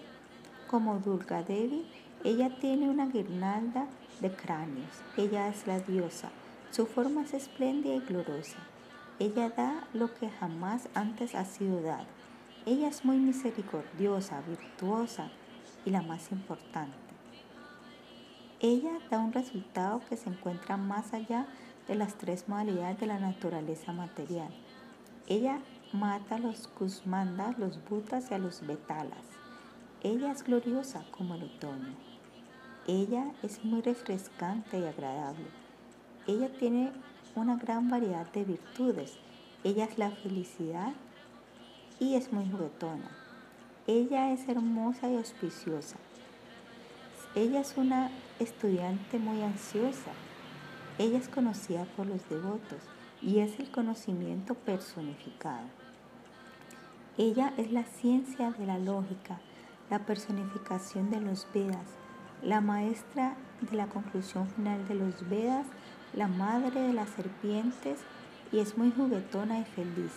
como 0.68 1.00
Durga 1.00 1.42
Devi. 1.42 1.84
Ella 2.22 2.56
tiene 2.60 2.88
una 2.88 3.06
guirnalda 3.06 3.88
de 4.20 4.30
cráneos. 4.30 4.94
Ella 5.16 5.48
es 5.48 5.66
la 5.66 5.80
diosa. 5.80 6.30
Su 6.70 6.86
forma 6.86 7.22
es 7.22 7.34
espléndida 7.34 7.94
y 7.96 8.00
gloriosa. 8.00 8.58
Ella 9.18 9.50
da 9.50 9.88
lo 9.92 10.14
que 10.14 10.30
jamás 10.30 10.88
antes 10.94 11.34
ha 11.34 11.44
sido 11.44 11.82
dado. 11.82 12.06
Ella 12.64 12.88
es 12.88 13.04
muy 13.04 13.16
misericordiosa, 13.16 14.40
virtuosa 14.42 15.30
y 15.84 15.90
la 15.90 16.02
más 16.02 16.30
importante. 16.30 16.96
Ella 18.60 18.98
da 19.10 19.18
un 19.18 19.32
resultado 19.32 20.00
que 20.08 20.16
se 20.16 20.28
encuentra 20.28 20.76
más 20.76 21.12
allá 21.12 21.46
de 21.88 21.96
las 21.96 22.14
tres 22.14 22.48
modalidades 22.48 23.00
de 23.00 23.06
la 23.06 23.18
naturaleza 23.18 23.92
material. 23.92 24.50
Ella 25.26 25.58
mata 25.92 26.34
a 26.34 26.38
los 26.38 26.68
Kusmandas, 26.68 27.58
los 27.58 27.82
Butas 27.88 28.30
y 28.30 28.34
a 28.34 28.38
los 28.38 28.66
Betalas. 28.66 29.24
Ella 30.02 30.32
es 30.32 30.42
gloriosa 30.42 31.04
como 31.10 31.34
el 31.34 31.44
otoño. 31.44 31.94
Ella 32.86 33.32
es 33.42 33.64
muy 33.64 33.80
refrescante 33.80 34.78
y 34.78 34.84
agradable. 34.84 35.46
Ella 36.26 36.50
tiene 36.58 36.92
una 37.34 37.56
gran 37.56 37.88
variedad 37.88 38.30
de 38.32 38.44
virtudes. 38.44 39.16
Ella 39.64 39.84
es 39.86 39.98
la 39.98 40.10
felicidad 40.10 40.92
y 41.98 42.14
es 42.14 42.32
muy 42.32 42.50
juguetona. 42.50 43.10
Ella 43.86 44.32
es 44.32 44.48
hermosa 44.48 45.08
y 45.08 45.16
auspiciosa. 45.16 45.96
Ella 47.34 47.60
es 47.60 47.76
una 47.76 48.10
estudiante 48.38 49.18
muy 49.18 49.42
ansiosa. 49.42 50.12
Ella 50.98 51.18
es 51.18 51.28
conocida 51.28 51.84
por 51.96 52.06
los 52.06 52.28
devotos 52.28 52.80
y 53.20 53.40
es 53.40 53.58
el 53.58 53.70
conocimiento 53.70 54.54
personificado. 54.54 55.66
Ella 57.16 57.52
es 57.56 57.72
la 57.72 57.84
ciencia 57.84 58.52
de 58.52 58.66
la 58.66 58.78
lógica, 58.78 59.40
la 59.90 60.00
personificación 60.00 61.10
de 61.10 61.20
los 61.20 61.46
Vedas, 61.52 61.96
la 62.42 62.60
maestra 62.60 63.36
de 63.60 63.76
la 63.76 63.88
conclusión 63.88 64.48
final 64.48 64.86
de 64.86 64.94
los 64.94 65.28
Vedas, 65.28 65.66
la 66.14 66.28
madre 66.28 66.80
de 66.80 66.92
las 66.92 67.10
serpientes 67.10 67.98
y 68.52 68.60
es 68.60 68.78
muy 68.78 68.92
juguetona 68.92 69.58
y 69.58 69.64
feliz. 69.64 70.12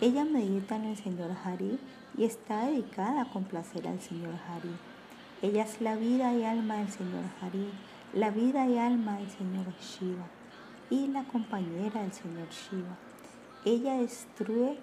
Ella 0.00 0.24
medita 0.24 0.76
en 0.76 0.84
el 0.84 0.96
Señor 0.96 1.30
Hari 1.42 1.78
y 2.18 2.24
está 2.24 2.66
dedicada 2.66 3.22
a 3.22 3.30
complacer 3.30 3.88
al 3.88 4.00
Señor 4.00 4.34
Hari. 4.34 4.76
Ella 5.40 5.64
es 5.64 5.80
la 5.80 5.96
vida 5.96 6.34
y 6.34 6.44
alma 6.44 6.76
del 6.76 6.90
Señor 6.90 7.24
Hari, 7.40 7.70
la 8.12 8.30
vida 8.30 8.66
y 8.66 8.76
alma 8.76 9.16
del 9.16 9.30
Señor 9.30 9.66
Shiva 9.80 10.26
y 10.90 11.08
la 11.08 11.24
compañera 11.24 12.02
del 12.02 12.12
Señor 12.12 12.48
Shiva. 12.48 12.96
Ella 13.64 13.98
destruye, 13.98 14.78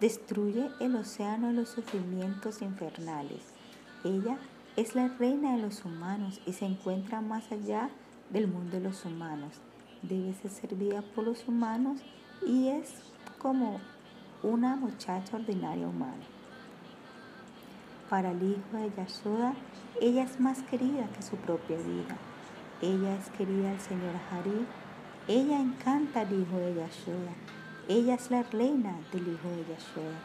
destruye 0.00 0.70
el 0.80 0.96
océano 0.96 1.48
de 1.48 1.54
los 1.54 1.68
sufrimientos 1.68 2.62
infernales. 2.62 3.52
Ella 4.04 4.38
es 4.76 4.94
la 4.94 5.08
reina 5.08 5.56
de 5.56 5.62
los 5.62 5.84
humanos 5.84 6.40
y 6.46 6.52
se 6.52 6.64
encuentra 6.64 7.20
más 7.20 7.52
allá 7.52 7.90
del 8.30 8.48
mundo 8.48 8.78
de 8.78 8.82
los 8.82 9.04
humanos. 9.04 9.54
Debe 10.02 10.32
ser 10.34 10.50
servida 10.50 11.02
por 11.14 11.24
los 11.24 11.46
humanos 11.46 12.00
y 12.44 12.68
es 12.68 12.90
como 13.38 13.80
una 14.42 14.74
muchacha 14.76 15.36
ordinaria 15.36 15.86
humana. 15.86 16.24
Para 18.10 18.32
el 18.32 18.42
hijo 18.42 18.76
de 18.76 18.92
Yashoda, 18.96 19.54
ella 20.00 20.24
es 20.24 20.40
más 20.40 20.62
querida 20.62 21.08
que 21.14 21.22
su 21.22 21.36
propia 21.36 21.76
vida. 21.76 22.16
Ella 22.82 23.14
es 23.14 23.30
querida 23.30 23.70
al 23.70 23.80
Señor 23.80 24.14
Hari. 24.30 24.66
Ella 25.28 25.60
encanta 25.60 26.22
al 26.22 26.32
hijo 26.32 26.56
de 26.56 26.74
Yashoda. 26.74 27.32
Ella 27.88 28.14
es 28.14 28.28
la 28.32 28.42
reina 28.42 28.96
del 29.12 29.22
hijo 29.22 29.48
de 29.50 29.72
Yashoda. 29.72 30.18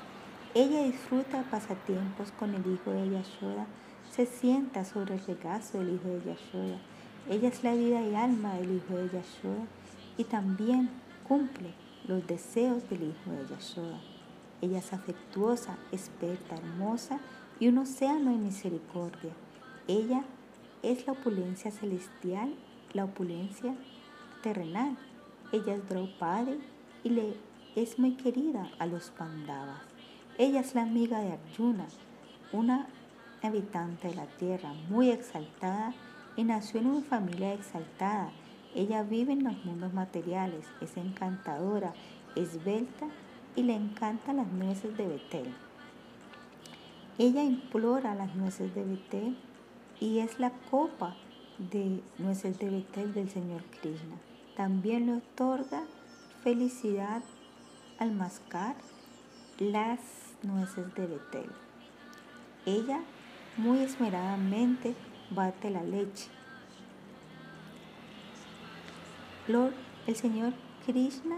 Ella 0.55 0.85
disfruta 0.85 1.43
pasatiempos 1.51 2.31
con 2.31 2.55
el 2.55 2.65
hijo 2.65 2.89
de 2.89 3.11
Yashoda. 3.11 3.67
Se 4.09 4.25
sienta 4.25 4.83
sobre 4.85 5.13
el 5.13 5.25
regazo 5.27 5.77
del 5.77 5.93
hijo 5.93 6.09
de 6.09 6.31
Yashoda. 6.31 6.79
Ella 7.29 7.47
es 7.47 7.63
la 7.63 7.75
vida 7.75 8.01
y 8.01 8.15
alma 8.15 8.55
del 8.55 8.77
hijo 8.77 8.97
de 8.97 9.05
Yashoda 9.09 9.67
y 10.17 10.23
también 10.23 10.89
cumple 11.27 11.75
los 12.07 12.25
deseos 12.25 12.89
del 12.89 13.03
hijo 13.03 13.31
de 13.31 13.47
Yashoda. 13.53 13.99
Ella 14.61 14.79
es 14.79 14.93
afectuosa, 14.93 15.77
experta, 15.91 16.55
hermosa 16.55 17.19
y 17.59 17.67
un 17.67 17.77
océano 17.77 18.31
de 18.31 18.37
misericordia. 18.37 19.33
Ella 19.87 20.23
es 20.81 21.05
la 21.05 21.13
opulencia 21.13 21.69
celestial, 21.69 22.55
la 22.93 23.05
opulencia 23.05 23.75
terrenal. 24.47 24.95
Ella 25.51 25.75
es 25.75 25.89
Draupadi 25.89 26.57
y 27.03 27.09
le 27.09 27.35
es 27.75 27.99
muy 27.99 28.13
querida 28.13 28.71
a 28.79 28.85
los 28.85 29.11
Pandavas. 29.11 29.81
Ella 30.37 30.61
es 30.61 30.73
la 30.73 30.83
amiga 30.83 31.19
de 31.19 31.33
Arjuna, 31.33 31.85
una 32.53 32.87
habitante 33.43 34.07
de 34.07 34.15
la 34.15 34.25
tierra 34.25 34.73
muy 34.89 35.09
exaltada 35.09 35.93
y 36.37 36.45
nació 36.45 36.79
en 36.79 36.87
una 36.87 37.01
familia 37.01 37.53
exaltada. 37.53 38.31
Ella 38.73 39.03
vive 39.03 39.33
en 39.33 39.43
los 39.43 39.65
mundos 39.65 39.93
materiales, 39.93 40.65
es 40.79 40.95
encantadora, 40.95 41.93
esbelta 42.35 43.07
y 43.57 43.63
le 43.63 43.75
encantan 43.75 44.37
las 44.37 44.47
nueces 44.47 44.95
de 44.95 45.07
Betel. 45.07 45.53
Ella 47.17 47.43
implora 47.43 48.15
las 48.15 48.33
nueces 48.35 48.73
de 48.73 48.85
Betel 48.85 49.37
y 49.99 50.19
es 50.19 50.39
la 50.39 50.51
copa 50.71 51.17
de 51.57 52.01
nueces 52.17 52.57
de 52.59 52.69
Betel 52.69 53.13
del 53.13 53.29
Señor 53.29 53.61
Krishna. 53.81 54.17
También 54.57 55.05
le 55.05 55.17
otorga 55.17 55.83
felicidad 56.43 57.21
al 57.99 58.11
mascar 58.11 58.75
las 59.59 59.99
nueces 60.41 60.95
de 60.95 61.05
Betel. 61.05 61.51
Ella 62.65 63.01
muy 63.55 63.81
esmeradamente 63.81 64.95
bate 65.29 65.69
la 65.69 65.83
leche. 65.83 66.31
Lord, 69.47 69.73
el 70.07 70.15
Señor 70.15 70.53
Krishna 70.87 71.37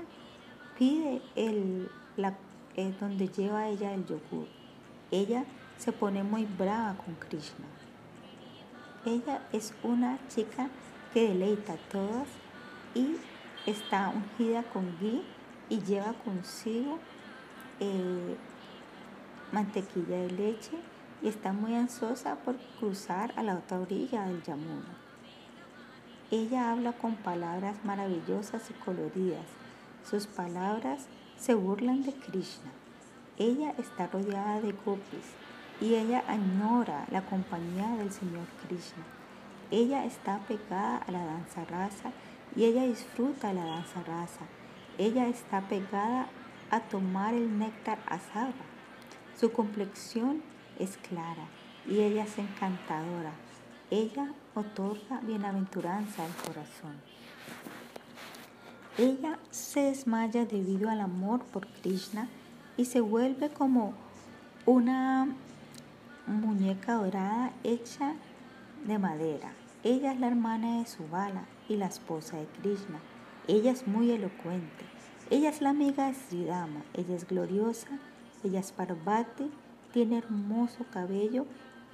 pide 0.78 1.22
el, 1.36 1.92
la, 2.16 2.38
donde 3.02 3.28
lleva 3.28 3.68
ella 3.68 3.94
el 3.96 4.06
yogur. 4.06 4.48
Ella 5.12 5.44
se 5.78 5.92
pone 5.92 6.24
muy 6.24 6.46
brava 6.46 6.96
con 6.96 7.16
Krishna. 7.16 7.66
Ella 9.06 9.46
es 9.52 9.74
una 9.84 10.20
chica 10.30 10.70
que 11.14 11.28
deleita 11.28 11.74
a 11.74 11.90
todas 11.92 12.30
y 12.96 13.18
está 13.66 14.10
ungida 14.10 14.64
con 14.64 14.98
ghee 15.00 15.24
y 15.70 15.82
lleva 15.82 16.14
consigo 16.26 17.00
eh, 17.80 18.36
mantequilla 19.52 20.18
de 20.18 20.32
leche 20.32 20.78
y 21.22 21.28
está 21.28 21.54
muy 21.54 21.76
ansiosa 21.76 22.36
por 22.38 22.58
cruzar 22.80 23.34
a 23.36 23.44
la 23.44 23.56
otra 23.56 23.80
orilla 23.80 24.26
del 24.26 24.44
Yamuna. 24.44 24.98
Ella 26.32 26.72
habla 26.72 26.94
con 26.94 27.16
palabras 27.16 27.84
maravillosas 27.84 28.70
y 28.70 28.74
coloridas. 28.74 29.46
Sus 30.08 30.28
palabras 30.28 31.08
se 31.38 31.56
burlan 31.56 32.04
de 32.04 32.14
Krishna. 32.14 32.72
Ella 33.38 33.74
está 33.78 34.08
rodeada 34.08 34.62
de 34.62 34.74
gopis 34.74 35.34
y 35.82 35.96
ella 35.96 36.24
añora 36.28 37.06
la 37.10 37.22
compañía 37.26 37.90
del 37.98 38.12
Señor 38.12 38.46
Krishna. 38.68 39.04
Ella 39.72 40.06
está 40.06 40.40
pegada 40.48 40.98
a 40.98 41.12
la 41.12 41.26
danza 41.26 41.66
rasa 41.66 42.12
y 42.56 42.66
ella 42.66 42.84
disfruta 42.84 43.54
la 43.54 43.66
danza 43.66 44.04
rasa. 44.04 44.42
Ella 44.98 45.28
está 45.28 45.62
pegada 45.62 46.28
a 46.72 46.82
tomar 46.82 47.34
el 47.34 47.58
néctar 47.58 48.00
asada. 48.06 48.54
Su 49.40 49.52
complexión 49.52 50.42
es 50.78 50.98
clara 50.98 51.48
y 51.88 52.00
ella 52.00 52.24
es 52.24 52.38
encantadora. 52.38 53.32
Ella 53.92 54.34
otorga 54.56 55.20
bienaventuranza 55.22 56.26
al 56.26 56.36
corazón. 56.36 56.96
Ella 58.98 59.40
se 59.50 59.82
desmaya 59.82 60.46
debido 60.46 60.90
al 60.90 61.00
amor 61.00 61.44
por 61.46 61.68
Krishna 61.68 62.28
y 62.76 62.86
se 62.86 63.00
vuelve 63.00 63.50
como 63.50 63.94
una 64.66 65.28
muñeca 66.28 66.96
dorada 66.96 67.52
hecha 67.64 68.14
de 68.86 69.00
madera. 69.00 69.54
Ella 69.84 70.12
es 70.12 70.20
la 70.20 70.28
hermana 70.28 70.80
de 70.80 70.86
Subala 70.86 71.46
y 71.70 71.78
la 71.78 71.86
esposa 71.86 72.36
de 72.36 72.48
Krishna. 72.62 73.00
Ella 73.48 73.72
es 73.72 73.88
muy 73.88 74.12
elocuente. 74.12 74.86
Ella 75.30 75.50
es 75.50 75.62
la 75.62 75.70
amiga 75.70 76.08
de 76.08 76.16
Sridama. 76.16 76.84
Ella 76.94 77.16
es 77.16 77.26
gloriosa. 77.26 77.88
Ella 78.44 78.60
es 78.60 78.74
Parvati 78.74 79.50
tiene 79.92 80.20
hermoso 80.20 80.86
cabello 80.92 81.46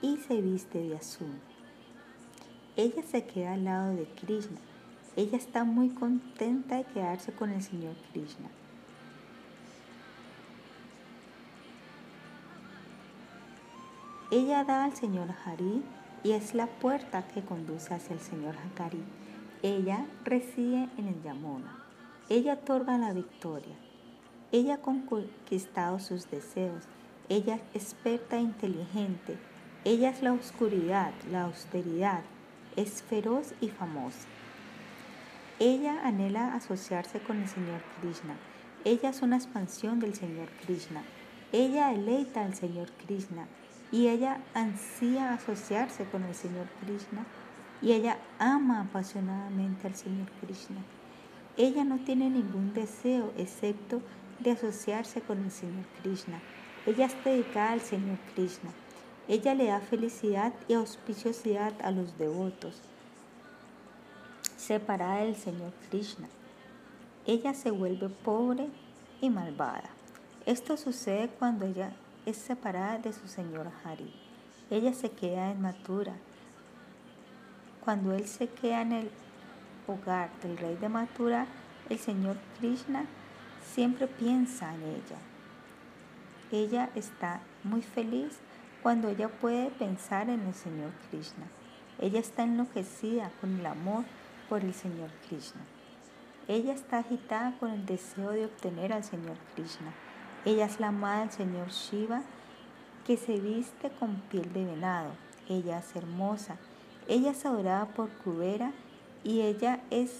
y 0.02 0.18
se 0.18 0.42
viste 0.42 0.80
de 0.80 0.96
azul. 0.96 1.40
Ella 2.76 3.04
se 3.04 3.26
queda 3.26 3.54
al 3.54 3.64
lado 3.64 3.96
de 3.96 4.06
Krishna. 4.06 4.58
Ella 5.16 5.38
está 5.38 5.64
muy 5.64 5.90
contenta 5.90 6.76
de 6.76 6.84
quedarse 6.84 7.32
con 7.32 7.50
el 7.50 7.64
Señor 7.64 7.96
Krishna. 8.12 8.50
Ella 14.32 14.66
da 14.66 14.84
al 14.84 14.94
Señor 14.94 15.30
Hari 15.46 15.84
y 16.24 16.32
es 16.32 16.54
la 16.54 16.68
puerta 16.68 17.26
que 17.28 17.42
conduce 17.42 17.94
hacia 17.94 18.14
el 18.14 18.20
Señor 18.20 18.56
Hakari. 18.58 19.02
Ella 19.66 20.06
reside 20.24 20.90
en 20.98 21.08
el 21.08 21.24
Yamuna. 21.24 21.84
Ella 22.30 22.54
otorga 22.54 23.00
la 23.00 23.14
victoria. 23.14 23.76
Ella 24.52 24.76
ha 24.76 24.82
conquistado 24.82 26.00
sus 26.00 26.30
deseos 26.30 26.88
ella 27.28 27.56
es 27.74 27.82
experta 27.82 28.38
e 28.38 28.42
inteligente. 28.42 29.36
Ella 29.84 30.12
es 30.12 30.22
la 30.22 30.34
oscuridad, 30.34 31.12
la 31.32 31.46
austeridad. 31.46 32.22
Es 32.76 33.02
feroz 33.02 33.56
y 33.62 33.70
famosa. 33.70 34.28
Ella 35.58 36.06
anhela 36.06 36.54
asociarse 36.54 37.20
con 37.20 37.42
el 37.42 37.48
Señor 37.48 37.82
Krishna. 38.00 38.36
Ella 38.84 39.10
es 39.10 39.24
una 39.24 39.38
expansión 39.38 40.00
del 40.00 40.14
Señor 40.14 40.50
Krishna. 40.66 41.02
Ella 41.52 41.88
deleita 41.88 42.46
al 42.46 42.54
Señor 42.54 42.92
Krishna 43.08 43.48
y 43.92 44.08
ella 44.08 44.40
ansía 44.54 45.34
asociarse 45.34 46.06
con 46.06 46.24
el 46.24 46.36
Señor 46.36 46.68
Krishna 46.82 47.26
y 47.86 47.92
ella 47.92 48.18
ama 48.40 48.82
apasionadamente 48.82 49.86
al 49.86 49.94
Señor 49.94 50.28
Krishna. 50.42 50.82
Ella 51.56 51.84
no 51.84 52.00
tiene 52.00 52.32
ningún 52.32 52.74
deseo 52.74 53.32
excepto 53.38 54.02
de 54.40 54.52
asociarse 54.52 55.22
con 55.22 55.44
el 55.44 55.52
Señor 55.52 55.86
Krishna. 56.02 56.42
Ella 56.88 57.06
está 57.06 57.30
dedicada 57.30 57.74
al 57.74 57.82
Señor 57.82 58.18
Krishna. 58.34 58.72
Ella 59.28 59.54
le 59.54 59.68
da 59.68 59.82
felicidad 59.82 60.52
y 60.68 60.74
auspiciosidad 60.74 61.74
a 61.84 61.92
los 61.92 62.18
devotos. 62.18 62.82
Separada 64.58 65.24
del 65.24 65.36
Señor 65.36 65.72
Krishna, 65.92 66.28
ella 67.28 67.54
se 67.54 67.70
vuelve 67.70 68.10
pobre 68.10 68.68
y 69.22 69.30
malvada. 69.30 69.92
Esto 70.48 70.76
sucede 70.76 71.30
cuando 71.38 71.68
ella 71.68 71.94
es 72.26 72.38
separada 72.38 72.98
de 72.98 73.14
su 73.14 73.28
Señor 73.28 73.70
Hari. 73.84 74.12
Ella 74.72 74.94
se 74.96 75.12
queda 75.12 75.52
inmatura. 75.52 76.16
Cuando 77.86 78.14
él 78.14 78.28
se 78.28 78.48
queda 78.48 78.82
en 78.82 78.94
el 78.94 79.12
hogar 79.88 80.32
del 80.42 80.58
rey 80.58 80.76
de 80.76 80.90
Mathura, 80.90 81.46
el 81.88 82.00
Señor 82.00 82.36
Krishna 82.58 83.06
siempre 83.64 84.08
piensa 84.08 84.74
en 84.74 84.82
ella. 84.82 85.18
Ella 86.52 86.90
está 86.96 87.42
muy 87.64 87.84
feliz 87.84 88.40
cuando 88.82 89.10
ella 89.10 89.30
puede 89.30 89.70
pensar 89.70 90.30
en 90.30 90.42
el 90.42 90.56
Señor 90.56 90.92
Krishna. 91.10 91.46
Ella 92.00 92.20
está 92.20 92.44
enloquecida 92.44 93.32
con 93.40 93.60
el 93.60 93.66
amor 93.68 94.04
por 94.50 94.64
el 94.64 94.74
Señor 94.74 95.12
Krishna. 95.28 95.62
Ella 96.48 96.74
está 96.74 97.00
agitada 97.00 97.56
con 97.60 97.70
el 97.70 97.86
deseo 97.86 98.32
de 98.32 98.46
obtener 98.46 98.94
al 98.94 99.04
Señor 99.04 99.38
Krishna. 99.54 99.94
Ella 100.44 100.66
es 100.66 100.80
la 100.80 100.88
amada 100.88 101.22
del 101.22 101.32
Señor 101.32 101.70
Shiva 101.70 102.24
que 103.06 103.16
se 103.18 103.40
viste 103.40 103.92
con 104.00 104.22
piel 104.32 104.52
de 104.54 104.66
venado. 104.66 105.12
Ella 105.48 105.78
es 105.78 105.96
hermosa. 105.96 106.58
Ella 107.08 107.32
es 107.32 107.46
adorada 107.46 107.86
por 107.86 108.10
Kubera 108.10 108.72
y 109.24 109.42
ella 109.42 109.80
es 109.92 110.12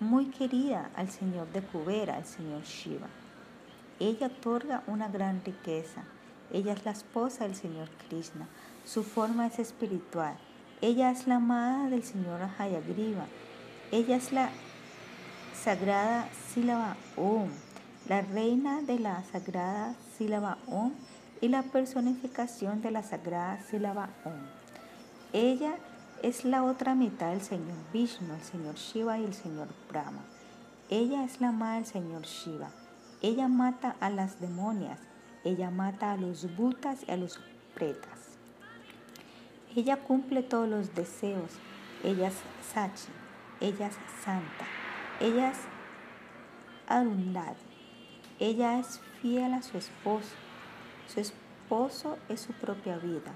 muy 0.00 0.26
querida 0.26 0.90
al 0.94 1.10
Señor 1.10 1.50
de 1.52 1.62
Kubera, 1.62 2.16
al 2.16 2.26
Señor 2.26 2.62
Shiva. 2.64 3.08
Ella 4.00 4.26
otorga 4.26 4.82
una 4.86 5.08
gran 5.08 5.42
riqueza. 5.44 6.02
Ella 6.52 6.72
es 6.72 6.84
la 6.84 6.90
esposa 6.90 7.44
del 7.44 7.54
Señor 7.54 7.88
Krishna. 8.08 8.46
Su 8.84 9.04
forma 9.04 9.46
es 9.46 9.58
espiritual. 9.58 10.36
Ella 10.80 11.10
es 11.10 11.26
la 11.26 11.36
amada 11.36 11.88
del 11.88 12.02
Señor 12.02 12.40
Hayagriva. 12.58 13.26
Ella 13.92 14.16
es 14.16 14.32
la 14.32 14.50
sagrada 15.54 16.28
sílaba 16.52 16.96
Om, 17.16 17.48
la 18.08 18.20
reina 18.22 18.82
de 18.82 18.98
la 18.98 19.22
sagrada 19.30 19.94
sílaba 20.18 20.58
Om 20.66 20.92
y 21.40 21.48
la 21.48 21.62
personificación 21.62 22.82
de 22.82 22.90
la 22.90 23.02
sagrada 23.02 23.62
sílaba 23.70 24.08
Om. 24.24 24.61
Ella 25.34 25.78
es 26.22 26.44
la 26.44 26.62
otra 26.62 26.94
mitad 26.94 27.30
del 27.30 27.40
Señor 27.40 27.78
Vishnu, 27.90 28.34
el 28.34 28.42
Señor 28.42 28.74
Shiva 28.74 29.18
y 29.18 29.24
el 29.24 29.32
Señor 29.32 29.68
Brahma. 29.88 30.20
Ella 30.90 31.24
es 31.24 31.40
la 31.40 31.48
amada 31.48 31.76
del 31.76 31.86
Señor 31.86 32.24
Shiva. 32.24 32.68
Ella 33.22 33.48
mata 33.48 33.96
a 34.00 34.10
las 34.10 34.42
demonias. 34.42 35.00
Ella 35.42 35.70
mata 35.70 36.12
a 36.12 36.18
los 36.18 36.54
butas 36.54 37.04
y 37.08 37.12
a 37.12 37.16
los 37.16 37.40
pretas. 37.74 38.36
Ella 39.74 39.96
cumple 39.96 40.42
todos 40.42 40.68
los 40.68 40.94
deseos. 40.94 41.52
Ella 42.04 42.28
es 42.28 42.34
Sachi. 42.74 43.10
Ella 43.60 43.86
es 43.86 43.96
santa. 44.22 44.66
Ella 45.18 45.52
es 45.52 45.58
Arundhati. 46.88 47.64
Ella 48.38 48.78
es 48.78 49.00
fiel 49.22 49.54
a 49.54 49.62
su 49.62 49.78
esposo. 49.78 50.34
Su 51.08 51.20
esposo 51.20 52.18
es 52.28 52.42
su 52.42 52.52
propia 52.52 52.98
vida. 52.98 53.32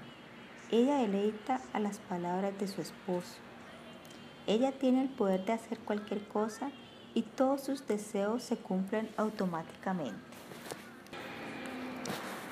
Ella 0.69 0.97
deleita 0.97 1.61
a 1.71 1.79
las 1.79 1.99
palabras 1.99 2.57
de 2.59 2.67
su 2.67 2.81
esposo. 2.81 3.35
Ella 4.47 4.73
tiene 4.73 5.01
el 5.01 5.09
poder 5.09 5.45
de 5.45 5.53
hacer 5.53 5.79
cualquier 5.79 6.27
cosa 6.27 6.71
y 7.13 7.21
todos 7.21 7.61
sus 7.61 7.87
deseos 7.87 8.43
se 8.43 8.57
cumplen 8.57 9.09
automáticamente. 9.15 10.19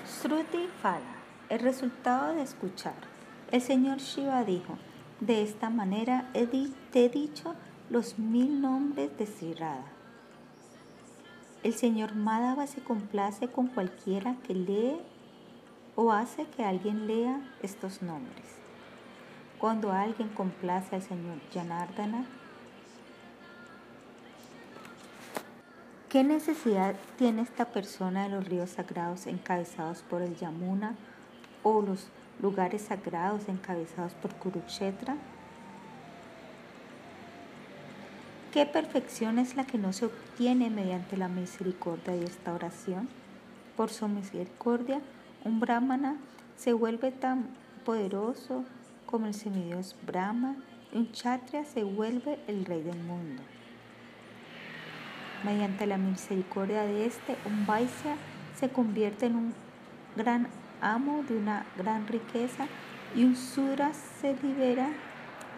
Shruti 0.07 0.68
Fala, 0.82 1.16
el 1.49 1.59
resultado 1.59 2.34
de 2.34 2.41
escuchar. 2.41 2.95
El 3.51 3.61
señor 3.61 3.97
Shiva 3.97 4.43
dijo, 4.43 4.78
de 5.20 5.43
esta 5.43 5.70
manera 5.70 6.30
te 6.34 7.05
he 7.05 7.09
dicho 7.09 7.53
los 7.89 8.18
mil 8.18 8.61
nombres 8.61 9.18
de 9.18 9.26
Sri 9.28 9.55
El 11.63 11.74
señor 11.74 12.16
Madhava 12.16 12.66
se 12.66 12.82
complace 12.82 13.49
con 13.49 13.68
cualquiera 13.68 14.38
que 14.47 14.53
lee 14.55 14.97
o 15.96 16.12
hace 16.12 16.46
que 16.46 16.64
alguien 16.64 17.08
lea 17.08 17.39
estos 17.62 18.02
nombres. 18.02 18.46
Cuando 19.60 19.91
alguien 19.91 20.30
complace 20.30 20.96
al 20.96 21.02
Señor 21.02 21.39
Janardana, 21.54 22.26
¿qué 26.10 26.24
necesidad 26.24 26.96
tiene 27.18 27.41
esta 27.41 27.66
persona 27.66 28.24
de 28.24 28.30
los 28.30 28.46
ríos 28.46 28.72
sagrados 28.72 29.28
encabezados 29.28 30.02
por 30.02 30.22
el 30.22 30.36
Yamuna 30.36 30.96
o 31.64 31.82
los 31.82 32.08
lugares 32.41 32.82
sagrados 32.84 33.48
encabezados 33.48 34.14
por 34.14 34.36
Kurukshetra? 34.36 35.16
¿Qué 38.52 38.66
perfección 38.66 39.39
es 39.39 39.56
la 39.56 39.66
que 39.66 39.78
no 39.78 39.91
se 39.93 40.06
obtiene 40.06 40.70
mediante 40.70 41.18
la 41.18 41.28
misericordia 41.28 42.14
de 42.14 42.24
esta 42.24 42.54
oración? 42.54 43.10
Por 43.76 43.89
su 43.89 44.08
misericordia, 44.08 45.02
un 45.46 45.60
brahmana 45.60 46.18
se 46.58 46.74
vuelve 46.74 47.12
tan 47.12 47.48
poderoso 47.86 48.66
como 49.06 49.28
el 49.28 49.34
semidios 49.34 49.96
Brahma 50.06 50.56
un 50.96 51.08
kshatriya 51.08 51.66
se 51.66 51.84
vuelve 51.84 52.39
el 52.48 52.66
rey 52.66 52.82
del 52.82 52.98
mundo. 52.98 53.43
Mediante 55.43 55.86
la 55.86 55.98
misericordia 55.98 56.84
de 56.84 57.06
este, 57.06 57.36
un 57.46 57.66
vaisya 57.66 58.16
se 58.58 58.70
convierte 58.70 59.26
en 59.26 59.36
un 59.36 59.54
gran 60.16 60.48
amo 60.82 61.24
de 61.28 61.38
una 61.38 61.66
gran 61.78 62.08
riqueza 62.08 62.68
y 63.14 63.26
un 63.26 63.36
sudra 63.36 63.91
se 63.93 64.36
libera 64.41 64.89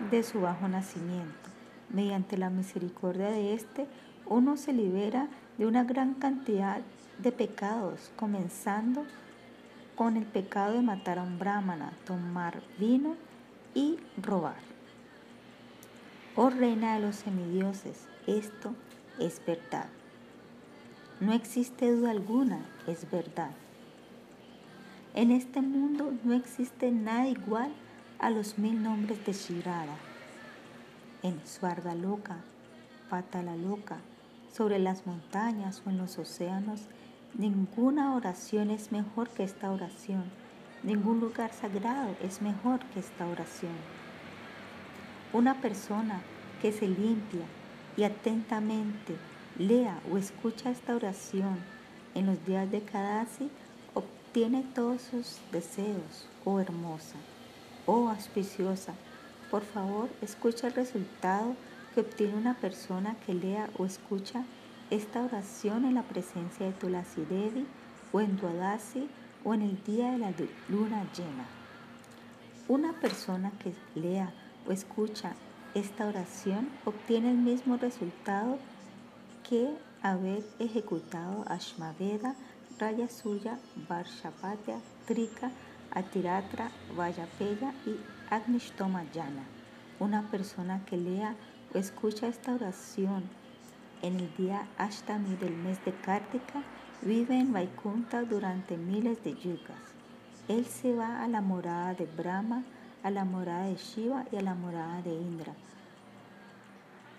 de 0.10 0.24
su 0.24 0.42
bajo 0.42 0.68
nacimiento. 0.68 1.50
Mediante 1.90 2.36
la 2.38 2.50
misericordia 2.50 3.30
de 3.30 3.54
este, 3.54 3.88
uno 4.26 4.58
se 4.58 4.74
libera 4.74 5.28
de 5.60 5.68
una 5.68 5.84
gran 5.84 6.16
cantidad 6.16 6.82
de 7.20 7.32
pecados, 7.32 8.12
comenzando 8.16 9.06
con 9.98 10.16
el 10.16 10.26
pecado 10.26 10.76
de 10.76 10.84
matar 10.84 11.18
a 11.18 11.24
un 11.24 11.40
brahmana, 11.40 11.92
tomar 12.06 12.62
vino 12.78 13.16
y 13.74 13.98
robar. 14.22 14.62
Oh 16.36 16.52
reina 16.52 16.94
de 16.94 17.02
los 17.02 17.16
semidioses, 17.16 18.08
esto 18.28 18.76
es 19.20 19.42
verdad. 19.46 19.88
No 21.20 21.34
existe 21.34 21.92
duda 21.92 22.12
alguna, 22.12 22.64
es 22.86 23.10
verdad. 23.10 23.50
En 25.16 25.32
este 25.32 25.62
mundo 25.62 26.14
no 26.24 26.34
existe 26.34 26.92
nada 26.92 27.28
igual 27.28 27.74
a 28.20 28.30
los 28.30 28.60
mil 28.60 28.84
nombres 28.84 29.26
de 29.26 29.34
Shirada. 29.34 29.96
En 31.24 31.42
Suarga 31.48 31.96
Loca, 31.96 32.38
Patala 33.10 33.56
Loca, 33.56 33.98
sobre 34.54 34.78
las 34.78 35.08
montañas 35.08 35.82
o 35.88 35.90
en 35.90 35.98
los 35.98 36.20
océanos 36.20 36.82
Ninguna 37.38 38.16
oración 38.16 38.72
es 38.72 38.92
mejor 38.92 39.30
que 39.30 39.44
esta 39.44 39.70
oración. 39.70 40.24
Ningún 40.82 41.20
lugar 41.20 41.54
sagrado 41.54 42.16
es 42.24 42.42
mejor 42.42 42.80
que 42.86 43.00
esta 43.00 43.28
oración. 43.28 43.74
Una 45.34 45.62
persona 45.62 46.22
que 46.64 46.72
se 46.72 46.88
limpia 46.88 47.46
y 47.96 48.06
atentamente 48.06 49.16
lea 49.60 50.00
o 50.12 50.18
escucha 50.18 50.72
esta 50.72 50.96
oración 50.96 51.60
en 52.16 52.26
los 52.26 52.44
días 52.44 52.72
de 52.72 52.82
Kadasi 52.82 53.52
obtiene 53.94 54.64
todos 54.74 55.04
sus 55.04 55.38
deseos, 55.52 56.28
oh 56.44 56.60
hermosa, 56.60 57.18
oh 57.86 58.10
auspiciosa. 58.10 58.96
Por 59.52 59.62
favor, 59.62 60.10
escucha 60.24 60.66
el 60.66 60.74
resultado 60.74 61.56
que 61.94 62.02
obtiene 62.02 62.34
una 62.34 62.56
persona 62.56 63.16
que 63.28 63.36
lea 63.36 63.70
o 63.78 63.86
escucha 63.86 64.44
esta 64.90 65.22
oración 65.22 65.86
en 65.86 65.96
la 65.96 66.04
presencia 66.04 66.66
de 66.66 66.72
Tulasi 66.72 67.26
Devi 67.26 67.66
o 68.12 68.22
en 68.22 68.38
Duadasi 68.38 69.10
o 69.44 69.54
en 69.54 69.62
el 69.62 69.84
día 69.84 70.12
de 70.12 70.18
la 70.18 70.34
luna 70.70 71.06
llena. 71.16 71.46
Una 72.68 72.94
persona 72.94 73.52
que 73.60 73.74
lea 74.00 74.32
o 74.68 74.72
escucha 74.72 75.34
esta 75.74 76.08
oración 76.08 76.70
obtiene 76.86 77.32
el 77.32 77.38
mismo 77.38 77.78
resultado 77.78 78.58
que 79.48 79.70
haber 80.02 80.44
ejecutado 80.60 81.44
Ashmaveda, 81.48 82.36
Raya 82.80 83.08
Suya, 83.10 83.60
Varshapatya, 83.90 84.80
Trika, 85.06 85.52
Atiratra, 85.92 86.72
Vayapeya 86.96 87.74
y 87.86 87.98
Agnishtoma 88.30 89.04
Yana. 89.14 89.44
Una 90.00 90.30
persona 90.30 90.84
que 90.86 90.98
lea 90.98 91.36
o 91.74 91.78
escucha 91.78 92.28
esta 92.28 92.54
oración 92.54 93.24
en 94.02 94.20
el 94.20 94.36
día 94.36 94.68
Ashtami 94.78 95.36
del 95.36 95.56
mes 95.56 95.84
de 95.86 95.94
Kartika, 95.94 96.64
vive 97.02 97.40
en 97.40 97.54
Vaikunta 97.54 98.24
durante 98.24 98.78
miles 98.78 99.24
de 99.24 99.34
yugas. 99.36 99.82
Él 100.48 100.66
se 100.66 100.96
va 100.96 101.24
a 101.24 101.28
la 101.28 101.42
morada 101.42 101.94
de 101.94 102.06
Brahma, 102.06 102.64
a 103.04 103.12
la 103.12 103.26
morada 103.26 103.66
de 103.66 103.76
Shiva 103.76 104.26
y 104.32 104.38
a 104.38 104.42
la 104.42 104.56
morada 104.56 105.02
de 105.02 105.14
Indra. 105.14 105.54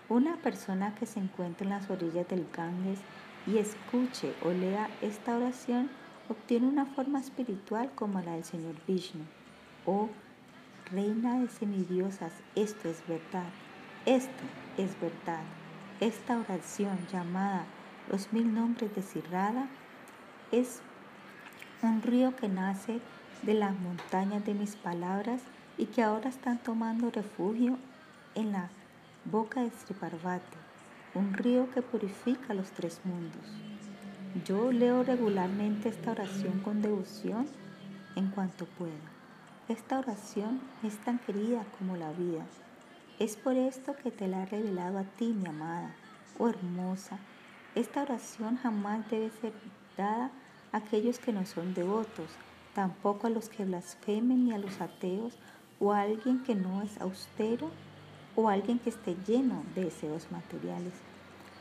Una 0.09 0.37
persona 0.37 0.95
que 0.95 1.05
se 1.05 1.19
encuentre 1.19 1.65
en 1.65 1.71
las 1.71 1.89
orillas 1.89 2.27
del 2.27 2.47
Ganges 2.51 2.99
y 3.45 3.57
escuche 3.57 4.33
o 4.43 4.51
lea 4.51 4.89
esta 5.01 5.35
oración 5.35 5.89
obtiene 6.29 6.67
una 6.67 6.85
forma 6.85 7.19
espiritual 7.19 7.91
como 7.95 8.19
la 8.21 8.33
del 8.33 8.43
Señor 8.43 8.75
Vishnu. 8.87 9.23
Oh, 9.85 10.09
reina 10.91 11.39
de 11.39 11.47
semidiosas, 11.49 12.33
esto 12.55 12.89
es 12.89 13.05
verdad, 13.07 13.49
esto 14.05 14.43
es 14.77 14.99
verdad. 14.99 15.43
Esta 16.01 16.39
oración 16.39 16.97
llamada 17.11 17.65
los 18.09 18.31
mil 18.31 18.53
nombres 18.53 18.95
de 18.95 19.01
Sirrada 19.01 19.67
es 20.49 20.79
un 21.81 22.01
río 22.01 22.37
que 22.37 22.47
nace 22.47 23.01
de 23.41 23.53
las 23.53 23.77
montañas 23.77 24.45
de 24.45 24.53
mis 24.53 24.77
palabras 24.77 25.41
y 25.77 25.87
que 25.87 26.01
ahora 26.01 26.29
están 26.29 26.57
tomando 26.59 27.11
refugio 27.11 27.77
en 28.33 28.53
la 28.53 28.69
boca 29.25 29.61
de 29.61 29.71
Sri 29.71 29.93
Parvati, 29.93 30.57
un 31.15 31.33
río 31.33 31.69
que 31.71 31.81
purifica 31.81 32.53
los 32.53 32.71
tres 32.71 33.01
mundos. 33.03 33.43
Yo 34.45 34.71
leo 34.71 35.03
regularmente 35.03 35.89
esta 35.89 36.11
oración 36.11 36.61
con 36.61 36.81
devoción 36.81 37.45
en 38.15 38.29
cuanto 38.29 38.65
pueda. 38.65 38.93
Esta 39.67 39.99
oración 39.99 40.61
es 40.81 40.95
tan 40.99 41.19
querida 41.19 41.65
como 41.77 41.97
la 41.97 42.11
vida. 42.13 42.45
Es 43.19 43.35
por 43.35 43.57
esto 43.57 43.97
que 44.01 44.11
te 44.11 44.29
la 44.29 44.43
he 44.43 44.45
revelado 44.45 44.97
a 44.97 45.03
ti, 45.03 45.33
mi 45.33 45.49
amada, 45.49 45.93
oh 46.37 46.47
hermosa. 46.47 47.19
Esta 47.75 48.01
oración 48.01 48.55
jamás 48.55 49.09
debe 49.09 49.29
ser 49.41 49.51
dada 49.97 50.31
a 50.71 50.77
aquellos 50.77 51.19
que 51.19 51.33
no 51.33 51.45
son 51.45 51.73
devotos, 51.73 52.29
tampoco 52.73 53.27
a 53.27 53.29
los 53.29 53.49
que 53.49 53.65
blasfemen 53.65 54.45
ni 54.45 54.53
a 54.53 54.57
los 54.57 54.79
ateos 54.79 55.37
o 55.81 55.91
a 55.91 55.99
alguien 55.99 56.43
que 56.43 56.55
no 56.55 56.81
es 56.81 57.01
austero 57.01 57.69
o 58.37 58.47
a 58.47 58.53
alguien 58.53 58.79
que 58.79 58.89
esté 58.89 59.17
lleno 59.27 59.63
de 59.75 59.83
deseos 59.83 60.31
materiales. 60.31 60.93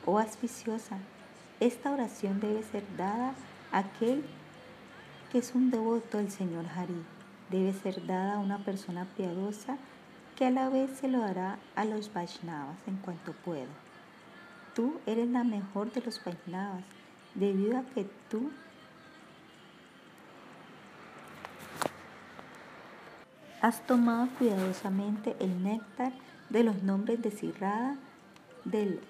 Oh 0.07 0.21
auspiciosa, 0.21 0.99
esta 1.59 1.91
oración 1.91 2.39
debe 2.39 2.63
ser 2.63 2.85
dada 2.97 3.35
a 3.73 3.79
aquel 3.79 4.23
que 5.33 5.39
es 5.39 5.57
un 5.57 5.73
devoto 5.73 6.19
del 6.19 6.31
Señor 6.31 6.67
Hari. 6.67 7.03
Debe 7.51 7.73
ser 7.73 8.07
dada 8.07 8.35
a 8.35 8.39
una 8.39 8.59
persona 8.59 9.09
piadosa 9.17 9.77
que 10.39 10.47
a 10.47 10.51
la 10.53 10.69
vez 10.69 10.93
se 11.01 11.09
lo 11.09 11.19
dará 11.19 11.59
a 11.75 11.85
los 11.85 12.13
Vaishnavas 12.13 12.77
en 12.87 12.95
cuanto 12.99 13.33
pueda. 13.33 13.67
Tú 14.73 15.01
eres 15.05 15.27
la 15.29 15.43
mejor 15.43 15.93
de 15.93 16.01
los 16.01 16.25
Vaishnavas 16.25 16.85
debido 17.35 17.77
a 17.77 17.83
que 17.83 18.07
tú 18.31 18.53
has 23.61 23.85
tomado 23.85 24.29
cuidadosamente 24.39 25.35
el 25.41 25.61
néctar 25.65 26.13
de 26.51 26.63
los 26.63 26.85
nombres 26.85 27.21
de 27.21 27.33
Sirrada 27.33 27.97
del 28.65 29.01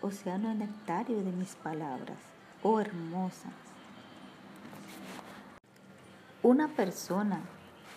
océano 0.00 0.54
nectario 0.54 1.22
de 1.22 1.32
mis 1.32 1.54
palabras. 1.56 2.16
Oh 2.62 2.80
hermosa. 2.80 3.50
Una 6.42 6.68
persona 6.68 7.42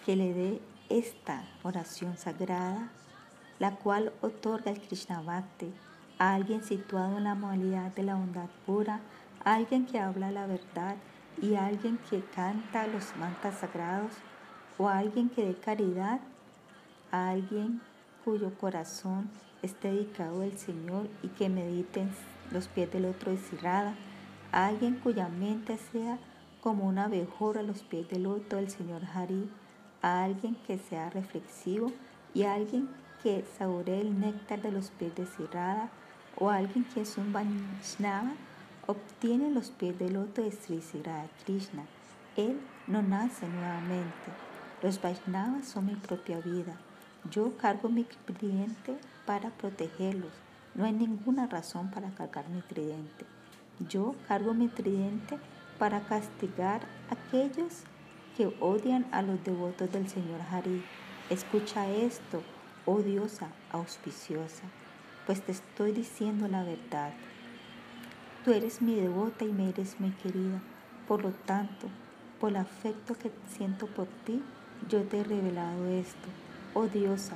que 0.06 0.18
le 0.18 0.34
dé 0.34 0.62
esta 0.90 1.44
oración 1.64 2.18
sagrada, 2.18 2.90
la 3.60 3.76
cual 3.76 4.14
otorga 4.22 4.72
el 4.72 4.82
Krishna 4.82 5.22
Bhakti 5.22 5.74
a 6.20 6.34
alguien 6.34 6.64
situado 6.64 7.18
en 7.18 7.26
la 7.26 7.36
modalidad 7.36 7.94
de 7.94 8.04
la 8.04 8.16
bondad 8.16 8.50
pura, 8.66 9.00
a 9.44 9.56
alguien 9.56 9.86
que 9.86 10.00
habla 10.00 10.32
la 10.32 10.46
verdad 10.46 10.96
y 11.42 11.56
a 11.56 11.66
alguien 11.66 12.00
que 12.10 12.24
canta 12.24 12.88
los 12.88 13.16
mantas 13.18 13.60
sagrados, 13.60 14.12
o 14.78 14.88
a 14.90 14.98
alguien 14.98 15.30
que 15.30 15.46
dé 15.46 15.56
caridad, 15.56 16.20
a 17.12 17.30
alguien 17.30 17.82
cuyo 18.24 18.54
corazón 18.58 19.30
esté 19.62 19.92
dedicado 19.92 20.42
al 20.42 20.58
Señor 20.58 21.08
y 21.24 21.30
que 21.30 21.50
medite 21.50 22.08
los 22.52 22.68
pies 22.68 22.92
del 22.92 23.06
otro 23.06 23.32
de 23.32 23.40
a 24.52 24.68
alguien 24.68 24.96
cuya 24.96 25.28
mente 25.28 25.78
sea 25.78 26.18
como 26.62 26.86
una 26.86 27.06
abejorra 27.06 27.60
a 27.60 27.64
los 27.64 27.84
pies 27.84 28.10
del 28.10 28.26
otro 28.26 28.58
del 28.58 28.70
Señor 28.70 29.02
Hari, 29.14 29.50
a 30.06 30.24
alguien 30.24 30.56
que 30.68 30.78
sea 30.78 31.10
reflexivo 31.10 31.92
y 32.36 32.44
a 32.44 32.54
alguien 32.54 32.88
que 33.24 33.44
saboree 33.58 34.02
el 34.02 34.20
néctar 34.20 34.62
de 34.62 34.72
los 34.72 34.92
pies 34.92 35.16
de 35.16 35.26
Sirada 35.26 35.90
o 36.38 36.52
a 36.52 36.58
alguien 36.58 36.84
que 36.94 37.02
es 37.02 37.18
un 37.18 37.34
Vaishnava, 37.34 38.34
obtiene 38.86 39.50
los 39.50 39.72
pies 39.72 39.98
del 39.98 40.18
otro 40.18 40.44
de 40.44 40.52
Sri 40.52 40.80
Sirada 40.80 41.26
Krishna. 41.44 41.86
Él 42.38 42.60
no 42.86 43.02
nace 43.02 43.48
nuevamente. 43.48 44.30
Los 44.84 45.02
Vaishnavas 45.02 45.66
son 45.66 45.88
mi 45.88 45.96
propia 45.96 46.38
vida. 46.40 46.78
Yo 47.32 47.58
cargo 47.58 47.90
mi 47.90 48.04
tridente 48.04 49.00
para 49.26 49.50
protegerlos. 49.50 50.34
No 50.76 50.86
hay 50.86 50.94
ninguna 50.94 51.48
razón 51.48 51.90
para 51.90 52.12
cargar 52.12 52.48
mi 52.50 52.62
tridente. 52.62 53.26
Yo 53.90 54.14
cargo 54.28 54.54
mi 54.54 54.68
tridente 54.68 55.40
para 55.80 56.02
castigar 56.02 56.82
a 57.10 57.16
aquellos 57.16 57.86
que 58.36 58.54
odian 58.60 59.06
a 59.12 59.22
los 59.22 59.44
devotos 59.44 59.92
del 59.92 60.08
Señor 60.10 60.42
Hari. 60.52 60.84
Escucha 61.30 61.90
esto, 61.90 62.42
oh 62.86 63.02
diosa 63.02 63.48
auspiciosa, 63.72 64.64
pues 65.26 65.42
te 65.42 65.52
estoy 65.52 65.92
diciendo 65.92 66.48
la 66.48 66.64
verdad. 66.64 67.14
Tú 68.44 68.52
eres 68.52 68.82
mi 68.82 68.96
devota 68.96 69.46
y 69.46 69.52
me 69.52 69.70
eres 69.70 70.00
muy 70.00 70.12
querida. 70.12 70.62
Por 71.08 71.24
lo 71.24 71.32
tanto, 71.32 71.88
por 72.40 72.52
el 72.52 72.58
afecto 72.58 73.16
que 73.16 73.32
siento 73.48 73.88
por 73.88 74.08
ti, 74.26 74.42
yo 74.90 75.04
te 75.04 75.20
he 75.20 75.24
revelado 75.24 75.88
esto. 75.88 76.28
Oh 76.74 76.88
diosa, 76.88 77.36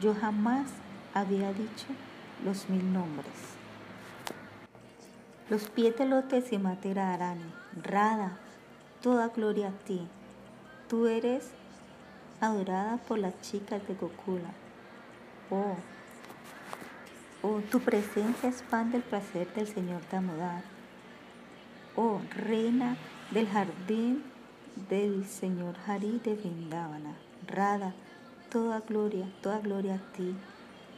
yo 0.00 0.14
jamás 0.14 0.68
había 1.14 1.52
dicho 1.52 1.86
los 2.44 2.68
mil 2.68 2.92
nombres. 2.92 3.56
Los 5.48 5.68
pies 5.70 5.96
de 5.96 6.06
lotes 6.06 6.52
y 6.52 6.58
Matera 6.58 7.14
Arani, 7.14 7.52
Rada, 7.82 8.38
toda 9.00 9.28
gloria 9.28 9.68
a 9.68 9.84
ti. 9.84 10.06
Tú 10.90 11.06
eres 11.06 11.52
adorada 12.40 12.96
por 12.96 13.20
las 13.20 13.40
chicas 13.42 13.80
de 13.86 13.94
Gokula. 13.94 14.50
Oh, 15.48 15.76
oh, 17.42 17.60
tu 17.70 17.78
presencia 17.78 18.48
expande 18.48 18.96
el 18.96 19.04
placer 19.04 19.46
del 19.54 19.68
Señor 19.68 20.02
Damodar. 20.10 20.64
Oh, 21.94 22.20
reina 22.34 22.96
del 23.30 23.46
jardín 23.46 24.24
del 24.88 25.28
Señor 25.28 25.76
Hari 25.86 26.20
de 26.24 26.34
Vrindavana. 26.34 27.14
Rada, 27.46 27.94
toda 28.50 28.80
gloria, 28.80 29.32
toda 29.42 29.60
gloria 29.60 29.94
a 29.94 30.12
ti. 30.16 30.34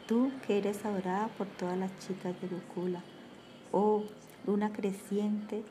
Tú 0.09 0.33
que 0.47 0.57
eres 0.57 0.87
adorada 0.87 1.29
por 1.37 1.49
todas 1.49 1.77
las 1.77 1.91
chicas 1.99 2.35
de 2.41 2.49
Gokula. 2.49 3.03
Oh, 3.73 4.05
luna 4.47 4.73
creciente 4.73 5.63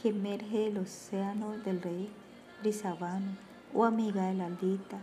que 0.00 0.10
emerge 0.10 0.56
del 0.56 0.78
océano 0.78 1.58
del 1.58 1.82
rey 1.82 2.12
Risabano, 2.62 3.36
oh 3.76 3.84
amiga 3.84 4.22
de 4.28 4.34
la 4.34 4.46
aldita. 4.46 4.98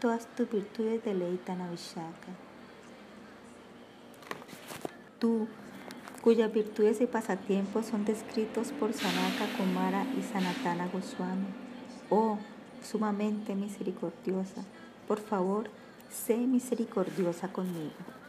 Todas 0.00 0.26
tus 0.36 0.50
virtudes 0.50 1.02
deleitan 1.02 1.62
a 1.62 1.70
Vishaka. 1.70 2.28
Tú, 5.18 5.48
cuyas 6.20 6.52
virtudes 6.52 7.00
y 7.00 7.06
pasatiempos 7.06 7.86
son 7.86 8.04
descritos 8.04 8.72
por 8.72 8.92
Sanaka 8.92 9.46
Kumara 9.56 10.04
y 10.18 10.22
Sanatana 10.22 10.88
Goswami. 10.88 11.46
Oh, 12.10 12.36
sumamente 12.82 13.54
misericordiosa, 13.54 14.62
por 15.08 15.20
favor, 15.20 15.70
sé 16.10 16.36
misericordiosa 16.36 17.48
conmigo. 17.48 18.21